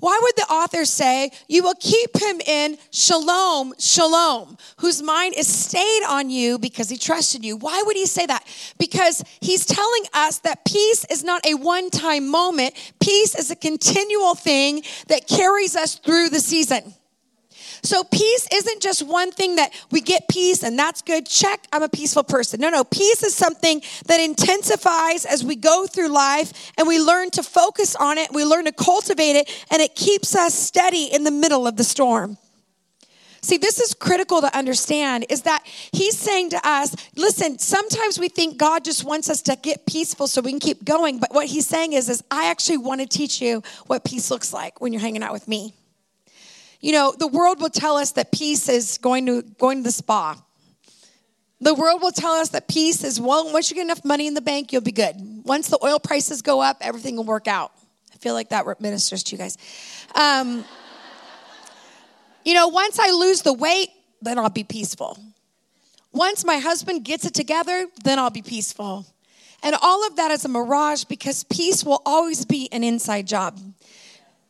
Why 0.00 0.18
would 0.22 0.36
the 0.36 0.52
author 0.52 0.84
say, 0.84 1.30
You 1.48 1.62
will 1.62 1.74
keep 1.74 2.16
him 2.16 2.40
in 2.40 2.78
shalom, 2.90 3.74
shalom, 3.78 4.56
whose 4.78 5.02
mind 5.02 5.34
is 5.36 5.46
stayed 5.46 6.04
on 6.08 6.30
you 6.30 6.58
because 6.58 6.88
he 6.88 6.96
trusted 6.96 7.44
you? 7.44 7.56
Why 7.56 7.82
would 7.84 7.96
he 7.96 8.06
say 8.06 8.26
that? 8.26 8.46
Because 8.78 9.22
he's 9.40 9.66
telling 9.66 10.04
us 10.14 10.38
that 10.40 10.64
peace 10.64 11.04
is 11.10 11.24
not 11.24 11.44
a 11.44 11.54
one 11.54 11.90
time 11.90 12.28
moment, 12.28 12.74
peace 13.00 13.34
is 13.34 13.50
a 13.50 13.56
continual 13.56 14.34
thing 14.34 14.82
that 15.08 15.26
carries 15.26 15.74
us 15.74 15.96
through 15.96 16.30
the 16.30 16.40
season. 16.40 16.94
So 17.82 18.04
peace 18.04 18.48
isn't 18.52 18.82
just 18.82 19.06
one 19.06 19.30
thing 19.30 19.56
that 19.56 19.72
we 19.90 20.00
get 20.00 20.28
peace 20.28 20.62
and 20.62 20.78
that's 20.78 21.02
good. 21.02 21.26
Check, 21.26 21.66
I'm 21.72 21.82
a 21.82 21.88
peaceful 21.88 22.24
person. 22.24 22.60
No, 22.60 22.70
no, 22.70 22.84
peace 22.84 23.22
is 23.22 23.34
something 23.34 23.82
that 24.06 24.20
intensifies 24.20 25.24
as 25.24 25.44
we 25.44 25.56
go 25.56 25.86
through 25.86 26.08
life 26.08 26.72
and 26.76 26.88
we 26.88 27.00
learn 27.00 27.30
to 27.30 27.42
focus 27.42 27.94
on 27.96 28.18
it, 28.18 28.30
we 28.32 28.44
learn 28.44 28.64
to 28.64 28.72
cultivate 28.72 29.36
it, 29.36 29.66
and 29.70 29.80
it 29.80 29.94
keeps 29.94 30.34
us 30.34 30.54
steady 30.54 31.06
in 31.06 31.24
the 31.24 31.30
middle 31.30 31.66
of 31.66 31.76
the 31.76 31.84
storm. 31.84 32.38
See, 33.40 33.56
this 33.56 33.78
is 33.78 33.94
critical 33.94 34.40
to 34.40 34.56
understand 34.56 35.26
is 35.28 35.42
that 35.42 35.64
he's 35.92 36.18
saying 36.18 36.50
to 36.50 36.60
us, 36.68 36.94
listen, 37.16 37.58
sometimes 37.58 38.18
we 38.18 38.28
think 38.28 38.58
God 38.58 38.84
just 38.84 39.04
wants 39.04 39.30
us 39.30 39.42
to 39.42 39.56
get 39.56 39.86
peaceful 39.86 40.26
so 40.26 40.40
we 40.40 40.50
can 40.50 40.60
keep 40.60 40.84
going, 40.84 41.18
but 41.18 41.32
what 41.32 41.46
he's 41.46 41.66
saying 41.66 41.92
is 41.92 42.08
is 42.08 42.22
I 42.30 42.50
actually 42.50 42.78
want 42.78 43.00
to 43.00 43.06
teach 43.06 43.40
you 43.40 43.62
what 43.86 44.04
peace 44.04 44.30
looks 44.30 44.52
like 44.52 44.80
when 44.80 44.92
you're 44.92 45.00
hanging 45.00 45.22
out 45.22 45.32
with 45.32 45.46
me. 45.46 45.74
You 46.80 46.92
know, 46.92 47.14
the 47.16 47.26
world 47.26 47.60
will 47.60 47.70
tell 47.70 47.96
us 47.96 48.12
that 48.12 48.30
peace 48.30 48.68
is 48.68 48.98
going 48.98 49.26
to 49.26 49.42
going 49.42 49.78
to 49.78 49.82
the 49.84 49.92
spa. 49.92 50.40
The 51.60 51.74
world 51.74 52.00
will 52.02 52.12
tell 52.12 52.32
us 52.32 52.50
that 52.50 52.68
peace 52.68 53.02
is 53.02 53.20
well, 53.20 53.52
once 53.52 53.68
you 53.70 53.74
get 53.74 53.82
enough 53.82 54.04
money 54.04 54.28
in 54.28 54.34
the 54.34 54.40
bank, 54.40 54.72
you'll 54.72 54.80
be 54.80 54.92
good. 54.92 55.16
Once 55.44 55.68
the 55.68 55.78
oil 55.82 55.98
prices 55.98 56.40
go 56.40 56.60
up, 56.60 56.76
everything 56.80 57.16
will 57.16 57.24
work 57.24 57.48
out. 57.48 57.72
I 58.14 58.16
feel 58.18 58.34
like 58.34 58.50
that 58.50 58.80
ministers 58.80 59.24
to 59.24 59.32
you 59.32 59.38
guys. 59.38 59.58
Um, 60.14 60.64
you 62.44 62.54
know, 62.54 62.68
once 62.68 62.98
I 63.00 63.10
lose 63.10 63.42
the 63.42 63.52
weight, 63.52 63.90
then 64.22 64.38
I'll 64.38 64.48
be 64.48 64.64
peaceful. 64.64 65.18
Once 66.12 66.44
my 66.44 66.58
husband 66.58 67.04
gets 67.04 67.24
it 67.24 67.34
together, 67.34 67.86
then 68.04 68.18
I'll 68.18 68.30
be 68.30 68.42
peaceful. 68.42 69.06
And 69.62 69.76
all 69.82 70.06
of 70.06 70.16
that 70.16 70.30
is 70.30 70.44
a 70.44 70.48
mirage 70.48 71.04
because 71.04 71.44
peace 71.44 71.84
will 71.84 72.02
always 72.06 72.44
be 72.44 72.68
an 72.72 72.84
inside 72.84 73.26
job. 73.26 73.58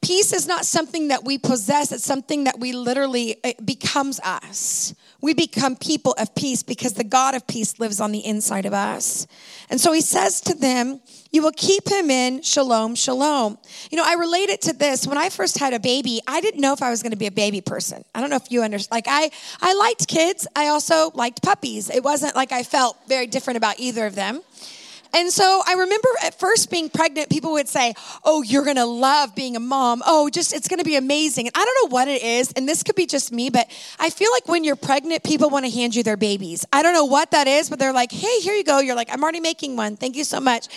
Peace 0.01 0.33
is 0.33 0.47
not 0.47 0.65
something 0.65 1.09
that 1.09 1.25
we 1.25 1.39
possess, 1.39 1.91
it's 1.91 2.05
something 2.05 2.45
that 2.45 2.61
we 2.61 2.73
literally, 2.73 3.37
it 3.43 3.65
becomes 3.67 4.21
us. 4.21 4.95
we 5.21 5.35
become 5.35 5.75
people 5.75 6.15
of 6.19 6.33
peace 6.37 6.63
because 6.63 6.93
the 6.93 7.03
God 7.03 7.35
of 7.35 7.45
peace 7.49 7.81
lives 7.81 8.01
on 8.01 8.13
the 8.13 8.25
inside 8.25 8.65
of 8.65 8.73
us. 8.73 9.27
And 9.69 9.81
so 9.81 9.93
he 9.93 10.01
says 10.01 10.41
to 10.43 10.55
them, 10.55 11.01
You 11.33 11.43
will 11.43 11.53
keep 11.53 11.89
him 11.89 12.11
in 12.11 12.43
shalom, 12.43 12.95
shalom. 12.95 13.59
You 13.91 13.97
know, 13.97 14.05
I 14.07 14.15
relate 14.15 14.51
it 14.51 14.63
to 14.63 14.73
this. 14.73 15.05
When 15.05 15.19
I 15.19 15.31
first 15.31 15.59
had 15.59 15.75
a 15.75 15.81
baby, 15.81 16.21
I 16.29 16.41
didn't 16.41 16.61
know 16.61 16.73
if 16.73 16.83
I 16.83 16.91
was 16.91 17.03
going 17.03 17.11
to 17.11 17.19
be 17.19 17.27
a 17.27 17.33
baby 17.33 17.61
person. 17.61 18.05
I 18.15 18.21
don't 18.21 18.31
know 18.31 18.37
if 18.37 18.53
you 18.53 18.63
understand. 18.63 18.93
Like, 18.93 19.07
I, 19.09 19.31
I 19.61 19.75
liked 19.75 20.07
kids, 20.07 20.47
I 20.55 20.69
also 20.69 21.11
liked 21.15 21.43
puppies. 21.43 21.91
It 21.91 22.05
wasn't 22.05 22.37
like 22.37 22.53
I 22.53 22.63
felt 22.63 22.97
very 23.09 23.27
different 23.27 23.57
about 23.57 23.81
either 23.81 24.07
of 24.07 24.15
them. 24.15 24.43
And 25.15 25.31
so 25.33 25.63
I 25.67 25.73
remember 25.73 26.09
at 26.23 26.39
first 26.39 26.71
being 26.71 26.91
pregnant, 26.91 27.31
people 27.31 27.53
would 27.53 27.69
say, 27.69 27.95
Oh, 28.25 28.43
you're 28.43 28.65
gonna 28.65 28.87
love 28.87 29.35
being 29.35 29.57
a 29.57 29.61
mom. 29.61 30.03
Oh, 30.07 30.29
just 30.29 30.55
it's 30.55 30.69
gonna 30.69 30.85
be 30.85 30.97
amazing. 30.97 31.47
And 31.47 31.57
I 31.57 31.65
don't 31.65 31.85
know 31.85 31.95
what 31.95 32.09
it 32.09 32.23
is, 32.23 32.53
and 32.53 32.69
this 32.69 32.83
could 32.83 32.95
be 32.95 33.07
just 33.07 33.33
me, 33.33 33.51
but 33.51 33.69
I 33.99 34.11
feel 34.11 34.31
like 34.33 34.49
when 34.49 34.65
you're 34.65 34.77
pregnant, 34.77 35.25
people 35.25 35.51
wanna 35.51 35.71
hand 35.71 35.95
you 35.95 36.03
their 36.03 36.17
babies. 36.17 36.65
I 36.73 36.83
don't 36.83 36.93
know 36.93 37.07
what 37.07 37.31
that 37.31 37.47
is, 37.47 37.71
but 37.71 37.79
they're 37.79 37.93
like, 37.93 38.13
Hey, 38.13 38.41
here 38.41 38.55
you 38.55 38.65
go. 38.65 38.81
You're 38.81 38.97
like, 38.97 39.09
I'm 39.13 39.23
already 39.23 39.41
making 39.41 39.77
one. 39.77 39.97
Thank 39.97 40.17
you 40.17 40.25
so 40.25 40.41
much. 40.41 40.69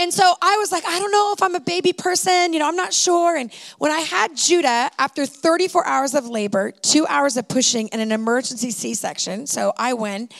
And 0.00 0.14
so 0.14 0.34
I 0.40 0.56
was 0.56 0.72
like, 0.72 0.86
I 0.86 0.98
don't 0.98 1.12
know 1.12 1.34
if 1.34 1.42
I'm 1.42 1.54
a 1.54 1.60
baby 1.60 1.92
person, 1.92 2.54
you 2.54 2.58
know, 2.58 2.66
I'm 2.66 2.76
not 2.76 2.94
sure. 2.94 3.36
And 3.36 3.52
when 3.76 3.92
I 3.92 3.98
had 3.98 4.34
Judah, 4.34 4.90
after 4.98 5.26
34 5.26 5.86
hours 5.86 6.14
of 6.14 6.26
labor, 6.26 6.70
two 6.70 7.06
hours 7.06 7.36
of 7.36 7.46
pushing, 7.48 7.90
and 7.90 8.00
an 8.00 8.10
emergency 8.10 8.70
C 8.70 8.94
section, 8.94 9.46
so 9.46 9.74
I 9.76 9.92
win, 9.92 10.30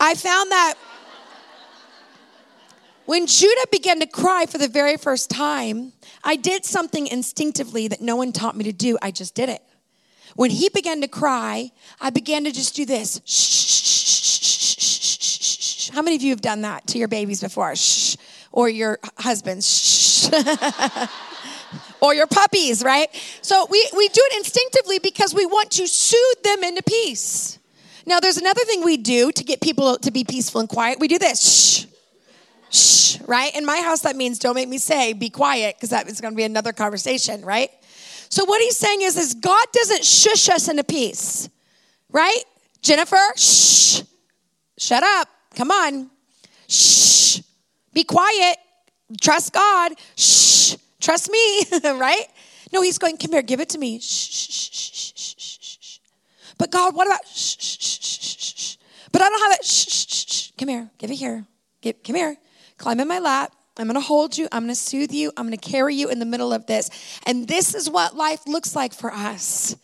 I 0.00 0.14
found 0.14 0.50
that 0.50 0.74
when 3.06 3.26
Judah 3.26 3.66
began 3.70 4.00
to 4.00 4.06
cry 4.06 4.46
for 4.46 4.58
the 4.58 4.68
very 4.68 4.96
first 4.96 5.28
time, 5.30 5.92
I 6.22 6.36
did 6.36 6.64
something 6.64 7.06
instinctively 7.06 7.88
that 7.88 8.00
no 8.00 8.16
one 8.16 8.32
taught 8.32 8.56
me 8.56 8.64
to 8.64 8.72
do. 8.72 8.96
I 9.02 9.10
just 9.10 9.34
did 9.34 9.50
it. 9.50 9.60
When 10.36 10.50
he 10.50 10.70
began 10.70 11.02
to 11.02 11.08
cry, 11.08 11.70
I 12.00 12.10
began 12.10 12.44
to 12.44 12.52
just 12.52 12.74
do 12.74 12.86
this. 12.86 13.20
Shh, 13.24 14.30
How 15.90 16.00
many 16.02 16.16
of 16.16 16.22
you 16.22 16.30
have 16.30 16.40
done 16.40 16.62
that 16.62 16.86
to 16.88 16.98
your 16.98 17.08
babies 17.08 17.42
before? 17.42 17.76
Shh. 17.76 18.16
Or 18.50 18.68
your 18.68 18.98
husbands? 19.18 19.66
Shh. 19.68 20.30
or 22.00 22.14
your 22.14 22.26
puppies, 22.26 22.82
right? 22.82 23.08
So 23.42 23.66
we, 23.70 23.86
we 23.96 24.08
do 24.08 24.20
it 24.30 24.38
instinctively 24.38 24.98
because 24.98 25.34
we 25.34 25.44
want 25.46 25.70
to 25.72 25.86
soothe 25.86 26.42
them 26.42 26.64
into 26.64 26.82
peace. 26.82 27.58
Now, 28.06 28.20
there's 28.20 28.38
another 28.38 28.64
thing 28.64 28.84
we 28.84 28.96
do 28.96 29.30
to 29.30 29.44
get 29.44 29.60
people 29.60 29.98
to 29.98 30.10
be 30.10 30.24
peaceful 30.24 30.60
and 30.60 30.68
quiet. 30.68 30.98
We 30.98 31.08
do 31.08 31.18
this. 31.18 31.82
Shh 31.82 31.93
shh, 32.74 33.18
right? 33.26 33.54
In 33.54 33.64
my 33.64 33.80
house, 33.80 34.00
that 34.00 34.16
means 34.16 34.38
don't 34.38 34.54
make 34.54 34.68
me 34.68 34.78
say, 34.78 35.12
be 35.12 35.30
quiet, 35.30 35.76
because 35.76 35.90
that 35.90 36.08
is 36.08 36.20
going 36.20 36.34
to 36.34 36.36
be 36.36 36.42
another 36.42 36.72
conversation, 36.72 37.44
right? 37.44 37.70
So 38.28 38.44
what 38.44 38.60
he's 38.60 38.76
saying 38.76 39.02
is, 39.02 39.16
is 39.16 39.34
God 39.34 39.64
doesn't 39.72 40.04
shush 40.04 40.48
us 40.48 40.68
into 40.68 40.84
peace, 40.84 41.48
right? 42.10 42.42
Jennifer, 42.82 43.16
shh, 43.36 44.02
shut 44.76 45.02
up, 45.02 45.28
come 45.54 45.70
on, 45.70 46.10
shh, 46.68 47.40
be 47.92 48.04
quiet, 48.04 48.56
trust 49.20 49.52
God, 49.52 49.92
shh, 50.16 50.76
trust 51.00 51.30
me, 51.30 51.64
right? 51.84 52.26
No, 52.72 52.82
he's 52.82 52.98
going, 52.98 53.16
come 53.16 53.32
here, 53.32 53.42
give 53.42 53.60
it 53.60 53.68
to 53.70 53.78
me, 53.78 54.00
shh, 54.00 54.04
shh, 54.04 54.48
shh, 54.48 55.14
shh, 55.14 55.14
shh, 55.14 55.78
shh. 55.80 55.98
But 56.58 56.70
God, 56.70 56.94
what 56.94 57.06
about 57.06 57.26
shh, 57.26 57.56
shh, 57.58 57.78
shh, 57.78 57.98
shh, 58.00 58.54
shh. 58.56 58.76
But 59.12 59.22
I 59.22 59.28
don't 59.28 59.40
have 59.42 59.52
it, 59.60 59.64
shh, 59.64 59.86
shh, 59.88 60.26
shh, 60.26 60.50
come 60.58 60.68
here, 60.68 60.90
give 60.98 61.10
it 61.10 61.16
here, 61.16 61.46
give, 61.80 62.02
come 62.02 62.16
here 62.16 62.36
climb 62.78 63.00
in 63.00 63.08
my 63.08 63.18
lap. 63.18 63.52
I'm 63.76 63.86
going 63.86 63.94
to 63.94 64.00
hold 64.00 64.38
you. 64.38 64.48
I'm 64.52 64.64
going 64.64 64.74
to 64.74 64.80
soothe 64.80 65.12
you. 65.12 65.32
I'm 65.36 65.46
going 65.46 65.58
to 65.58 65.70
carry 65.70 65.96
you 65.96 66.08
in 66.08 66.20
the 66.20 66.24
middle 66.24 66.52
of 66.52 66.66
this. 66.66 66.90
And 67.26 67.48
this 67.48 67.74
is 67.74 67.90
what 67.90 68.16
life 68.16 68.46
looks 68.46 68.76
like 68.76 68.94
for 68.94 69.12
us. 69.12 69.74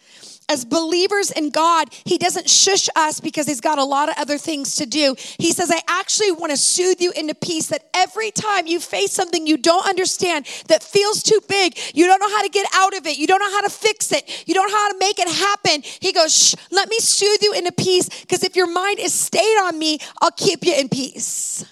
As 0.48 0.64
believers 0.64 1.30
in 1.30 1.50
God, 1.50 1.88
He 2.04 2.18
doesn't 2.18 2.50
shush 2.50 2.88
us 2.96 3.20
because 3.20 3.46
He's 3.46 3.60
got 3.60 3.78
a 3.78 3.84
lot 3.84 4.08
of 4.08 4.16
other 4.18 4.36
things 4.36 4.76
to 4.76 4.86
do. 4.86 5.14
He 5.38 5.52
says, 5.52 5.70
I 5.70 5.80
actually 5.88 6.32
want 6.32 6.50
to 6.50 6.56
soothe 6.56 7.00
you 7.00 7.12
into 7.12 7.34
peace 7.36 7.68
that 7.68 7.88
every 7.94 8.32
time 8.32 8.66
you 8.66 8.80
face 8.80 9.12
something 9.12 9.46
you 9.46 9.56
don't 9.56 9.88
understand 9.88 10.46
that 10.66 10.82
feels 10.82 11.22
too 11.22 11.40
big, 11.48 11.78
you 11.94 12.06
don't 12.06 12.20
know 12.20 12.28
how 12.28 12.42
to 12.42 12.48
get 12.48 12.66
out 12.74 12.96
of 12.96 13.06
it, 13.06 13.16
you 13.16 13.28
don't 13.28 13.38
know 13.38 13.50
how 13.50 13.60
to 13.60 13.70
fix 13.70 14.10
it, 14.10 14.44
you 14.46 14.54
don't 14.54 14.68
know 14.68 14.76
how 14.76 14.90
to 14.90 14.98
make 14.98 15.20
it 15.20 15.28
happen. 15.28 15.82
He 16.00 16.12
goes, 16.12 16.36
Shh, 16.36 16.54
let 16.72 16.88
me 16.88 16.98
soothe 16.98 17.42
you 17.42 17.52
into 17.52 17.70
peace 17.70 18.08
because 18.08 18.42
if 18.42 18.56
your 18.56 18.70
mind 18.70 18.98
is 18.98 19.14
stayed 19.14 19.58
on 19.62 19.78
me, 19.78 20.00
I'll 20.20 20.32
keep 20.32 20.64
you 20.64 20.74
in 20.74 20.88
peace. 20.88 21.64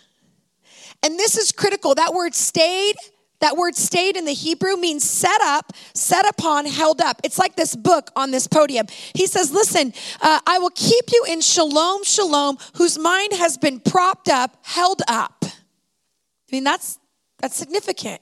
And 1.02 1.18
this 1.18 1.36
is 1.36 1.52
critical. 1.52 1.94
That 1.94 2.12
word 2.12 2.34
stayed, 2.34 2.96
that 3.40 3.56
word 3.56 3.76
stayed 3.76 4.16
in 4.16 4.24
the 4.24 4.32
Hebrew 4.32 4.76
means 4.76 5.08
set 5.08 5.40
up, 5.42 5.72
set 5.94 6.28
upon, 6.28 6.66
held 6.66 7.00
up. 7.00 7.20
It's 7.22 7.38
like 7.38 7.54
this 7.56 7.76
book 7.76 8.10
on 8.16 8.30
this 8.30 8.46
podium. 8.46 8.86
He 9.14 9.26
says, 9.26 9.52
Listen, 9.52 9.92
uh, 10.20 10.40
I 10.46 10.58
will 10.58 10.72
keep 10.74 11.06
you 11.12 11.24
in 11.28 11.40
shalom, 11.40 12.02
shalom, 12.04 12.58
whose 12.74 12.98
mind 12.98 13.32
has 13.34 13.56
been 13.56 13.80
propped 13.80 14.28
up, 14.28 14.58
held 14.62 15.02
up. 15.06 15.44
I 15.44 16.50
mean, 16.50 16.64
that's, 16.64 16.98
that's 17.38 17.56
significant. 17.56 18.20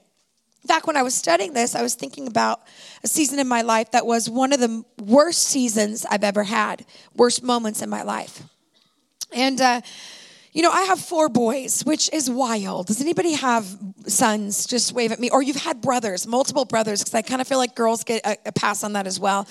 In 0.63 0.67
fact, 0.67 0.85
when 0.85 0.97
I 0.97 1.01
was 1.01 1.15
studying 1.15 1.53
this, 1.53 1.75
I 1.75 1.81
was 1.81 1.95
thinking 1.95 2.27
about 2.27 2.59
a 3.03 3.07
season 3.07 3.39
in 3.39 3.47
my 3.47 3.61
life 3.61 3.91
that 3.91 4.05
was 4.05 4.29
one 4.29 4.51
of 4.51 4.59
the 4.59 4.83
worst 5.01 5.43
seasons 5.43 6.05
I've 6.05 6.25
ever 6.25 6.43
had, 6.43 6.85
worst 7.15 7.41
moments 7.41 7.81
in 7.81 7.89
my 7.89 8.03
life. 8.03 8.43
And, 9.33 9.61
uh, 9.61 9.81
you 10.53 10.61
know, 10.61 10.71
I 10.71 10.83
have 10.83 10.99
four 10.99 11.29
boys, 11.29 11.83
which 11.83 12.11
is 12.13 12.29
wild. 12.29 12.87
Does 12.87 13.01
anybody 13.01 13.33
have 13.33 13.65
sons? 14.07 14.65
Just 14.65 14.93
wave 14.93 15.11
at 15.11 15.19
me. 15.19 15.29
Or 15.29 15.41
you've 15.41 15.55
had 15.57 15.81
brothers, 15.81 16.25
multiple 16.25 16.65
brothers, 16.65 17.01
because 17.01 17.13
I 17.13 17.21
kind 17.21 17.41
of 17.41 17.47
feel 17.47 17.57
like 17.57 17.75
girls 17.75 18.03
get 18.03 18.25
a, 18.25 18.37
a 18.45 18.51
pass 18.51 18.83
on 18.83 18.93
that 18.93 19.07
as 19.07 19.19
well. 19.19 19.47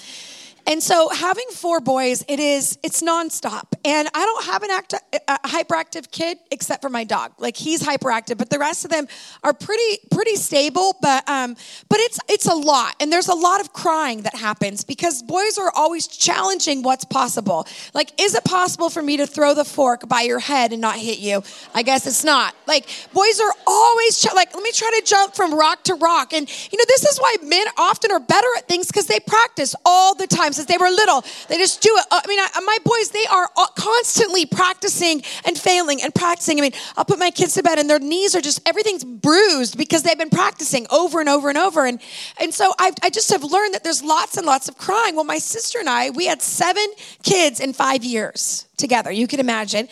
And 0.68 0.83
so 0.83 1.09
having 1.09 1.46
four 1.52 1.81
boys, 1.81 2.24
it 2.29 2.40
is 2.40 2.79
it's 2.83 3.00
nonstop. 3.00 3.74
And 3.85 4.09
I 4.12 4.26
don't 4.26 4.44
have 4.46 4.62
an 4.64 4.70
act, 4.70 4.94
a 5.29 5.38
hyperactive 5.48 6.11
kid 6.11 6.38
except 6.50 6.83
for 6.83 6.90
my 6.90 7.05
dog. 7.05 7.33
Like 7.38 7.57
he's 7.57 7.83
hyperactive, 7.83 8.37
but 8.37 8.50
the 8.50 8.59
rest 8.59 8.85
of 8.85 8.90
them 8.90 9.07
are 9.44 9.52
pretty 9.52 9.98
pretty 10.11 10.35
stable. 10.35 10.96
But 11.00 11.29
um, 11.29 11.55
but 11.88 12.00
it's 12.00 12.18
it's 12.29 12.46
a 12.46 12.55
lot, 12.55 12.96
and 13.00 13.12
there's 13.12 13.29
a 13.29 13.35
lot 13.35 13.61
of 13.61 13.72
crying 13.72 14.22
that 14.22 14.35
happens 14.35 14.83
because 14.83 15.22
boys 15.22 15.57
are 15.57 15.70
always 15.70 16.09
challenging 16.09 16.83
what's 16.83 17.05
possible. 17.05 17.68
Like, 17.94 18.20
is 18.20 18.35
it 18.35 18.44
possible 18.44 18.90
for 18.90 19.02
me 19.02 19.18
to 19.18 19.26
throw 19.26 19.55
the 19.55 19.64
fork 19.64 20.09
by 20.09 20.22
your 20.22 20.40
head 20.40 20.72
and 20.72 20.81
not 20.81 20.96
hit 20.96 21.20
you? 21.20 21.44
I 21.74 21.83
guess 21.85 22.09
it's 22.09 22.24
not. 22.24 22.57
Like 22.66 22.88
boys 23.12 23.40
are 23.40 23.52
always 23.68 24.20
ch- 24.20 24.35
like, 24.35 24.52
let 24.52 24.64
me 24.64 24.72
try 24.72 24.90
to 24.98 25.07
jump 25.07 25.37
from 25.37 25.55
rock 25.55 25.85
to 25.85 25.94
rock. 25.94 26.33
And 26.33 26.48
you 26.72 26.79
know 26.79 26.85
this 26.88 27.05
is 27.05 27.18
why 27.18 27.37
men 27.44 27.66
often 27.76 28.11
are 28.11 28.20
better 28.20 28.48
at 28.59 28.66
things 28.66 28.88
because 28.88 29.07
they 29.07 29.20
practice 29.20 29.76
all 29.85 30.16
the 30.16 30.26
time 30.26 30.55
since 30.57 30.69
they 30.69 30.79
were 30.79 30.88
little. 30.88 31.25
They 31.49 31.57
just 31.57 31.81
do 31.81 31.90
it. 31.92 32.07
Uh, 32.11 32.21
I 32.25 32.29
mean, 32.29 32.40
I, 32.40 32.61
my 32.61 32.79
boys, 32.85 33.11
they 33.11 33.25
are 33.31 33.49
constantly 33.77 34.47
practicing 34.47 35.23
and 35.45 35.57
failing 35.57 36.03
and 36.03 36.14
practicing. 36.14 36.59
I 36.59 36.62
mean, 36.62 36.73
I'll 36.97 37.05
put 37.05 37.19
my 37.19 37.31
kids 37.31 37.55
to 37.55 37.62
bed 37.62 37.79
and 37.79 37.88
their 37.88 37.99
knees 37.99 38.35
are 38.35 38.40
just, 38.40 38.66
everything's 38.69 39.05
bruised 39.05 39.79
because 39.79 40.03
they've 40.03 40.19
been 40.19 40.31
practicing 40.31 40.87
over 40.90 41.21
and 41.21 41.29
over 41.29 41.49
and 41.49 41.59
over. 41.59 41.87
And, 41.87 42.01
and 42.40 42.53
so 42.53 42.73
i 42.79 42.92
I 43.03 43.11
just 43.11 43.31
have 43.31 43.45
learned 43.45 43.75
that 43.75 43.85
there's 43.85 44.03
lots 44.03 44.37
and 44.37 44.47
lots 44.47 44.69
of 44.69 44.79
crying. 44.79 45.14
Well, 45.14 45.25
my 45.25 45.38
sister 45.38 45.79
and 45.79 45.88
I, 45.88 46.11
we 46.11 46.27
had 46.27 46.42
seven 46.42 46.87
kids 47.23 47.61
in 47.61 47.73
five 47.73 48.05
years 48.05 48.66
together. 48.77 49.12
You 49.12 49.27
can 49.27 49.40
imagine. 49.40 49.88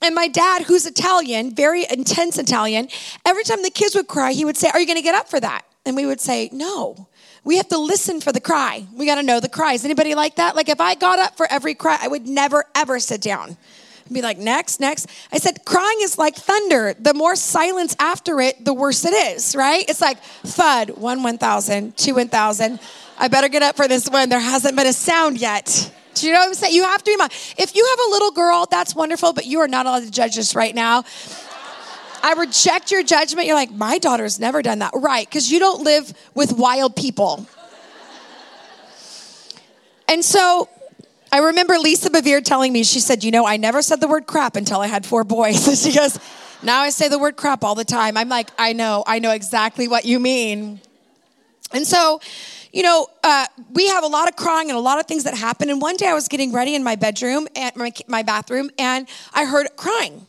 And 0.00 0.14
my 0.14 0.28
dad, 0.28 0.62
who's 0.62 0.86
Italian, 0.86 1.54
very 1.54 1.84
intense 1.90 2.38
Italian, 2.38 2.88
every 3.24 3.44
time 3.44 3.62
the 3.62 3.70
kids 3.70 3.94
would 3.94 4.06
cry, 4.06 4.32
he 4.32 4.44
would 4.44 4.56
say, 4.56 4.68
Are 4.68 4.80
you 4.80 4.86
going 4.86 4.98
to 4.98 5.02
get 5.02 5.14
up 5.14 5.28
for 5.28 5.40
that? 5.40 5.64
And 5.84 5.96
we 5.96 6.06
would 6.06 6.20
say, 6.20 6.50
No. 6.52 7.07
We 7.48 7.56
have 7.56 7.68
to 7.68 7.78
listen 7.78 8.20
for 8.20 8.30
the 8.30 8.42
cry. 8.42 8.86
We 8.94 9.06
got 9.06 9.14
to 9.14 9.22
know 9.22 9.40
the 9.40 9.48
cries. 9.48 9.82
Anybody 9.82 10.14
like 10.14 10.36
that? 10.36 10.54
Like 10.54 10.68
if 10.68 10.82
I 10.82 10.94
got 10.94 11.18
up 11.18 11.38
for 11.38 11.50
every 11.50 11.74
cry, 11.74 11.96
I 11.98 12.06
would 12.06 12.28
never 12.28 12.66
ever 12.74 13.00
sit 13.00 13.22
down. 13.22 13.56
I'd 14.04 14.12
be 14.12 14.20
like, 14.20 14.36
next, 14.36 14.80
next. 14.80 15.06
I 15.32 15.38
said, 15.38 15.64
crying 15.64 15.96
is 16.02 16.18
like 16.18 16.34
thunder. 16.34 16.92
The 17.00 17.14
more 17.14 17.36
silence 17.36 17.96
after 17.98 18.42
it, 18.42 18.62
the 18.62 18.74
worse 18.74 19.02
it 19.06 19.14
is, 19.14 19.56
right? 19.56 19.82
It's 19.88 20.02
like 20.02 20.22
thud, 20.22 20.90
one 20.90 21.22
1,000, 21.22 21.96
two 21.96 22.16
1,000. 22.16 22.80
I 23.18 23.28
better 23.28 23.48
get 23.48 23.62
up 23.62 23.76
for 23.76 23.88
this 23.88 24.10
one. 24.10 24.28
There 24.28 24.38
hasn't 24.38 24.76
been 24.76 24.86
a 24.86 24.92
sound 24.92 25.40
yet. 25.40 25.90
Do 26.16 26.26
you 26.26 26.34
know 26.34 26.40
what 26.40 26.48
I'm 26.48 26.54
saying? 26.54 26.74
You 26.74 26.82
have 26.82 27.02
to 27.02 27.10
be 27.10 27.16
my, 27.16 27.28
if 27.56 27.74
you 27.74 27.96
have 27.96 28.08
a 28.08 28.10
little 28.10 28.32
girl, 28.32 28.66
that's 28.70 28.94
wonderful, 28.94 29.32
but 29.32 29.46
you 29.46 29.60
are 29.60 29.68
not 29.68 29.86
allowed 29.86 30.04
to 30.04 30.10
judge 30.10 30.36
us 30.36 30.54
right 30.54 30.74
now. 30.74 31.04
I 32.22 32.34
reject 32.34 32.90
your 32.90 33.02
judgment. 33.02 33.46
You're 33.46 33.56
like, 33.56 33.70
my 33.70 33.98
daughter's 33.98 34.38
never 34.38 34.62
done 34.62 34.80
that. 34.80 34.92
Right, 34.94 35.28
because 35.28 35.50
you 35.50 35.58
don't 35.58 35.82
live 35.82 36.12
with 36.34 36.52
wild 36.52 36.96
people. 36.96 37.46
And 40.08 40.24
so 40.24 40.68
I 41.30 41.38
remember 41.38 41.78
Lisa 41.78 42.10
Bevere 42.10 42.42
telling 42.42 42.72
me, 42.72 42.82
she 42.82 43.00
said, 43.00 43.22
You 43.22 43.30
know, 43.30 43.46
I 43.46 43.58
never 43.58 43.82
said 43.82 44.00
the 44.00 44.08
word 44.08 44.26
crap 44.26 44.56
until 44.56 44.80
I 44.80 44.86
had 44.86 45.04
four 45.04 45.24
boys. 45.24 45.68
And 45.68 45.76
she 45.76 45.92
goes, 45.92 46.18
Now 46.62 46.80
I 46.80 46.90
say 46.90 47.08
the 47.08 47.18
word 47.18 47.36
crap 47.36 47.62
all 47.62 47.74
the 47.74 47.84
time. 47.84 48.16
I'm 48.16 48.28
like, 48.28 48.50
I 48.58 48.72
know, 48.72 49.04
I 49.06 49.18
know 49.18 49.30
exactly 49.30 49.86
what 49.86 50.04
you 50.04 50.18
mean. 50.18 50.80
And 51.72 51.86
so, 51.86 52.20
you 52.72 52.82
know, 52.82 53.08
uh, 53.22 53.46
we 53.72 53.88
have 53.88 54.04
a 54.04 54.06
lot 54.06 54.28
of 54.28 54.36
crying 54.36 54.70
and 54.70 54.78
a 54.78 54.80
lot 54.80 54.98
of 54.98 55.06
things 55.06 55.24
that 55.24 55.34
happen. 55.34 55.68
And 55.68 55.82
one 55.82 55.96
day 55.96 56.08
I 56.08 56.14
was 56.14 56.28
getting 56.28 56.52
ready 56.52 56.74
in 56.74 56.82
my 56.82 56.96
bedroom, 56.96 57.46
and 57.54 57.76
my, 57.76 57.92
my 58.06 58.22
bathroom, 58.22 58.70
and 58.78 59.06
I 59.34 59.44
heard 59.44 59.68
crying. 59.76 60.26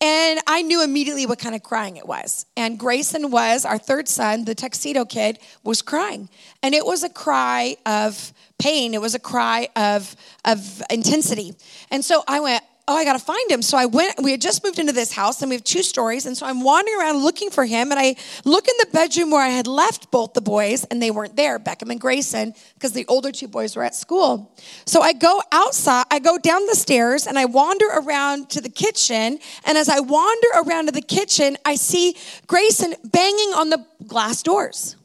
And 0.00 0.40
I 0.46 0.62
knew 0.62 0.84
immediately 0.84 1.26
what 1.26 1.40
kind 1.40 1.56
of 1.56 1.62
crying 1.62 1.96
it 1.96 2.06
was. 2.06 2.46
And 2.56 2.78
Grayson 2.78 3.30
was, 3.32 3.64
our 3.64 3.78
third 3.78 4.08
son, 4.08 4.44
the 4.44 4.54
tuxedo 4.54 5.04
kid, 5.04 5.40
was 5.64 5.82
crying. 5.82 6.28
And 6.62 6.74
it 6.74 6.86
was 6.86 7.02
a 7.02 7.08
cry 7.08 7.76
of 7.84 8.32
pain, 8.58 8.94
it 8.94 9.00
was 9.00 9.14
a 9.14 9.18
cry 9.18 9.68
of, 9.74 10.14
of 10.44 10.82
intensity. 10.90 11.54
And 11.90 12.04
so 12.04 12.22
I 12.28 12.40
went, 12.40 12.62
oh, 12.88 12.96
I 12.96 13.04
got 13.04 13.12
to 13.12 13.18
find 13.18 13.50
him. 13.50 13.60
So 13.60 13.76
I 13.76 13.84
went, 13.84 14.14
we 14.22 14.30
had 14.30 14.40
just 14.40 14.64
moved 14.64 14.78
into 14.78 14.94
this 14.94 15.12
house 15.12 15.42
and 15.42 15.50
we 15.50 15.56
have 15.56 15.62
two 15.62 15.82
stories. 15.82 16.24
And 16.24 16.34
so 16.36 16.46
I'm 16.46 16.62
wandering 16.62 16.98
around 16.98 17.18
looking 17.18 17.50
for 17.50 17.66
him. 17.66 17.92
And 17.92 18.00
I 18.00 18.16
look 18.46 18.66
in 18.66 18.74
the 18.80 18.88
bedroom 18.92 19.30
where 19.30 19.42
I 19.42 19.50
had 19.50 19.66
left 19.66 20.10
both 20.10 20.32
the 20.32 20.40
boys 20.40 20.84
and 20.84 21.00
they 21.00 21.10
weren't 21.10 21.36
there, 21.36 21.58
Beckham 21.58 21.90
and 21.90 22.00
Grayson, 22.00 22.54
because 22.74 22.92
the 22.92 23.04
older 23.06 23.30
two 23.30 23.46
boys 23.46 23.76
were 23.76 23.84
at 23.84 23.94
school. 23.94 24.56
So 24.86 25.02
I 25.02 25.12
go 25.12 25.42
outside, 25.52 26.06
I 26.10 26.18
go 26.18 26.38
down 26.38 26.64
the 26.66 26.74
stairs 26.74 27.26
and 27.26 27.38
I 27.38 27.44
wander 27.44 27.86
around 27.86 28.48
to 28.50 28.62
the 28.62 28.70
kitchen. 28.70 29.38
And 29.66 29.78
as 29.78 29.90
I 29.90 30.00
wander 30.00 30.48
around 30.56 30.86
to 30.86 30.92
the 30.92 31.02
kitchen, 31.02 31.58
I 31.66 31.74
see 31.74 32.16
Grayson 32.46 32.94
banging 33.04 33.52
on 33.54 33.68
the 33.68 33.84
glass 34.06 34.42
doors. 34.42 34.96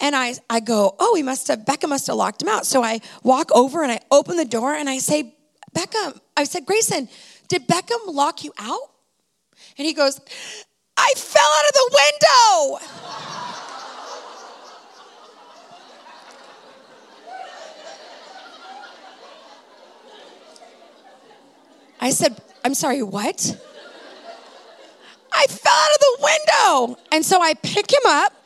And 0.00 0.14
I, 0.14 0.34
I 0.48 0.60
go, 0.60 0.94
oh, 1.00 1.14
he 1.14 1.22
must 1.22 1.48
have, 1.48 1.64
Becca 1.64 1.88
must 1.88 2.06
have 2.06 2.16
locked 2.16 2.42
him 2.42 2.48
out. 2.48 2.66
So 2.66 2.84
I 2.84 3.00
walk 3.22 3.50
over 3.52 3.82
and 3.82 3.90
I 3.90 4.00
open 4.10 4.36
the 4.36 4.44
door 4.44 4.74
and 4.74 4.88
I 4.88 4.98
say, 4.98 5.34
Beckham, 5.74 6.20
I 6.38 6.44
said, 6.44 6.64
Grayson, 6.66 7.08
did 7.48 7.66
Beckham 7.66 7.98
lock 8.06 8.44
you 8.44 8.52
out? 8.58 8.92
And 9.76 9.84
he 9.84 9.92
goes, 9.92 10.20
I 10.96 11.12
fell 11.16 11.42
out 11.42 11.64
of 11.64 11.72
the 11.74 11.90
window. 11.98 12.78
I 22.00 22.10
said, 22.10 22.40
I'm 22.64 22.74
sorry, 22.74 23.02
what? 23.02 23.60
I 25.32 25.44
fell 25.46 25.72
out 25.72 25.90
of 25.90 25.98
the 25.98 26.18
window. 26.22 27.00
And 27.10 27.24
so 27.24 27.42
I 27.42 27.54
pick 27.54 27.92
him 27.92 28.06
up 28.06 28.37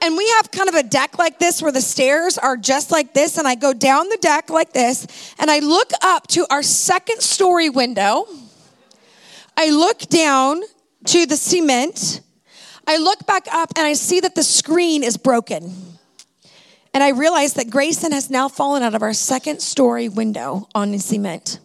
and 0.00 0.16
we 0.16 0.28
have 0.36 0.50
kind 0.50 0.68
of 0.68 0.74
a 0.74 0.82
deck 0.82 1.18
like 1.18 1.38
this 1.38 1.62
where 1.62 1.72
the 1.72 1.80
stairs 1.80 2.38
are 2.38 2.56
just 2.56 2.90
like 2.90 3.14
this. 3.14 3.38
And 3.38 3.48
I 3.48 3.54
go 3.54 3.72
down 3.72 4.08
the 4.08 4.18
deck 4.18 4.50
like 4.50 4.72
this 4.72 5.06
and 5.38 5.50
I 5.50 5.60
look 5.60 5.90
up 6.02 6.26
to 6.28 6.46
our 6.50 6.62
second 6.62 7.20
story 7.20 7.70
window. 7.70 8.26
I 9.56 9.70
look 9.70 10.00
down 10.00 10.62
to 11.06 11.26
the 11.26 11.36
cement. 11.36 12.20
I 12.86 12.98
look 12.98 13.26
back 13.26 13.46
up 13.52 13.72
and 13.76 13.86
I 13.86 13.94
see 13.94 14.20
that 14.20 14.34
the 14.34 14.42
screen 14.42 15.02
is 15.02 15.16
broken. 15.16 15.72
And 16.92 17.02
I 17.02 17.10
realize 17.10 17.54
that 17.54 17.70
Grayson 17.70 18.12
has 18.12 18.30
now 18.30 18.48
fallen 18.48 18.82
out 18.82 18.94
of 18.94 19.02
our 19.02 19.12
second 19.12 19.60
story 19.60 20.08
window 20.08 20.68
on 20.74 20.92
the 20.92 20.98
cement. 20.98 21.58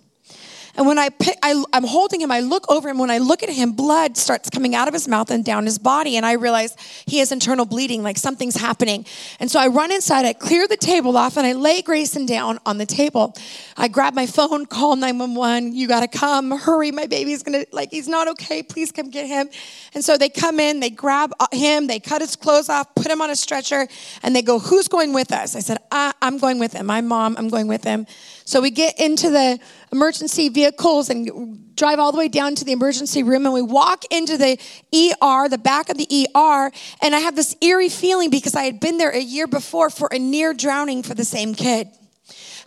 And 0.76 0.88
when 0.88 0.98
I, 0.98 1.10
pick, 1.10 1.38
I 1.44 1.64
am 1.74 1.84
holding 1.84 2.22
him, 2.22 2.32
I 2.32 2.40
look 2.40 2.70
over 2.72 2.90
him. 2.90 2.98
When 2.98 3.12
I 3.12 3.18
look 3.18 3.44
at 3.44 3.50
him, 3.50 3.74
blood 3.74 4.18
starts 4.18 4.50
coming 4.50 4.76
out 4.76 4.88
of 4.88 4.94
his 4.94 5.08
mouth 5.08 5.32
and 5.32 5.44
down 5.44 5.66
his 5.66 5.78
body. 5.78 6.18
And 6.18 6.26
I 6.26 6.34
realize 6.34 6.76
he 7.06 7.20
has 7.20 7.32
internal 7.32 7.66
bleeding, 7.66 8.04
like 8.04 8.18
something's 8.18 8.56
happening. 8.56 9.06
And 9.40 9.52
so 9.52 9.60
I 9.60 9.68
run 9.68 9.92
inside, 9.92 10.26
I 10.26 10.34
clear 10.34 10.68
the 10.68 10.78
table 10.78 11.18
off, 11.18 11.38
and 11.38 11.46
I 11.46 11.54
lay 11.54 11.82
Grayson 11.82 12.26
down 12.26 12.60
on 12.66 12.78
the 12.78 12.86
table. 12.86 13.36
I 13.78 13.88
grab 13.88 14.14
my 14.14 14.26
phone, 14.26 14.66
call 14.66 14.96
911. 14.96 15.74
You 15.74 15.88
got 15.88 16.02
to 16.02 16.08
come. 16.08 16.52
Hurry, 16.52 16.92
my 16.92 17.08
baby's 17.08 17.44
going 17.44 17.64
to, 17.64 17.68
like, 17.72 17.92
he's 17.92 18.08
not 18.08 18.28
okay. 18.30 18.64
Please 18.64 18.92
come 18.92 19.10
get 19.10 19.28
him. 19.28 19.50
And 19.94 20.04
so 20.04 20.18
they 20.18 20.30
come 20.30 20.60
in, 20.60 20.80
they 20.80 20.90
grab 20.90 21.34
uh, 21.40 21.48
him, 21.52 21.88
they 21.88 22.00
cut 22.00 22.22
his 22.22 22.36
clothes 22.36 22.70
off, 22.70 22.94
put 22.96 23.08
him 23.08 23.22
on 23.22 23.30
a 23.30 23.36
stretcher, 23.36 23.88
and 24.24 24.36
they 24.36 24.42
go, 24.42 24.60
Who's 24.60 24.88
going 24.88 25.14
with 25.14 25.32
us? 25.32 25.56
I 25.56 25.60
said, 25.60 25.78
I'm 25.92 26.38
going 26.38 26.60
with 26.60 26.74
him. 26.74 26.86
My 26.86 27.02
mom, 27.02 27.36
I'm 27.38 27.50
going 27.50 27.68
with 27.68 27.84
him. 27.84 28.06
So 28.46 28.62
we 28.62 28.72
get 28.72 29.00
into 29.00 29.30
the 29.30 29.60
emergency 29.92 30.50
vehicles 30.50 31.10
and 31.10 31.76
drive 31.76 32.00
all 32.00 32.12
the 32.12 32.18
way 32.18 32.28
down 32.28 32.56
to 32.56 32.66
the 32.66 32.72
emergency 32.72 33.24
room 33.24 33.46
and 33.46 33.54
we 33.54 33.62
walk 33.62 34.06
into 34.12 34.38
the 34.38 34.58
ER, 34.94 35.50
the 35.50 35.58
back 35.58 35.90
of 35.90 35.98
the 35.98 36.28
ER, 36.36 36.72
and 37.02 37.16
I 37.16 37.20
have 37.20 37.36
this 37.36 37.56
eerie 37.62 37.90
feeling 37.90 38.30
because 38.30 38.56
I 38.56 38.64
had 38.64 38.80
been 38.80 38.98
there 38.98 39.12
a 39.12 39.20
year 39.20 39.48
before 39.48 39.90
for 39.90 40.08
a 40.12 40.20
near 40.20 40.54
drowning 40.54 41.04
for 41.04 41.14
the 41.14 41.26
same 41.26 41.54
kid. 41.56 41.90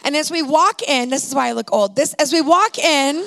And 0.05 0.17
as 0.17 0.31
we 0.31 0.43
walk 0.43 0.83
in, 0.83 1.09
this 1.09 1.27
is 1.27 1.35
why 1.35 1.49
I 1.49 1.53
look 1.53 1.73
old. 1.73 1.97
This 1.97 2.13
as 2.15 2.33
we 2.33 2.43
walk 2.43 2.79
in, 2.79 3.25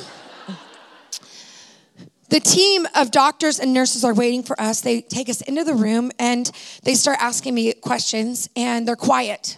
the 2.29 2.39
team 2.39 2.85
of 2.93 3.09
doctors 3.11 3.59
and 3.59 3.73
nurses 3.73 4.03
are 4.03 4.13
waiting 4.13 4.43
for 4.43 4.59
us. 4.61 4.81
They 4.81 5.01
take 5.01 5.29
us 5.29 5.41
into 5.41 5.63
the 5.63 5.73
room 5.73 6.11
and 6.19 6.51
they 6.83 6.93
start 6.93 7.17
asking 7.21 7.55
me 7.55 7.73
questions 7.73 8.49
and 8.55 8.87
they're 8.87 8.95
quiet. 8.95 9.57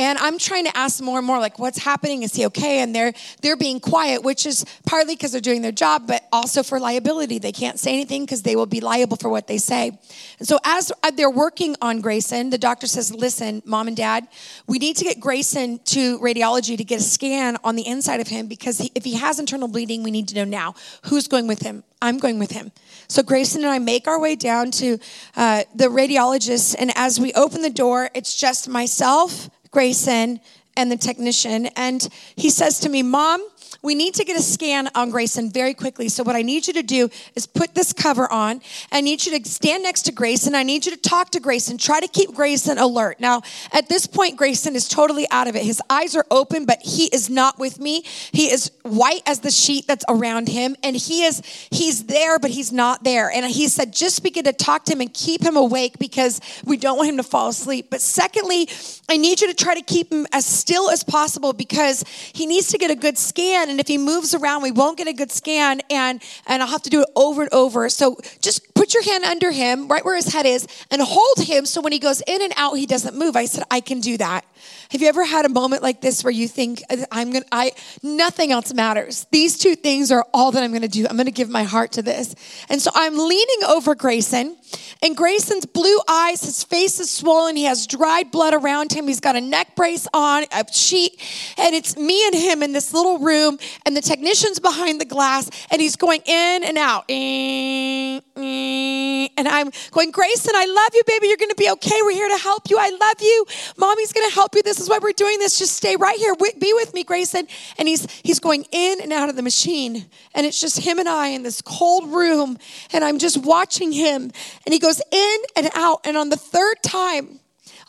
And 0.00 0.18
I'm 0.18 0.38
trying 0.38 0.64
to 0.64 0.74
ask 0.74 1.02
more 1.02 1.18
and 1.18 1.26
more, 1.26 1.38
like, 1.38 1.58
what's 1.58 1.78
happening? 1.78 2.22
Is 2.22 2.34
he 2.34 2.46
okay? 2.46 2.80
And 2.80 2.94
they're 2.94 3.12
they're 3.42 3.56
being 3.56 3.80
quiet, 3.80 4.22
which 4.22 4.46
is 4.46 4.64
partly 4.86 5.14
because 5.14 5.32
they're 5.32 5.42
doing 5.42 5.60
their 5.60 5.72
job, 5.72 6.06
but 6.06 6.26
also 6.32 6.62
for 6.62 6.80
liability. 6.80 7.38
They 7.38 7.52
can't 7.52 7.78
say 7.78 7.92
anything 7.92 8.24
because 8.24 8.42
they 8.42 8.56
will 8.56 8.66
be 8.66 8.80
liable 8.80 9.18
for 9.18 9.28
what 9.28 9.46
they 9.46 9.58
say. 9.58 9.98
And 10.38 10.48
so 10.48 10.58
as 10.64 10.90
they're 11.14 11.30
working 11.30 11.76
on 11.82 12.00
Grayson, 12.00 12.48
the 12.48 12.58
doctor 12.58 12.86
says, 12.86 13.14
"Listen, 13.14 13.62
mom 13.66 13.88
and 13.88 13.96
dad, 13.96 14.26
we 14.66 14.78
need 14.78 14.96
to 14.96 15.04
get 15.04 15.20
Grayson 15.20 15.80
to 15.86 16.18
radiology 16.20 16.78
to 16.78 16.84
get 16.84 17.00
a 17.00 17.04
scan 17.04 17.58
on 17.62 17.76
the 17.76 17.86
inside 17.86 18.20
of 18.20 18.28
him 18.28 18.46
because 18.46 18.78
he, 18.78 18.90
if 18.94 19.04
he 19.04 19.14
has 19.14 19.38
internal 19.38 19.68
bleeding, 19.68 20.02
we 20.02 20.10
need 20.10 20.28
to 20.28 20.34
know 20.34 20.44
now 20.44 20.74
who's 21.04 21.28
going 21.28 21.46
with 21.46 21.60
him. 21.60 21.84
I'm 22.00 22.18
going 22.18 22.38
with 22.38 22.52
him." 22.52 22.72
So 23.06 23.22
Grayson 23.22 23.62
and 23.64 23.70
I 23.70 23.78
make 23.78 24.08
our 24.08 24.18
way 24.18 24.34
down 24.34 24.70
to 24.72 24.98
uh, 25.36 25.64
the 25.74 25.86
radiologist, 25.86 26.74
and 26.78 26.90
as 26.96 27.20
we 27.20 27.34
open 27.34 27.60
the 27.60 27.70
door, 27.70 28.08
it's 28.14 28.34
just 28.34 28.66
myself 28.66 29.50
Grayson 29.70 30.40
and 30.76 30.90
the 30.90 30.96
technician. 30.96 31.66
And 31.76 32.08
he 32.36 32.50
says 32.50 32.78
to 32.80 32.88
me, 32.88 33.02
Mom, 33.02 33.46
we 33.82 33.94
need 33.94 34.14
to 34.14 34.24
get 34.24 34.36
a 34.36 34.42
scan 34.42 34.88
on 34.94 35.10
Grayson 35.10 35.50
very 35.50 35.72
quickly. 35.74 36.08
So, 36.08 36.22
what 36.22 36.36
I 36.36 36.42
need 36.42 36.66
you 36.66 36.74
to 36.74 36.82
do 36.82 37.08
is 37.34 37.46
put 37.46 37.74
this 37.74 37.92
cover 37.92 38.30
on. 38.30 38.60
I 38.92 39.00
need 39.00 39.24
you 39.24 39.38
to 39.38 39.48
stand 39.48 39.82
next 39.82 40.02
to 40.02 40.12
Grayson. 40.12 40.54
I 40.54 40.62
need 40.62 40.84
you 40.84 40.92
to 40.92 41.00
talk 41.00 41.30
to 41.30 41.40
Grayson. 41.40 41.78
Try 41.78 42.00
to 42.00 42.08
keep 42.08 42.34
Grayson 42.34 42.78
alert. 42.78 43.20
Now, 43.20 43.42
at 43.72 43.88
this 43.88 44.06
point, 44.06 44.36
Grayson 44.36 44.76
is 44.76 44.88
totally 44.88 45.26
out 45.30 45.48
of 45.48 45.56
it. 45.56 45.64
His 45.64 45.80
eyes 45.88 46.14
are 46.14 46.26
open, 46.30 46.66
but 46.66 46.80
he 46.82 47.06
is 47.06 47.30
not 47.30 47.58
with 47.58 47.80
me. 47.80 48.02
He 48.32 48.50
is 48.50 48.70
white 48.82 49.22
as 49.26 49.40
the 49.40 49.50
sheet 49.50 49.86
that's 49.86 50.04
around 50.08 50.48
him, 50.48 50.76
and 50.82 50.94
he 50.94 51.24
is 51.24 51.42
he's 51.70 52.04
there, 52.04 52.38
but 52.38 52.50
he's 52.50 52.72
not 52.72 53.02
there. 53.02 53.30
And 53.30 53.46
he 53.46 53.68
said, 53.68 53.92
just 53.92 54.22
begin 54.22 54.44
to 54.44 54.52
talk 54.52 54.84
to 54.86 54.92
him 54.92 55.00
and 55.00 55.12
keep 55.12 55.42
him 55.42 55.56
awake 55.56 55.98
because 55.98 56.40
we 56.64 56.76
don't 56.76 56.96
want 56.96 57.08
him 57.08 57.16
to 57.16 57.22
fall 57.22 57.48
asleep. 57.48 57.86
But 57.90 58.00
secondly, 58.00 58.68
I 59.08 59.16
need 59.16 59.40
you 59.40 59.48
to 59.48 59.54
try 59.54 59.74
to 59.74 59.82
keep 59.82 60.12
him 60.12 60.26
as 60.32 60.44
still 60.44 60.90
as 60.90 61.02
possible 61.02 61.52
because 61.52 62.04
he 62.34 62.46
needs 62.46 62.68
to 62.68 62.78
get 62.78 62.90
a 62.90 62.96
good 62.96 63.16
scan 63.16 63.49
and 63.54 63.80
if 63.80 63.88
he 63.88 63.98
moves 63.98 64.34
around, 64.34 64.62
we 64.62 64.70
won't 64.70 64.98
get 64.98 65.08
a 65.08 65.12
good 65.12 65.32
scan, 65.32 65.80
and 65.90 66.22
and 66.46 66.62
I'll 66.62 66.68
have 66.68 66.82
to 66.82 66.90
do 66.90 67.02
it 67.02 67.08
over 67.16 67.42
and 67.42 67.52
over. 67.52 67.88
So 67.88 68.18
just 68.40 68.74
put 68.74 68.94
your 68.94 69.02
hand 69.02 69.24
under 69.24 69.50
him, 69.50 69.88
right 69.88 70.04
where 70.04 70.16
his 70.16 70.32
head 70.32 70.46
is, 70.46 70.66
and 70.90 71.02
hold 71.02 71.38
him 71.38 71.66
so 71.66 71.80
when 71.80 71.92
he 71.92 71.98
goes 71.98 72.22
in 72.26 72.42
and 72.42 72.52
out, 72.56 72.74
he 72.74 72.86
doesn't 72.86 73.16
move. 73.16 73.36
I 73.36 73.44
said, 73.44 73.64
I 73.70 73.80
can 73.80 74.00
do 74.00 74.16
that. 74.18 74.44
Have 74.90 75.00
you 75.00 75.08
ever 75.08 75.24
had 75.24 75.44
a 75.44 75.48
moment 75.48 75.82
like 75.82 76.00
this 76.00 76.24
where 76.24 76.32
you 76.32 76.48
think 76.48 76.82
uh, 76.90 76.96
I'm 77.10 77.32
gonna 77.32 77.44
I 77.52 77.72
nothing 78.02 78.52
else 78.52 78.72
matters? 78.74 79.26
These 79.30 79.58
two 79.58 79.74
things 79.74 80.10
are 80.10 80.26
all 80.34 80.52
that 80.52 80.62
I'm 80.62 80.72
gonna 80.72 80.88
do. 80.88 81.06
I'm 81.08 81.16
gonna 81.16 81.30
give 81.30 81.48
my 81.48 81.64
heart 81.64 81.92
to 81.92 82.02
this. 82.02 82.34
And 82.68 82.80
so 82.80 82.90
I'm 82.94 83.16
leaning 83.16 83.64
over 83.68 83.94
Grayson, 83.94 84.56
and 85.02 85.16
Grayson's 85.16 85.66
blue 85.66 85.98
eyes, 86.08 86.42
his 86.42 86.62
face 86.64 87.00
is 87.00 87.10
swollen, 87.10 87.56
he 87.56 87.64
has 87.64 87.86
dried 87.86 88.30
blood 88.30 88.54
around 88.54 88.92
him, 88.92 89.06
he's 89.06 89.20
got 89.20 89.36
a 89.36 89.40
neck 89.40 89.74
brace 89.76 90.06
on, 90.12 90.44
a 90.52 90.64
sheet, 90.72 91.20
and 91.58 91.74
it's 91.74 91.96
me 91.96 92.26
and 92.26 92.34
him 92.34 92.62
in 92.62 92.72
this 92.72 92.92
little 92.92 93.18
room, 93.18 93.58
and 93.86 93.96
the 93.96 94.00
technician's 94.00 94.58
behind 94.58 95.00
the 95.00 95.04
glass, 95.04 95.50
and 95.70 95.80
he's 95.80 95.96
going 95.96 96.20
in 96.26 96.64
and 96.64 96.78
out. 96.78 97.04
Eh, 97.08 98.20
eh. 98.36 99.28
And 99.36 99.48
I'm 99.48 99.70
going, 99.90 100.10
Grayson, 100.10 100.52
I 100.54 100.66
love 100.66 100.90
you, 100.94 101.02
baby. 101.06 101.28
You're 101.28 101.36
gonna 101.36 101.54
be 101.54 101.70
okay. 101.70 101.98
We're 102.02 102.12
here 102.12 102.28
to 102.28 102.38
help 102.38 102.68
you. 102.68 102.78
I 102.78 102.90
love 102.90 103.20
you. 103.20 103.46
Mommy's 103.76 104.12
gonna 104.12 104.30
help 104.30 104.49
you. 104.54 104.62
This 104.62 104.80
is 104.80 104.88
why 104.88 104.98
we're 105.00 105.12
doing 105.12 105.38
this. 105.38 105.58
Just 105.58 105.76
stay 105.76 105.96
right 105.96 106.18
here. 106.18 106.34
Be 106.58 106.72
with 106.72 106.94
me, 106.94 107.04
Grayson. 107.04 107.46
And 107.78 107.88
he's 107.88 108.10
he's 108.22 108.40
going 108.40 108.66
in 108.72 109.00
and 109.00 109.12
out 109.12 109.28
of 109.28 109.36
the 109.36 109.42
machine. 109.42 110.06
And 110.34 110.46
it's 110.46 110.60
just 110.60 110.80
him 110.80 110.98
and 110.98 111.08
I 111.08 111.28
in 111.28 111.42
this 111.42 111.62
cold 111.62 112.12
room. 112.12 112.58
And 112.92 113.04
I'm 113.04 113.18
just 113.18 113.44
watching 113.44 113.92
him. 113.92 114.30
And 114.64 114.72
he 114.72 114.78
goes 114.78 115.00
in 115.10 115.36
and 115.56 115.70
out. 115.74 116.00
And 116.04 116.16
on 116.16 116.28
the 116.28 116.36
third 116.36 116.76
time, 116.82 117.40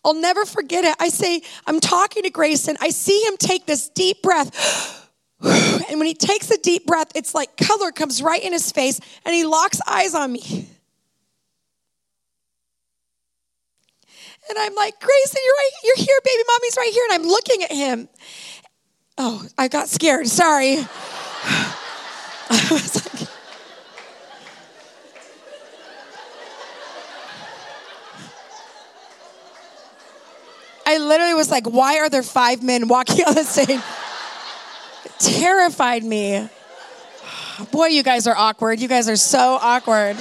I'll 0.03 0.13
never 0.13 0.45
forget 0.45 0.83
it. 0.83 0.95
I 0.99 1.09
say, 1.09 1.41
I'm 1.67 1.79
talking 1.79 2.23
to 2.23 2.29
Grayson. 2.29 2.77
I 2.79 2.89
see 2.89 3.23
him 3.25 3.37
take 3.37 3.65
this 3.65 3.89
deep 3.89 4.21
breath. 4.21 4.97
And 5.89 5.99
when 5.99 6.07
he 6.07 6.13
takes 6.13 6.49
a 6.51 6.57
deep 6.57 6.85
breath, 6.85 7.11
it's 7.15 7.35
like 7.35 7.57
color 7.57 7.91
comes 7.91 8.21
right 8.21 8.41
in 8.41 8.53
his 8.53 8.71
face 8.71 9.01
and 9.25 9.35
he 9.35 9.43
locks 9.43 9.81
eyes 9.85 10.15
on 10.15 10.31
me. 10.31 10.69
And 14.49 14.57
I'm 14.57 14.75
like, 14.75 14.99
Grayson, 14.99 15.41
you're 15.43 15.53
right, 15.53 15.69
you're 15.83 15.95
here, 15.97 16.19
baby 16.25 16.43
mommy's 16.47 16.77
right 16.77 16.91
here. 16.91 17.03
And 17.11 17.21
I'm 17.21 17.27
looking 17.27 17.63
at 17.63 17.71
him. 17.71 18.09
Oh, 19.17 19.45
I 19.57 19.67
got 19.67 19.87
scared. 19.87 20.27
Sorry. 20.27 20.77
I 22.49 22.67
was 22.71 22.95
like, 23.21 23.29
I 30.85 30.97
literally 30.97 31.33
was 31.33 31.49
like, 31.49 31.67
why 31.67 31.99
are 31.99 32.09
there 32.09 32.23
five 32.23 32.63
men 32.63 32.87
walking 32.87 33.23
on 33.25 33.35
the 33.35 33.43
stage? 33.43 33.69
It 33.69 35.19
terrified 35.19 36.03
me. 36.03 36.49
Boy, 37.71 37.87
you 37.87 38.03
guys 38.03 38.27
are 38.27 38.35
awkward. 38.35 38.79
You 38.79 38.87
guys 38.87 39.07
are 39.07 39.15
so 39.15 39.57
awkward. 39.61 40.17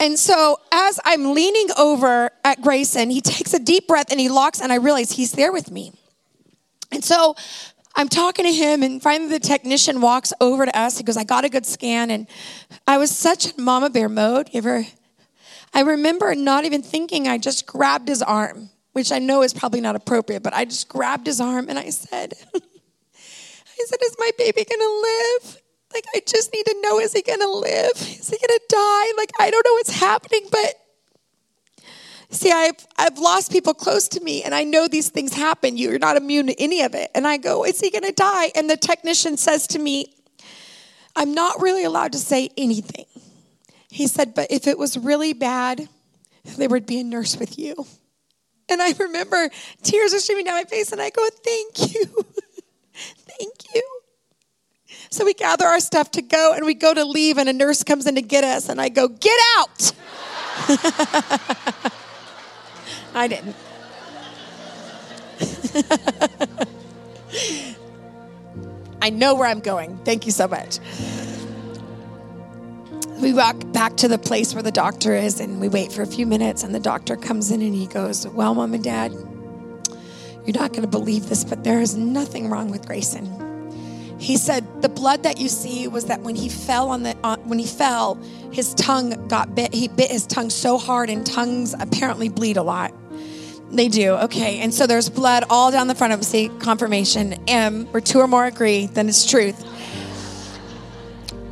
And 0.00 0.18
so 0.18 0.58
as 0.72 1.00
I'm 1.04 1.32
leaning 1.32 1.68
over 1.78 2.30
at 2.44 2.60
Grayson, 2.60 3.10
he 3.10 3.20
takes 3.20 3.54
a 3.54 3.58
deep 3.58 3.86
breath 3.86 4.10
and 4.10 4.20
he 4.20 4.28
locks, 4.28 4.60
and 4.60 4.72
I 4.72 4.76
realize 4.76 5.12
he's 5.12 5.32
there 5.32 5.52
with 5.52 5.70
me. 5.70 5.92
And 6.92 7.04
so 7.04 7.34
I'm 7.94 8.08
talking 8.08 8.44
to 8.44 8.52
him, 8.52 8.82
and 8.82 9.02
finally 9.02 9.30
the 9.30 9.40
technician 9.40 10.00
walks 10.00 10.32
over 10.40 10.66
to 10.66 10.78
us. 10.78 10.98
He 10.98 11.04
goes, 11.04 11.16
I 11.16 11.24
got 11.24 11.44
a 11.44 11.48
good 11.48 11.64
scan. 11.64 12.10
And 12.10 12.26
I 12.86 12.98
was 12.98 13.10
such 13.10 13.56
in 13.56 13.64
mama 13.64 13.88
bear 13.88 14.08
mode. 14.08 14.50
You 14.52 14.58
ever? 14.58 14.86
I 15.72 15.80
remember 15.80 16.34
not 16.34 16.64
even 16.64 16.82
thinking, 16.82 17.26
I 17.26 17.38
just 17.38 17.66
grabbed 17.66 18.08
his 18.08 18.22
arm, 18.22 18.70
which 18.92 19.12
I 19.12 19.18
know 19.18 19.42
is 19.42 19.54
probably 19.54 19.80
not 19.80 19.96
appropriate, 19.96 20.42
but 20.42 20.54
I 20.54 20.66
just 20.66 20.88
grabbed 20.88 21.26
his 21.26 21.40
arm 21.40 21.68
and 21.68 21.78
I 21.78 21.90
said, 21.90 22.34
I 22.54 23.84
said, 23.86 23.98
Is 24.02 24.16
my 24.18 24.30
baby 24.38 24.64
gonna 24.64 24.84
live? 24.84 25.62
Like, 25.96 26.04
I 26.14 26.20
just 26.26 26.52
need 26.52 26.66
to 26.66 26.76
know 26.82 26.98
is 27.00 27.14
he 27.14 27.22
gonna 27.22 27.48
live? 27.48 27.92
Is 27.94 28.28
he 28.28 28.36
gonna 28.36 28.60
die? 28.68 29.12
Like, 29.16 29.30
I 29.40 29.48
don't 29.50 29.64
know 29.64 29.72
what's 29.72 29.98
happening, 29.98 30.42
but 30.50 30.74
see, 32.28 32.52
I've, 32.52 32.86
I've 32.98 33.18
lost 33.18 33.50
people 33.50 33.72
close 33.72 34.06
to 34.08 34.20
me, 34.20 34.42
and 34.42 34.54
I 34.54 34.64
know 34.64 34.88
these 34.88 35.08
things 35.08 35.32
happen. 35.32 35.78
You're 35.78 35.98
not 35.98 36.18
immune 36.18 36.48
to 36.48 36.62
any 36.62 36.82
of 36.82 36.94
it. 36.94 37.10
And 37.14 37.26
I 37.26 37.38
go, 37.38 37.64
Is 37.64 37.80
he 37.80 37.90
gonna 37.90 38.12
die? 38.12 38.50
And 38.54 38.68
the 38.68 38.76
technician 38.76 39.38
says 39.38 39.66
to 39.68 39.78
me, 39.78 40.14
I'm 41.16 41.32
not 41.32 41.62
really 41.62 41.84
allowed 41.84 42.12
to 42.12 42.18
say 42.18 42.50
anything. 42.58 43.06
He 43.88 44.06
said, 44.06 44.34
But 44.34 44.48
if 44.50 44.66
it 44.66 44.76
was 44.76 44.98
really 44.98 45.32
bad, 45.32 45.88
there 46.58 46.68
would 46.68 46.84
be 46.84 47.00
a 47.00 47.04
nurse 47.04 47.38
with 47.38 47.58
you. 47.58 47.86
And 48.68 48.82
I 48.82 48.92
remember 48.98 49.48
tears 49.82 50.12
are 50.12 50.18
streaming 50.18 50.44
down 50.44 50.56
my 50.56 50.64
face, 50.64 50.92
and 50.92 51.00
I 51.00 51.08
go, 51.08 51.26
Thank 51.42 51.94
you. 51.94 52.04
Thank 52.92 53.74
you. 53.74 54.00
So 55.10 55.24
we 55.24 55.34
gather 55.34 55.66
our 55.66 55.80
stuff 55.80 56.10
to 56.12 56.22
go 56.22 56.52
and 56.54 56.64
we 56.64 56.74
go 56.74 56.92
to 56.92 57.04
leave, 57.04 57.38
and 57.38 57.48
a 57.48 57.52
nurse 57.52 57.82
comes 57.82 58.06
in 58.06 58.14
to 58.16 58.22
get 58.22 58.44
us, 58.44 58.68
and 58.68 58.80
I 58.80 58.88
go, 58.88 59.08
Get 59.08 59.38
out! 59.58 59.92
I 63.14 63.28
didn't. 63.28 63.56
I 69.02 69.10
know 69.10 69.34
where 69.34 69.48
I'm 69.48 69.60
going. 69.60 69.98
Thank 69.98 70.26
you 70.26 70.32
so 70.32 70.48
much. 70.48 70.78
We 73.20 73.32
walk 73.32 73.56
back 73.72 73.96
to 73.98 74.08
the 74.08 74.18
place 74.18 74.54
where 74.54 74.62
the 74.62 74.72
doctor 74.72 75.14
is, 75.14 75.40
and 75.40 75.60
we 75.60 75.68
wait 75.68 75.92
for 75.92 76.02
a 76.02 76.06
few 76.06 76.26
minutes, 76.26 76.62
and 76.62 76.74
the 76.74 76.80
doctor 76.80 77.16
comes 77.16 77.50
in 77.50 77.62
and 77.62 77.74
he 77.74 77.86
goes, 77.86 78.26
Well, 78.28 78.54
mom 78.54 78.74
and 78.74 78.84
dad, 78.84 79.12
you're 79.12 80.54
not 80.54 80.72
going 80.72 80.82
to 80.82 80.88
believe 80.88 81.28
this, 81.28 81.44
but 81.44 81.64
there 81.64 81.80
is 81.80 81.96
nothing 81.96 82.50
wrong 82.50 82.70
with 82.70 82.86
Grayson. 82.86 83.55
He 84.18 84.36
said 84.36 84.82
the 84.82 84.88
blood 84.88 85.22
that 85.24 85.38
you 85.38 85.48
see 85.48 85.88
was 85.88 86.06
that 86.06 86.22
when 86.22 86.34
he 86.34 86.48
fell 86.48 86.88
on 86.88 87.02
the 87.02 87.16
uh, 87.22 87.36
when 87.44 87.58
he 87.58 87.66
fell, 87.66 88.14
his 88.50 88.74
tongue 88.74 89.28
got 89.28 89.54
bit. 89.54 89.74
He 89.74 89.88
bit 89.88 90.10
his 90.10 90.26
tongue 90.26 90.50
so 90.50 90.78
hard, 90.78 91.10
and 91.10 91.26
tongues 91.26 91.74
apparently 91.78 92.28
bleed 92.28 92.56
a 92.56 92.62
lot. 92.62 92.94
They 93.70 93.88
do. 93.88 94.12
Okay, 94.14 94.60
and 94.60 94.72
so 94.72 94.86
there's 94.86 95.08
blood 95.08 95.44
all 95.50 95.70
down 95.70 95.88
the 95.88 95.94
front 95.94 96.12
of 96.12 96.20
him. 96.20 96.24
See 96.24 96.48
confirmation. 96.60 97.34
M, 97.48 97.86
where 97.86 98.00
two 98.00 98.18
or 98.18 98.28
more 98.28 98.46
agree, 98.46 98.86
then 98.86 99.08
it's 99.08 99.28
truth. 99.28 99.62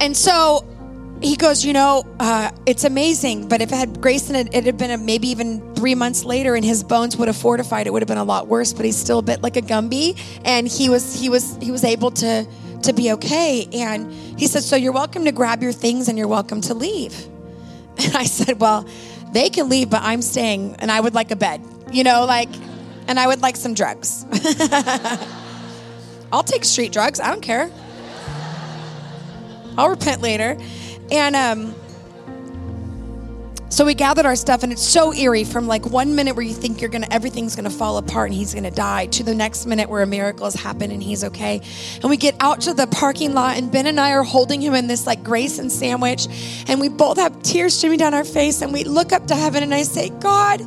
And 0.01 0.17
so 0.17 0.65
he 1.23 1.37
goes, 1.37 1.65
you 1.65 1.73
know, 1.73 2.07
uh, 2.21 2.51
it's 2.67 2.85
amazing, 2.85 3.49
but 3.49 3.63
if 3.63 3.73
it 3.73 3.77
had 3.77 4.01
Grayson, 4.01 4.37
it, 4.37 4.55
it 4.55 4.65
had 4.65 4.77
been 4.77 4.91
a, 4.91 4.99
maybe 4.99 5.29
even 5.29 5.74
three 5.85 5.95
months 5.95 6.25
later, 6.25 6.55
and 6.55 6.65
his 6.65 6.83
bones 6.83 7.15
would 7.19 7.29
have 7.29 7.37
fortified. 7.37 7.87
It 7.87 7.93
would 7.93 8.01
have 8.01 8.09
been 8.09 8.17
a 8.17 8.25
lot 8.25 8.49
worse. 8.49 8.73
But 8.73 8.87
he's 8.87 8.97
still 8.97 9.19
a 9.19 9.23
bit 9.23 9.43
like 9.43 9.59
a 9.59 9.61
Gumby, 9.61 10.19
and 10.43 10.67
he 10.67 10.89
was 10.89 11.21
he 11.21 11.29
was 11.29 11.59
he 11.61 11.71
was 11.71 11.85
able 11.85 12.11
to 12.13 12.47
to 12.85 12.95
be 12.95 13.13
okay. 13.13 13.69
And 13.71 14.11
he 14.39 14.47
said, 14.47 14.63
so 14.63 14.77
you're 14.77 14.95
welcome 14.95 15.27
to 15.27 15.33
grab 15.33 15.63
your 15.63 15.73
things 15.73 16.09
and 16.09 16.17
you're 16.17 16.27
welcome 16.27 16.63
to 16.63 16.75
leave. 16.75 17.15
And 18.03 18.17
I 18.17 18.25
said, 18.25 18.61
well, 18.61 18.89
they 19.33 19.51
can 19.51 19.69
leave, 19.69 19.91
but 19.91 20.01
I'm 20.03 20.23
staying, 20.23 20.77
and 20.79 20.91
I 20.91 20.99
would 20.99 21.15
like 21.15 21.31
a 21.31 21.37
bed, 21.37 21.61
you 21.93 22.03
know, 22.03 22.25
like, 22.25 22.49
and 23.07 23.21
I 23.21 23.27
would 23.27 23.43
like 23.43 23.57
some 23.57 23.75
drugs. 23.75 24.25
I'll 26.33 26.43
take 26.43 26.65
street 26.65 26.93
drugs. 26.93 27.21
I 27.21 27.29
don't 27.29 27.43
care. 27.43 27.71
I'll 29.77 29.91
repent 29.91 30.23
later. 30.23 30.57
And 31.13 31.37
um, 31.37 31.75
so 33.75 33.85
we 33.85 33.95
gathered 33.95 34.25
our 34.25 34.37
stuff, 34.37 34.63
and 34.63 34.71
it's 34.71 34.87
so 34.87 35.13
eerie 35.13 35.43
from 35.43 35.67
like 35.67 35.85
one 35.85 36.15
minute 36.15 36.37
where 36.37 36.45
you 36.45 36.55
think 36.55 36.81
you're 36.81 36.89
gonna 36.89 37.09
everything's 37.11 37.57
gonna 37.57 37.71
fall 37.71 37.99
apart 37.99 38.31
and 38.31 38.39
he's 38.39 38.55
gonna 38.55 38.71
die 38.71 39.07
to 39.07 39.25
the 39.25 39.35
next 39.35 39.67
minute 39.67 39.91
where 39.91 40.01
a 40.01 40.07
miracle 40.07 40.45
has 40.45 40.55
happened 40.55 40.93
and 40.93 41.03
he's 41.03 41.25
okay. 41.25 41.61
And 42.01 42.05
we 42.05 42.17
get 42.17 42.37
out 42.39 42.61
to 42.61 42.73
the 42.73 42.87
parking 42.87 43.35
lot, 43.35 43.57
and 43.57 43.73
Ben 43.73 43.89
and 43.89 43.99
I 43.99 44.13
are 44.13 44.23
holding 44.23 44.61
him 44.61 44.75
in 44.75 44.87
this 44.87 45.09
like 45.09 45.25
Grayson 45.25 45.71
sandwich, 45.71 46.29
and 46.69 46.81
we 46.81 46.89
both 46.89 47.17
have 47.17 47.43
tears 47.43 47.77
streaming 47.77 47.99
down 47.99 48.15
our 48.15 48.23
face, 48.23 48.63
and 48.63 48.73
we 48.73 48.85
look 48.85 49.13
up 49.13 49.27
to 49.27 49.35
heaven, 49.35 49.65
and 49.65 49.75
I 49.75 49.83
say, 49.83 50.11
God, 50.21 50.61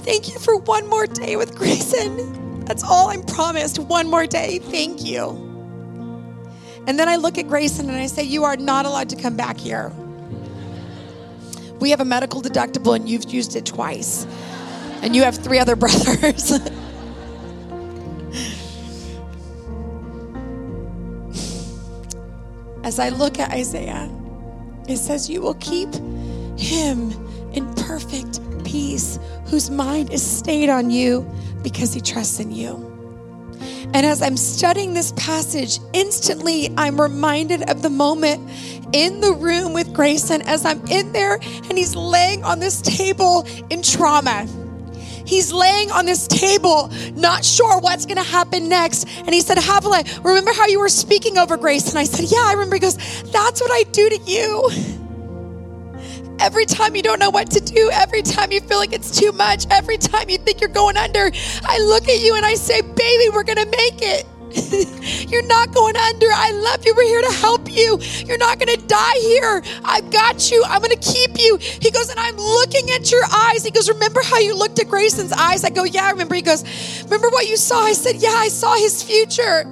thank 0.00 0.30
you 0.30 0.38
for 0.38 0.58
one 0.58 0.86
more 0.90 1.06
day 1.06 1.36
with 1.36 1.56
Grayson. 1.56 2.64
That's 2.66 2.84
all 2.84 3.08
I'm 3.08 3.22
promised. 3.22 3.78
One 3.78 4.10
more 4.10 4.26
day. 4.26 4.58
Thank 4.58 5.02
you. 5.06 5.30
And 6.86 6.98
then 6.98 7.08
I 7.08 7.16
look 7.16 7.38
at 7.38 7.48
Grayson 7.48 7.88
and 7.88 7.96
I 7.96 8.08
say, 8.08 8.24
You 8.24 8.44
are 8.44 8.58
not 8.58 8.84
allowed 8.84 9.08
to 9.08 9.16
come 9.16 9.36
back 9.38 9.56
here. 9.56 9.90
We 11.82 11.90
have 11.90 12.00
a 12.00 12.04
medical 12.04 12.40
deductible 12.40 12.94
and 12.94 13.08
you've 13.08 13.24
used 13.24 13.56
it 13.56 13.66
twice. 13.66 14.24
And 15.02 15.16
you 15.16 15.24
have 15.24 15.34
three 15.34 15.58
other 15.58 15.74
brothers. 15.84 16.52
As 22.84 23.00
I 23.00 23.08
look 23.08 23.40
at 23.40 23.50
Isaiah, 23.50 24.08
it 24.88 24.96
says, 24.98 25.28
You 25.28 25.40
will 25.40 25.54
keep 25.54 25.92
him 26.56 27.10
in 27.52 27.74
perfect 27.74 28.38
peace, 28.64 29.18
whose 29.46 29.68
mind 29.68 30.12
is 30.12 30.24
stayed 30.24 30.68
on 30.68 30.88
you 30.88 31.28
because 31.64 31.92
he 31.92 32.00
trusts 32.00 32.38
in 32.38 32.52
you. 32.52 32.92
And 33.92 34.06
as 34.06 34.22
I'm 34.22 34.36
studying 34.36 34.94
this 34.94 35.12
passage, 35.16 35.80
instantly 35.92 36.72
I'm 36.76 37.00
reminded 37.00 37.68
of 37.68 37.82
the 37.82 37.90
moment 37.90 38.48
in 38.92 39.20
the 39.20 39.32
room 39.32 39.72
with 39.72 39.81
Grayson 39.92 40.42
as 40.42 40.64
I'm 40.64 40.84
in 40.86 41.12
there 41.12 41.34
and 41.34 41.78
he's 41.78 41.94
laying 41.94 42.44
on 42.44 42.58
this 42.58 42.80
table 42.80 43.46
in 43.70 43.82
trauma. 43.82 44.46
He's 45.24 45.52
laying 45.52 45.90
on 45.90 46.04
this 46.04 46.26
table, 46.26 46.90
not 47.14 47.44
sure 47.44 47.78
what's 47.78 48.06
going 48.06 48.16
to 48.16 48.22
happen 48.22 48.68
next. 48.68 49.04
And 49.18 49.30
he 49.30 49.40
said, 49.40 49.58
Havilah, 49.58 50.04
remember 50.22 50.52
how 50.52 50.66
you 50.66 50.80
were 50.80 50.88
speaking 50.88 51.38
over 51.38 51.56
Grace? 51.56 51.88
And 51.90 51.98
I 51.98 52.04
said, 52.04 52.30
Yeah, 52.30 52.42
I 52.44 52.52
remember. 52.52 52.76
He 52.76 52.80
goes, 52.80 52.96
That's 53.30 53.60
what 53.60 53.70
I 53.70 53.84
do 53.90 54.08
to 54.10 54.18
you. 54.26 54.68
Every 56.40 56.66
time 56.66 56.96
you 56.96 57.02
don't 57.02 57.20
know 57.20 57.30
what 57.30 57.50
to 57.52 57.60
do, 57.60 57.88
every 57.92 58.22
time 58.22 58.50
you 58.50 58.60
feel 58.60 58.78
like 58.78 58.92
it's 58.92 59.16
too 59.16 59.30
much, 59.32 59.64
every 59.70 59.96
time 59.96 60.28
you 60.28 60.38
think 60.38 60.60
you're 60.60 60.70
going 60.70 60.96
under, 60.96 61.30
I 61.62 61.78
look 61.78 62.08
at 62.08 62.20
you 62.20 62.34
and 62.34 62.44
I 62.44 62.54
say, 62.54 62.80
Baby, 62.80 63.28
we're 63.32 63.44
going 63.44 63.58
to 63.58 63.66
make 63.66 64.02
it. 64.02 64.26
You're 65.28 65.46
not 65.46 65.72
going 65.72 65.96
under. 65.96 66.26
I 66.32 66.50
love 66.52 66.84
you. 66.84 66.94
We're 66.96 67.04
here 67.04 67.22
to 67.22 67.32
help 67.32 67.70
you. 67.70 67.98
You're 68.26 68.38
not 68.38 68.58
going 68.58 68.78
to 68.78 68.86
die 68.86 69.18
here. 69.20 69.62
I've 69.84 70.10
got 70.10 70.50
you. 70.50 70.62
I'm 70.66 70.80
going 70.80 70.96
to 70.96 71.12
keep 71.12 71.38
you. 71.38 71.56
He 71.56 71.90
goes, 71.90 72.10
and 72.10 72.20
I'm 72.20 72.36
looking 72.36 72.90
at 72.90 73.10
your 73.10 73.24
eyes. 73.32 73.64
He 73.64 73.70
goes, 73.70 73.88
Remember 73.88 74.20
how 74.24 74.38
you 74.38 74.54
looked 74.54 74.78
at 74.80 74.88
Grayson's 74.88 75.32
eyes? 75.32 75.64
I 75.64 75.70
go, 75.70 75.84
Yeah, 75.84 76.04
I 76.04 76.10
remember. 76.10 76.34
He 76.34 76.42
goes, 76.42 76.64
Remember 77.04 77.28
what 77.30 77.48
you 77.48 77.56
saw? 77.56 77.80
I 77.82 77.92
said, 77.92 78.16
Yeah, 78.16 78.34
I 78.34 78.48
saw 78.48 78.74
his 78.76 79.02
future. 79.02 79.64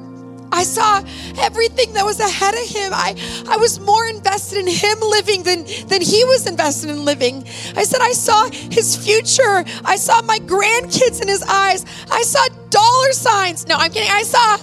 I 0.52 0.64
saw 0.64 1.02
everything 1.38 1.92
that 1.94 2.04
was 2.04 2.18
ahead 2.20 2.54
of 2.54 2.66
him. 2.68 2.92
I, 2.92 3.14
I 3.48 3.56
was 3.56 3.78
more 3.80 4.06
invested 4.06 4.58
in 4.58 4.66
him 4.66 4.98
living 5.00 5.42
than, 5.42 5.64
than 5.86 6.02
he 6.02 6.24
was 6.24 6.46
invested 6.46 6.90
in 6.90 7.04
living. 7.04 7.44
I 7.76 7.84
said, 7.84 8.00
I 8.00 8.12
saw 8.12 8.50
his 8.50 8.96
future. 8.96 9.64
I 9.84 9.96
saw 9.96 10.22
my 10.22 10.38
grandkids 10.38 11.22
in 11.22 11.28
his 11.28 11.42
eyes. 11.42 11.84
I 12.10 12.22
saw 12.22 12.46
dollar 12.70 13.12
signs. 13.12 13.66
No, 13.68 13.76
I'm 13.76 13.92
kidding. 13.92 14.10
I 14.10 14.22
saw. 14.22 14.58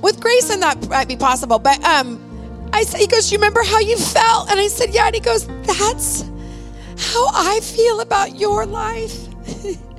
With 0.00 0.20
grace, 0.20 0.50
and 0.50 0.62
that 0.62 0.88
might 0.88 1.08
be 1.08 1.16
possible. 1.16 1.58
But 1.58 1.82
um, 1.84 2.20
I 2.72 2.82
said, 2.82 3.00
he 3.00 3.06
goes, 3.06 3.32
You 3.32 3.38
remember 3.38 3.62
how 3.62 3.80
you 3.80 3.96
felt? 3.96 4.50
And 4.50 4.60
I 4.60 4.68
said, 4.68 4.94
Yeah. 4.94 5.06
And 5.06 5.14
he 5.14 5.20
goes, 5.20 5.46
That's 5.62 6.22
how 6.98 7.26
I 7.32 7.60
feel 7.62 8.00
about 8.00 8.36
your 8.36 8.66
life. 8.66 9.28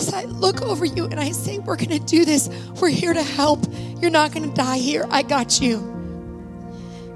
Said, 0.00 0.14
I 0.14 0.24
look 0.24 0.62
over 0.62 0.84
you 0.84 1.04
and 1.04 1.18
I 1.18 1.30
say, 1.32 1.58
We're 1.58 1.76
going 1.76 1.90
to 1.90 1.98
do 1.98 2.24
this. 2.24 2.48
We're 2.80 2.88
here 2.88 3.12
to 3.12 3.22
help. 3.22 3.66
You're 4.00 4.10
not 4.10 4.32
going 4.32 4.48
to 4.48 4.54
die 4.54 4.78
here. 4.78 5.06
I 5.10 5.22
got 5.22 5.60
you. 5.60 5.96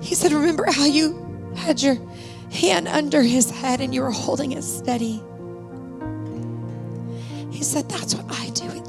He 0.02 0.14
said, 0.14 0.32
Remember 0.32 0.66
how 0.70 0.86
you 0.86 1.52
had 1.56 1.80
your 1.80 1.96
hand 2.50 2.88
under 2.88 3.22
his 3.22 3.50
head 3.50 3.80
and 3.80 3.94
you 3.94 4.02
were 4.02 4.10
holding 4.10 4.52
it 4.52 4.62
steady? 4.62 5.22
He 7.50 7.62
said, 7.62 7.88
That's 7.88 8.14
what 8.14 8.26
I 8.28 8.50
do. 8.50 8.81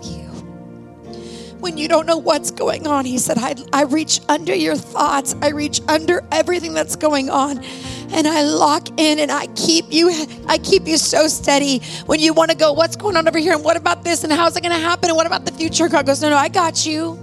When 1.64 1.78
you 1.78 1.88
don't 1.88 2.06
know 2.06 2.18
what's 2.18 2.52
going 2.52 2.86
on. 2.86 3.06
He 3.06 3.18
said, 3.18 3.38
I, 3.40 3.56
I 3.72 3.84
reach 3.84 4.20
under 4.30 4.54
your 4.54 4.76
thoughts, 4.76 5.36
I 5.42 5.50
reach 5.50 5.82
under 5.88 6.22
everything 6.32 6.74
that's 6.74 6.96
going 6.96 7.30
on. 7.30 7.64
And 8.12 8.28
I 8.28 8.44
lock 8.44 8.90
in 9.00 9.18
and 9.18 9.32
I 9.32 9.48
keep 9.56 9.86
you, 9.90 10.12
I 10.48 10.60
keep 10.60 10.88
you 10.88 10.98
so 10.98 11.28
steady 11.28 11.80
when 12.06 12.20
you 12.20 12.34
want 12.34 12.52
to 12.52 12.58
go, 12.58 12.74
what's 12.74 12.96
going 12.96 13.18
on 13.18 13.28
over 13.28 13.40
here? 13.40 13.54
And 13.54 13.64
what 13.64 13.78
about 13.78 14.04
this? 14.04 14.24
And 14.24 14.32
how's 14.32 14.56
it 14.56 14.62
going 14.62 14.76
to 14.76 14.80
happen? 14.80 15.10
And 15.10 15.16
what 15.16 15.26
about 15.26 15.46
the 15.46 15.52
future? 15.54 15.88
God 15.88 16.06
goes, 16.06 16.22
no, 16.22 16.30
no, 16.30 16.38
I 16.38 16.50
got 16.50 16.86
you. 16.86 17.18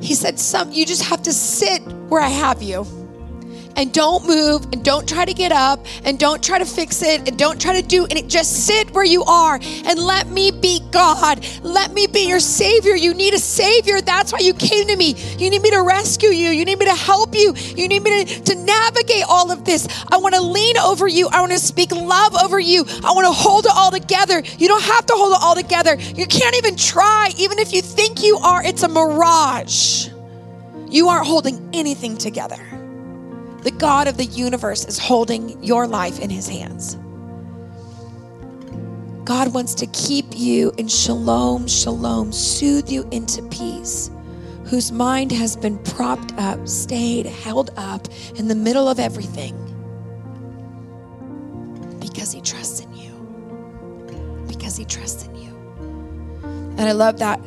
He 0.00 0.14
said, 0.14 0.40
some, 0.40 0.72
you 0.72 0.84
just 0.84 1.04
have 1.04 1.22
to 1.22 1.32
sit 1.32 1.80
where 2.08 2.20
I 2.20 2.28
have 2.28 2.60
you 2.60 3.01
and 3.76 3.92
don't 3.92 4.26
move 4.26 4.64
and 4.72 4.84
don't 4.84 5.08
try 5.08 5.24
to 5.24 5.34
get 5.34 5.52
up 5.52 5.84
and 6.04 6.18
don't 6.18 6.42
try 6.42 6.58
to 6.58 6.64
fix 6.64 7.02
it 7.02 7.28
and 7.28 7.38
don't 7.38 7.60
try 7.60 7.80
to 7.80 7.86
do 7.86 8.06
and 8.06 8.30
just 8.30 8.66
sit 8.66 8.90
where 8.92 9.04
you 9.04 9.24
are 9.24 9.58
and 9.62 9.98
let 9.98 10.28
me 10.28 10.50
be 10.50 10.80
God. 10.90 11.44
Let 11.62 11.92
me 11.92 12.06
be 12.06 12.28
your 12.28 12.40
savior. 12.40 12.94
You 12.94 13.14
need 13.14 13.34
a 13.34 13.38
savior. 13.38 14.00
That's 14.00 14.32
why 14.32 14.40
you 14.40 14.54
came 14.54 14.88
to 14.88 14.96
me. 14.96 15.14
You 15.38 15.50
need 15.50 15.62
me 15.62 15.70
to 15.70 15.82
rescue 15.82 16.30
you. 16.30 16.50
You 16.50 16.64
need 16.64 16.78
me 16.78 16.86
to 16.86 16.94
help 16.94 17.34
you. 17.34 17.54
You 17.54 17.88
need 17.88 18.02
me 18.02 18.24
to, 18.24 18.42
to 18.42 18.54
navigate 18.54 19.24
all 19.28 19.50
of 19.50 19.64
this. 19.64 19.88
I 20.10 20.16
want 20.18 20.34
to 20.34 20.42
lean 20.42 20.78
over 20.78 21.08
you. 21.08 21.28
I 21.28 21.40
want 21.40 21.52
to 21.52 21.58
speak 21.58 21.92
love 21.92 22.34
over 22.36 22.58
you. 22.58 22.84
I 23.04 23.12
want 23.12 23.26
to 23.26 23.32
hold 23.32 23.66
it 23.66 23.72
all 23.74 23.90
together. 23.90 24.42
You 24.58 24.68
don't 24.68 24.82
have 24.82 25.06
to 25.06 25.14
hold 25.14 25.32
it 25.32 25.38
all 25.42 25.54
together. 25.54 25.94
You 25.94 26.26
can't 26.26 26.56
even 26.56 26.76
try. 26.76 27.30
Even 27.36 27.58
if 27.58 27.72
you 27.72 27.82
think 27.82 28.22
you 28.22 28.38
are, 28.38 28.64
it's 28.64 28.82
a 28.82 28.88
mirage. 28.88 30.08
You 30.88 31.08
aren't 31.08 31.26
holding 31.26 31.70
anything 31.72 32.18
together. 32.18 32.71
The 33.62 33.70
God 33.70 34.08
of 34.08 34.16
the 34.16 34.24
universe 34.24 34.84
is 34.84 34.98
holding 34.98 35.62
your 35.62 35.86
life 35.86 36.18
in 36.18 36.30
his 36.30 36.48
hands. 36.48 36.96
God 39.24 39.54
wants 39.54 39.74
to 39.74 39.86
keep 39.86 40.26
you 40.32 40.72
in 40.78 40.88
shalom, 40.88 41.68
shalom, 41.68 42.32
soothe 42.32 42.90
you 42.90 43.08
into 43.12 43.40
peace, 43.42 44.10
whose 44.64 44.90
mind 44.90 45.30
has 45.30 45.56
been 45.56 45.78
propped 45.84 46.32
up, 46.38 46.66
stayed, 46.66 47.26
held 47.26 47.70
up 47.76 48.08
in 48.34 48.48
the 48.48 48.54
middle 48.54 48.88
of 48.88 48.98
everything 48.98 49.56
because 52.00 52.32
he 52.32 52.40
trusts 52.40 52.80
in 52.80 52.92
you. 52.94 53.12
Because 54.48 54.76
he 54.76 54.84
trusts 54.84 55.24
in 55.24 55.36
you. 55.36 55.50
And 56.42 56.80
I 56.82 56.92
love 56.92 57.18
that 57.20 57.40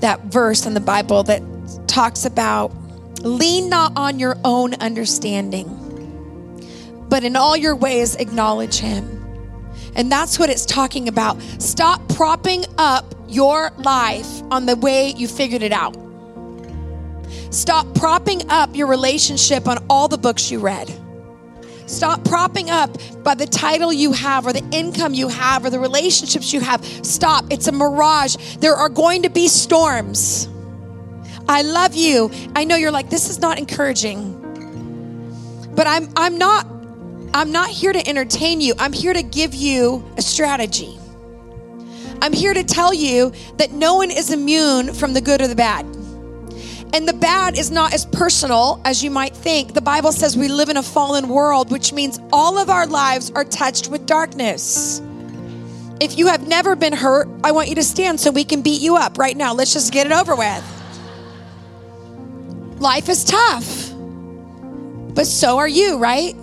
that 0.00 0.20
verse 0.24 0.66
in 0.66 0.74
the 0.74 0.80
Bible 0.80 1.22
that 1.22 1.42
talks 1.86 2.26
about 2.26 2.70
Lean 3.24 3.70
not 3.70 3.92
on 3.96 4.18
your 4.18 4.36
own 4.44 4.74
understanding, 4.74 5.66
but 7.08 7.24
in 7.24 7.36
all 7.36 7.56
your 7.56 7.74
ways 7.74 8.16
acknowledge 8.16 8.78
Him. 8.78 9.10
And 9.96 10.12
that's 10.12 10.38
what 10.38 10.50
it's 10.50 10.66
talking 10.66 11.08
about. 11.08 11.40
Stop 11.58 12.06
propping 12.10 12.66
up 12.76 13.14
your 13.28 13.70
life 13.78 14.42
on 14.50 14.66
the 14.66 14.76
way 14.76 15.14
you 15.16 15.26
figured 15.26 15.62
it 15.62 15.72
out. 15.72 15.96
Stop 17.50 17.94
propping 17.94 18.42
up 18.50 18.76
your 18.76 18.88
relationship 18.88 19.68
on 19.68 19.78
all 19.88 20.06
the 20.06 20.18
books 20.18 20.50
you 20.50 20.58
read. 20.58 20.92
Stop 21.86 22.24
propping 22.24 22.68
up 22.68 22.90
by 23.22 23.34
the 23.34 23.46
title 23.46 23.92
you 23.92 24.12
have 24.12 24.46
or 24.46 24.52
the 24.52 24.64
income 24.70 25.14
you 25.14 25.28
have 25.28 25.64
or 25.64 25.70
the 25.70 25.78
relationships 25.78 26.52
you 26.52 26.60
have. 26.60 26.84
Stop. 27.06 27.46
It's 27.50 27.68
a 27.68 27.72
mirage. 27.72 28.36
There 28.56 28.74
are 28.74 28.88
going 28.88 29.22
to 29.22 29.30
be 29.30 29.48
storms. 29.48 30.48
I 31.48 31.62
love 31.62 31.94
you. 31.94 32.30
I 32.56 32.64
know 32.64 32.76
you're 32.76 32.90
like, 32.90 33.10
this 33.10 33.28
is 33.28 33.38
not 33.38 33.58
encouraging. 33.58 34.40
But 35.74 35.86
I'm 35.86 36.08
I'm 36.16 36.38
not 36.38 36.66
I'm 37.34 37.50
not 37.50 37.68
here 37.68 37.92
to 37.92 38.08
entertain 38.08 38.60
you. 38.60 38.74
I'm 38.78 38.92
here 38.92 39.12
to 39.12 39.22
give 39.22 39.54
you 39.54 40.04
a 40.16 40.22
strategy. 40.22 40.98
I'm 42.22 42.32
here 42.32 42.54
to 42.54 42.64
tell 42.64 42.94
you 42.94 43.32
that 43.56 43.72
no 43.72 43.96
one 43.96 44.10
is 44.10 44.30
immune 44.30 44.94
from 44.94 45.12
the 45.12 45.20
good 45.20 45.42
or 45.42 45.48
the 45.48 45.56
bad. 45.56 45.84
And 46.94 47.08
the 47.08 47.12
bad 47.12 47.58
is 47.58 47.72
not 47.72 47.92
as 47.92 48.06
personal 48.06 48.80
as 48.84 49.02
you 49.02 49.10
might 49.10 49.36
think. 49.36 49.74
The 49.74 49.80
Bible 49.80 50.12
says 50.12 50.36
we 50.36 50.46
live 50.46 50.68
in 50.68 50.76
a 50.76 50.82
fallen 50.82 51.28
world, 51.28 51.72
which 51.72 51.92
means 51.92 52.20
all 52.32 52.56
of 52.56 52.70
our 52.70 52.86
lives 52.86 53.32
are 53.34 53.44
touched 53.44 53.88
with 53.88 54.06
darkness. 54.06 55.02
If 56.00 56.16
you 56.16 56.28
have 56.28 56.46
never 56.46 56.76
been 56.76 56.92
hurt, 56.92 57.28
I 57.42 57.50
want 57.50 57.68
you 57.68 57.74
to 57.74 57.82
stand 57.82 58.20
so 58.20 58.30
we 58.30 58.44
can 58.44 58.62
beat 58.62 58.80
you 58.80 58.96
up 58.96 59.18
right 59.18 59.36
now. 59.36 59.52
Let's 59.52 59.72
just 59.72 59.92
get 59.92 60.06
it 60.06 60.12
over 60.12 60.36
with. 60.36 60.73
Life 62.84 63.08
is 63.08 63.24
tough, 63.24 63.94
but 65.14 65.26
so 65.26 65.56
are 65.56 65.66
you, 65.66 65.96
right? 65.96 66.36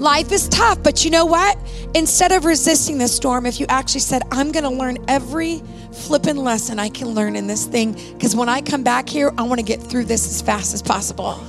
Life 0.00 0.32
is 0.32 0.48
tough, 0.48 0.82
but 0.82 1.04
you 1.04 1.12
know 1.12 1.24
what? 1.24 1.56
Instead 1.94 2.32
of 2.32 2.44
resisting 2.44 2.98
the 2.98 3.06
storm, 3.06 3.46
if 3.46 3.60
you 3.60 3.66
actually 3.68 4.00
said, 4.00 4.22
I'm 4.32 4.50
going 4.50 4.64
to 4.64 4.68
learn 4.68 4.98
every 5.06 5.62
flipping 5.92 6.38
lesson 6.38 6.80
I 6.80 6.88
can 6.88 7.10
learn 7.10 7.36
in 7.36 7.46
this 7.46 7.66
thing, 7.66 7.92
because 8.14 8.34
when 8.34 8.48
I 8.48 8.62
come 8.62 8.82
back 8.82 9.08
here, 9.08 9.32
I 9.38 9.44
want 9.44 9.60
to 9.60 9.64
get 9.64 9.80
through 9.80 10.06
this 10.06 10.26
as 10.26 10.42
fast 10.42 10.74
as 10.74 10.82
possible. 10.82 11.40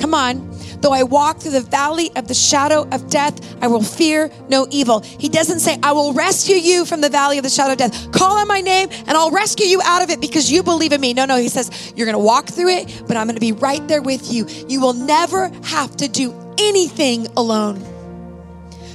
Come 0.00 0.14
on. 0.14 0.50
Though 0.80 0.92
I 0.92 1.02
walk 1.02 1.40
through 1.40 1.52
the 1.52 1.60
valley 1.60 2.10
of 2.16 2.26
the 2.26 2.34
shadow 2.34 2.88
of 2.90 3.10
death, 3.10 3.38
I 3.62 3.66
will 3.66 3.82
fear 3.82 4.30
no 4.48 4.66
evil. 4.70 5.00
He 5.00 5.28
doesn't 5.28 5.60
say, 5.60 5.78
I 5.82 5.92
will 5.92 6.14
rescue 6.14 6.56
you 6.56 6.86
from 6.86 7.02
the 7.02 7.10
valley 7.10 7.36
of 7.36 7.44
the 7.44 7.50
shadow 7.50 7.72
of 7.72 7.78
death. 7.78 8.10
Call 8.12 8.38
on 8.38 8.48
my 8.48 8.62
name 8.62 8.88
and 8.90 9.10
I'll 9.10 9.30
rescue 9.30 9.66
you 9.66 9.82
out 9.84 10.02
of 10.02 10.08
it 10.08 10.20
because 10.20 10.50
you 10.50 10.62
believe 10.62 10.92
in 10.92 11.00
me. 11.00 11.12
No, 11.12 11.26
no. 11.26 11.36
He 11.36 11.48
says, 11.48 11.92
You're 11.94 12.06
going 12.06 12.14
to 12.14 12.24
walk 12.24 12.48
through 12.48 12.70
it, 12.70 13.02
but 13.06 13.16
I'm 13.18 13.26
going 13.26 13.36
to 13.36 13.40
be 13.40 13.52
right 13.52 13.86
there 13.88 14.00
with 14.00 14.32
you. 14.32 14.46
You 14.68 14.80
will 14.80 14.94
never 14.94 15.48
have 15.64 15.94
to 15.98 16.08
do 16.08 16.34
anything 16.58 17.26
alone. 17.36 17.84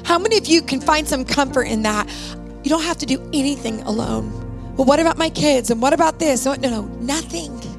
How 0.04 0.18
many 0.18 0.38
of 0.38 0.48
you 0.48 0.64
can 0.64 0.82
find 0.82 1.08
some 1.08 1.24
comfort 1.24 1.64
in 1.64 1.84
that? 1.84 2.10
You 2.64 2.70
don't 2.70 2.84
have 2.84 2.98
to 2.98 3.06
do 3.06 3.22
anything 3.32 3.82
alone. 3.82 4.32
Well, 4.76 4.86
what 4.86 5.00
about 5.00 5.18
my 5.18 5.30
kids? 5.30 5.70
And 5.70 5.82
what 5.82 5.94
about 5.94 6.20
this? 6.20 6.46
No, 6.46 6.56
no, 6.56 6.82
nothing. 7.00 7.75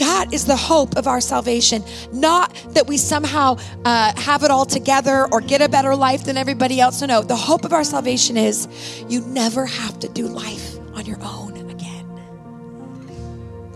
That 0.00 0.32
is 0.32 0.46
the 0.46 0.56
hope 0.56 0.96
of 0.96 1.06
our 1.06 1.20
salvation. 1.20 1.84
Not 2.10 2.54
that 2.70 2.86
we 2.86 2.96
somehow 2.96 3.58
uh, 3.84 4.18
have 4.18 4.42
it 4.42 4.50
all 4.50 4.64
together 4.64 5.28
or 5.30 5.42
get 5.42 5.60
a 5.60 5.68
better 5.68 5.94
life 5.94 6.24
than 6.24 6.38
everybody 6.38 6.80
else. 6.80 7.02
No, 7.02 7.06
no. 7.06 7.22
The 7.22 7.36
hope 7.36 7.66
of 7.66 7.74
our 7.74 7.84
salvation 7.84 8.38
is 8.38 8.66
you 9.08 9.20
never 9.26 9.66
have 9.66 9.98
to 10.00 10.08
do 10.08 10.26
life 10.26 10.78
on 10.94 11.04
your 11.04 11.18
own 11.22 11.54
again. 11.70 12.06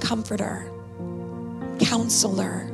Comforter, 0.00 0.70
counselor, 1.78 2.70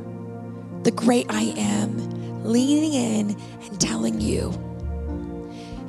the 0.83 0.91
great 0.91 1.25
I 1.29 1.53
am, 1.57 2.45
leaning 2.45 2.93
in 2.93 3.37
and 3.63 3.81
telling 3.81 4.21
you. 4.21 4.51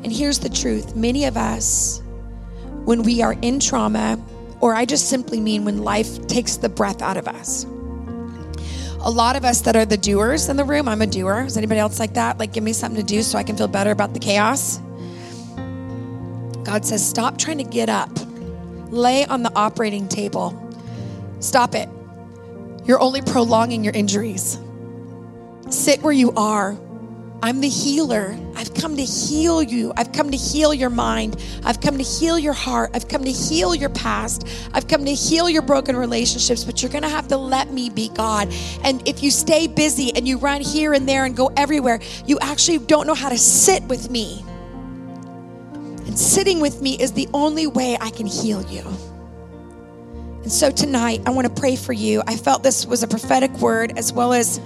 And 0.03 0.13
here's 0.13 0.41
the 0.41 0.51
truth 0.51 0.97
many 0.97 1.27
of 1.27 1.37
us, 1.37 2.03
when 2.87 3.05
we 3.05 3.23
are 3.23 3.37
in 3.41 3.61
trauma, 3.61 4.19
or 4.63 4.75
I 4.77 4.85
just 4.85 5.11
simply 5.11 5.41
mean 5.41 5.65
when 5.65 5.83
life 5.83 6.27
takes 6.29 6.57
the 6.57 6.69
breath 6.69 7.03
out 7.03 7.17
of 7.17 7.27
us. 7.27 7.65
A 9.05 9.11
lot 9.11 9.35
of 9.35 9.45
us 9.45 9.61
that 9.63 9.75
are 9.75 9.85
the 9.85 9.97
doers 9.97 10.49
in 10.49 10.57
the 10.57 10.65
room, 10.65 10.89
I'm 10.89 11.03
a 11.03 11.07
doer. 11.07 11.43
Is 11.43 11.57
anybody 11.57 11.81
else 11.81 11.99
like 11.99 12.15
that? 12.15 12.39
Like, 12.39 12.53
give 12.53 12.63
me 12.63 12.73
something 12.73 13.05
to 13.05 13.07
do 13.07 13.23
so 13.23 13.37
I 13.37 13.43
can 13.43 13.57
feel 13.57 13.67
better 13.67 13.91
about 13.91 14.15
the 14.15 14.21
chaos. 14.21 14.79
God 16.65 16.87
says, 16.87 17.07
stop 17.07 17.39
trying 17.39 17.59
to 17.59 17.65
get 17.65 17.89
up, 17.89 18.09
lay 18.91 19.27
on 19.27 19.43
the 19.43 19.53
operating 19.57 20.07
table. 20.07 20.57
Stop 21.41 21.75
it. 21.75 21.89
You're 22.85 23.01
only 23.01 23.21
prolonging 23.21 23.83
your 23.83 23.95
injuries. 23.95 24.61
Sit 25.71 26.01
where 26.03 26.13
you 26.13 26.31
are 26.35 26.79
I'm 27.45 27.61
the 27.61 27.69
healer. 27.69 28.39
I've 28.55 28.73
come 28.73 28.97
to 28.97 29.03
heal 29.03 29.65
you. 29.65 29.93
I've 29.97 30.13
come 30.13 30.31
to 30.31 30.37
heal 30.37 30.73
your 30.73 30.91
mind. 30.91 31.43
I've 31.65 31.81
come 31.81 31.99
to 31.99 32.05
heal 32.05 32.39
your 32.39 32.53
heart. 32.53 32.93
I've 32.95 33.09
come 33.09 33.25
to 33.25 33.33
heal 33.33 33.75
your 33.75 33.89
past. 33.89 34.47
I've 34.73 34.87
come 34.87 35.05
to 35.05 35.13
heal 35.13 35.51
your 35.51 35.63
broken 35.63 35.97
relationships, 35.97 36.63
but 36.63 36.81
you're 36.81 36.93
going 36.93 37.03
to 37.03 37.09
have 37.09 37.27
to 37.29 37.37
let 37.37 37.73
me 37.73 37.91
be 37.91 38.11
God. 38.11 38.55
And 38.85 39.07
if 39.09 39.25
you 39.25 39.33
stay 39.33 39.67
busy 39.67 40.15
and 40.15 40.29
you 40.29 40.39
run 40.39 40.61
here 40.61 40.93
and 40.93 41.09
there 41.09 41.25
and 41.25 41.37
go 41.37 41.51
everywhere, 41.57 41.99
you 42.27 42.39
actually 42.41 42.79
don't 42.79 43.09
know 43.09 43.15
how 43.15 43.29
to 43.29 43.39
sit 43.39 43.83
with 43.85 44.09
me. 44.09 44.45
And 45.75 46.17
sitting 46.17 46.61
with 46.61 46.81
me 46.81 46.95
is 46.95 47.11
the 47.11 47.29
only 47.35 47.67
way 47.67 47.99
I 48.01 48.11
can 48.11 48.27
heal 48.27 48.63
you. 48.71 48.85
And 50.43 50.53
so 50.53 50.71
tonight, 50.71 51.23
I 51.27 51.31
want 51.31 51.49
to 51.49 51.61
pray 51.61 51.75
for 51.75 51.93
you. 51.93 52.23
I 52.25 52.37
felt 52.37 52.63
this 52.63 52.87
was 52.87 53.03
a 53.03 53.09
prophetic 53.09 53.51
word 53.59 53.99
as 53.99 54.13
well 54.13 54.33
as 54.33 54.61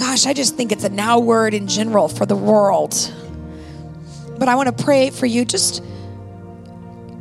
gosh, 0.00 0.24
I 0.24 0.32
just 0.32 0.56
think 0.56 0.72
it's 0.72 0.84
a 0.84 0.88
now 0.88 1.20
word 1.20 1.52
in 1.52 1.68
general 1.68 2.08
for 2.08 2.24
the 2.24 2.34
world. 2.34 2.94
But 4.38 4.48
I 4.48 4.54
want 4.54 4.74
to 4.76 4.84
pray 4.84 5.10
for 5.10 5.26
you. 5.26 5.44
Just 5.44 5.84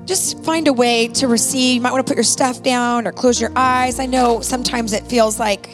just 0.06 0.44
find 0.44 0.68
a 0.68 0.74
way 0.74 1.10
to 1.10 1.28
receive. 1.28 1.76
You 1.76 1.82
might 1.82 1.92
want 1.92 2.08
to 2.08 2.10
put 2.10 2.18
your 2.18 2.24
stuff 2.24 2.64
down 2.64 3.06
or 3.06 3.12
close 3.12 3.40
your 3.40 3.52
eyes. 3.56 4.00
I 4.00 4.06
know 4.08 4.40
sometimes 4.40 4.94
it 4.94 5.04
feels 5.04 5.38
like 5.40 5.70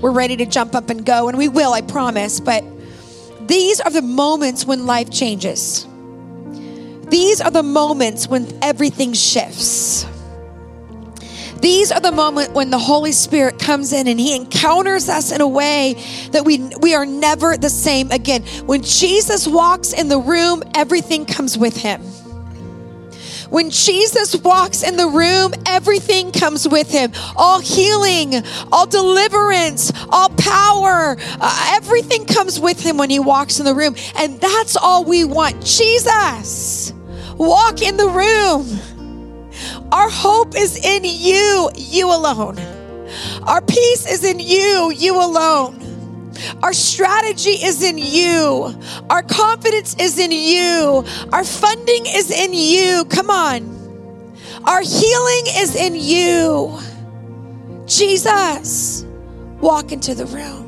we're 0.00 0.10
ready 0.10 0.36
to 0.38 0.46
jump 0.46 0.74
up 0.74 0.90
and 0.90 1.04
go, 1.04 1.28
and 1.28 1.36
we 1.36 1.48
will, 1.48 1.74
I 1.74 1.82
promise. 1.82 2.40
But 2.40 2.64
these 3.46 3.78
are 3.80 3.90
the 3.90 4.02
moments 4.02 4.64
when 4.64 4.86
life 4.86 5.10
changes. 5.10 5.86
These 7.08 7.40
are 7.40 7.50
the 7.50 7.62
moments 7.62 8.26
when 8.26 8.58
everything 8.62 9.12
shifts. 9.12 10.06
These 11.60 11.90
are 11.90 12.00
the 12.00 12.12
moment 12.12 12.52
when 12.52 12.70
the 12.70 12.78
Holy 12.78 13.12
Spirit 13.12 13.58
comes 13.58 13.92
in 13.92 14.06
and 14.06 14.18
he 14.18 14.36
encounters 14.36 15.08
us 15.08 15.32
in 15.32 15.40
a 15.40 15.48
way 15.48 15.94
that 16.30 16.44
we 16.44 16.58
we 16.80 16.94
are 16.94 17.06
never 17.06 17.56
the 17.56 17.70
same 17.70 18.10
again. 18.10 18.42
When 18.66 18.82
Jesus 18.82 19.46
walks 19.46 19.92
in 19.92 20.08
the 20.08 20.18
room, 20.18 20.62
everything 20.74 21.26
comes 21.26 21.58
with 21.58 21.76
him. 21.76 22.02
When 23.50 23.70
Jesus 23.70 24.36
walks 24.36 24.82
in 24.82 24.96
the 24.96 25.08
room, 25.08 25.54
everything 25.64 26.32
comes 26.32 26.68
with 26.68 26.90
him 26.90 27.12
all 27.34 27.60
healing, 27.60 28.34
all 28.70 28.86
deliverance, 28.86 29.90
all 30.10 30.28
power. 30.30 31.16
Uh, 31.18 31.72
everything 31.74 32.26
comes 32.26 32.60
with 32.60 32.80
him 32.80 32.98
when 32.98 33.10
he 33.10 33.18
walks 33.18 33.58
in 33.58 33.64
the 33.64 33.74
room. 33.74 33.96
And 34.16 34.40
that's 34.40 34.76
all 34.76 35.04
we 35.04 35.24
want. 35.24 35.64
Jesus, 35.64 36.92
walk 37.36 37.80
in 37.80 37.96
the 37.96 38.08
room. 38.08 38.66
Our 39.92 40.10
hope 40.10 40.54
is 40.56 40.76
in 40.84 41.04
you, 41.04 41.70
you 41.76 42.08
alone. 42.08 42.58
Our 43.44 43.62
peace 43.62 44.06
is 44.06 44.24
in 44.24 44.38
you, 44.38 44.92
you 44.94 45.16
alone. 45.16 45.84
Our 46.62 46.72
strategy 46.72 47.50
is 47.50 47.82
in 47.82 47.98
you. 47.98 48.78
Our 49.10 49.22
confidence 49.22 49.96
is 49.98 50.18
in 50.18 50.30
you. 50.30 51.04
Our 51.32 51.44
funding 51.44 52.04
is 52.06 52.30
in 52.30 52.52
you. 52.52 53.04
Come 53.06 53.30
on. 53.30 53.76
Our 54.64 54.82
healing 54.82 55.44
is 55.46 55.74
in 55.74 55.94
you. 55.94 56.78
Jesus, 57.86 59.06
walk 59.60 59.92
into 59.92 60.14
the 60.14 60.26
room. 60.26 60.66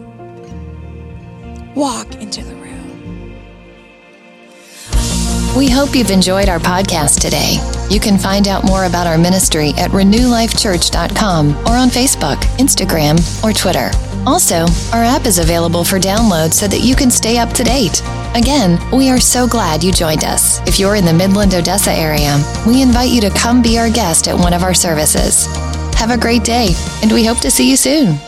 Walk 1.74 2.14
into 2.16 2.42
the 2.42 2.54
room. 2.54 2.59
We 5.56 5.68
hope 5.68 5.96
you've 5.96 6.10
enjoyed 6.10 6.48
our 6.48 6.60
podcast 6.60 7.20
today. 7.20 7.58
You 7.90 7.98
can 8.00 8.16
find 8.18 8.46
out 8.46 8.64
more 8.64 8.84
about 8.84 9.06
our 9.06 9.18
ministry 9.18 9.70
at 9.76 9.90
renewlifechurch.com 9.90 11.50
or 11.66 11.72
on 11.76 11.88
Facebook, 11.88 12.36
Instagram, 12.58 13.18
or 13.44 13.52
Twitter. 13.52 13.90
Also, 14.26 14.66
our 14.92 15.02
app 15.02 15.26
is 15.26 15.38
available 15.38 15.82
for 15.82 15.98
download 15.98 16.52
so 16.52 16.68
that 16.68 16.80
you 16.80 16.94
can 16.94 17.10
stay 17.10 17.36
up 17.38 17.52
to 17.54 17.64
date. 17.64 18.00
Again, 18.34 18.78
we 18.92 19.10
are 19.10 19.18
so 19.18 19.48
glad 19.48 19.82
you 19.82 19.92
joined 19.92 20.24
us. 20.24 20.60
If 20.68 20.78
you're 20.78 20.94
in 20.94 21.04
the 21.04 21.12
Midland 21.12 21.54
Odessa 21.54 21.92
area, 21.92 22.40
we 22.66 22.80
invite 22.80 23.10
you 23.10 23.20
to 23.22 23.30
come 23.30 23.60
be 23.60 23.76
our 23.78 23.90
guest 23.90 24.28
at 24.28 24.38
one 24.38 24.54
of 24.54 24.62
our 24.62 24.74
services. 24.74 25.46
Have 25.96 26.10
a 26.10 26.18
great 26.18 26.44
day, 26.44 26.74
and 27.02 27.10
we 27.10 27.24
hope 27.24 27.38
to 27.40 27.50
see 27.50 27.68
you 27.68 27.76
soon. 27.76 28.18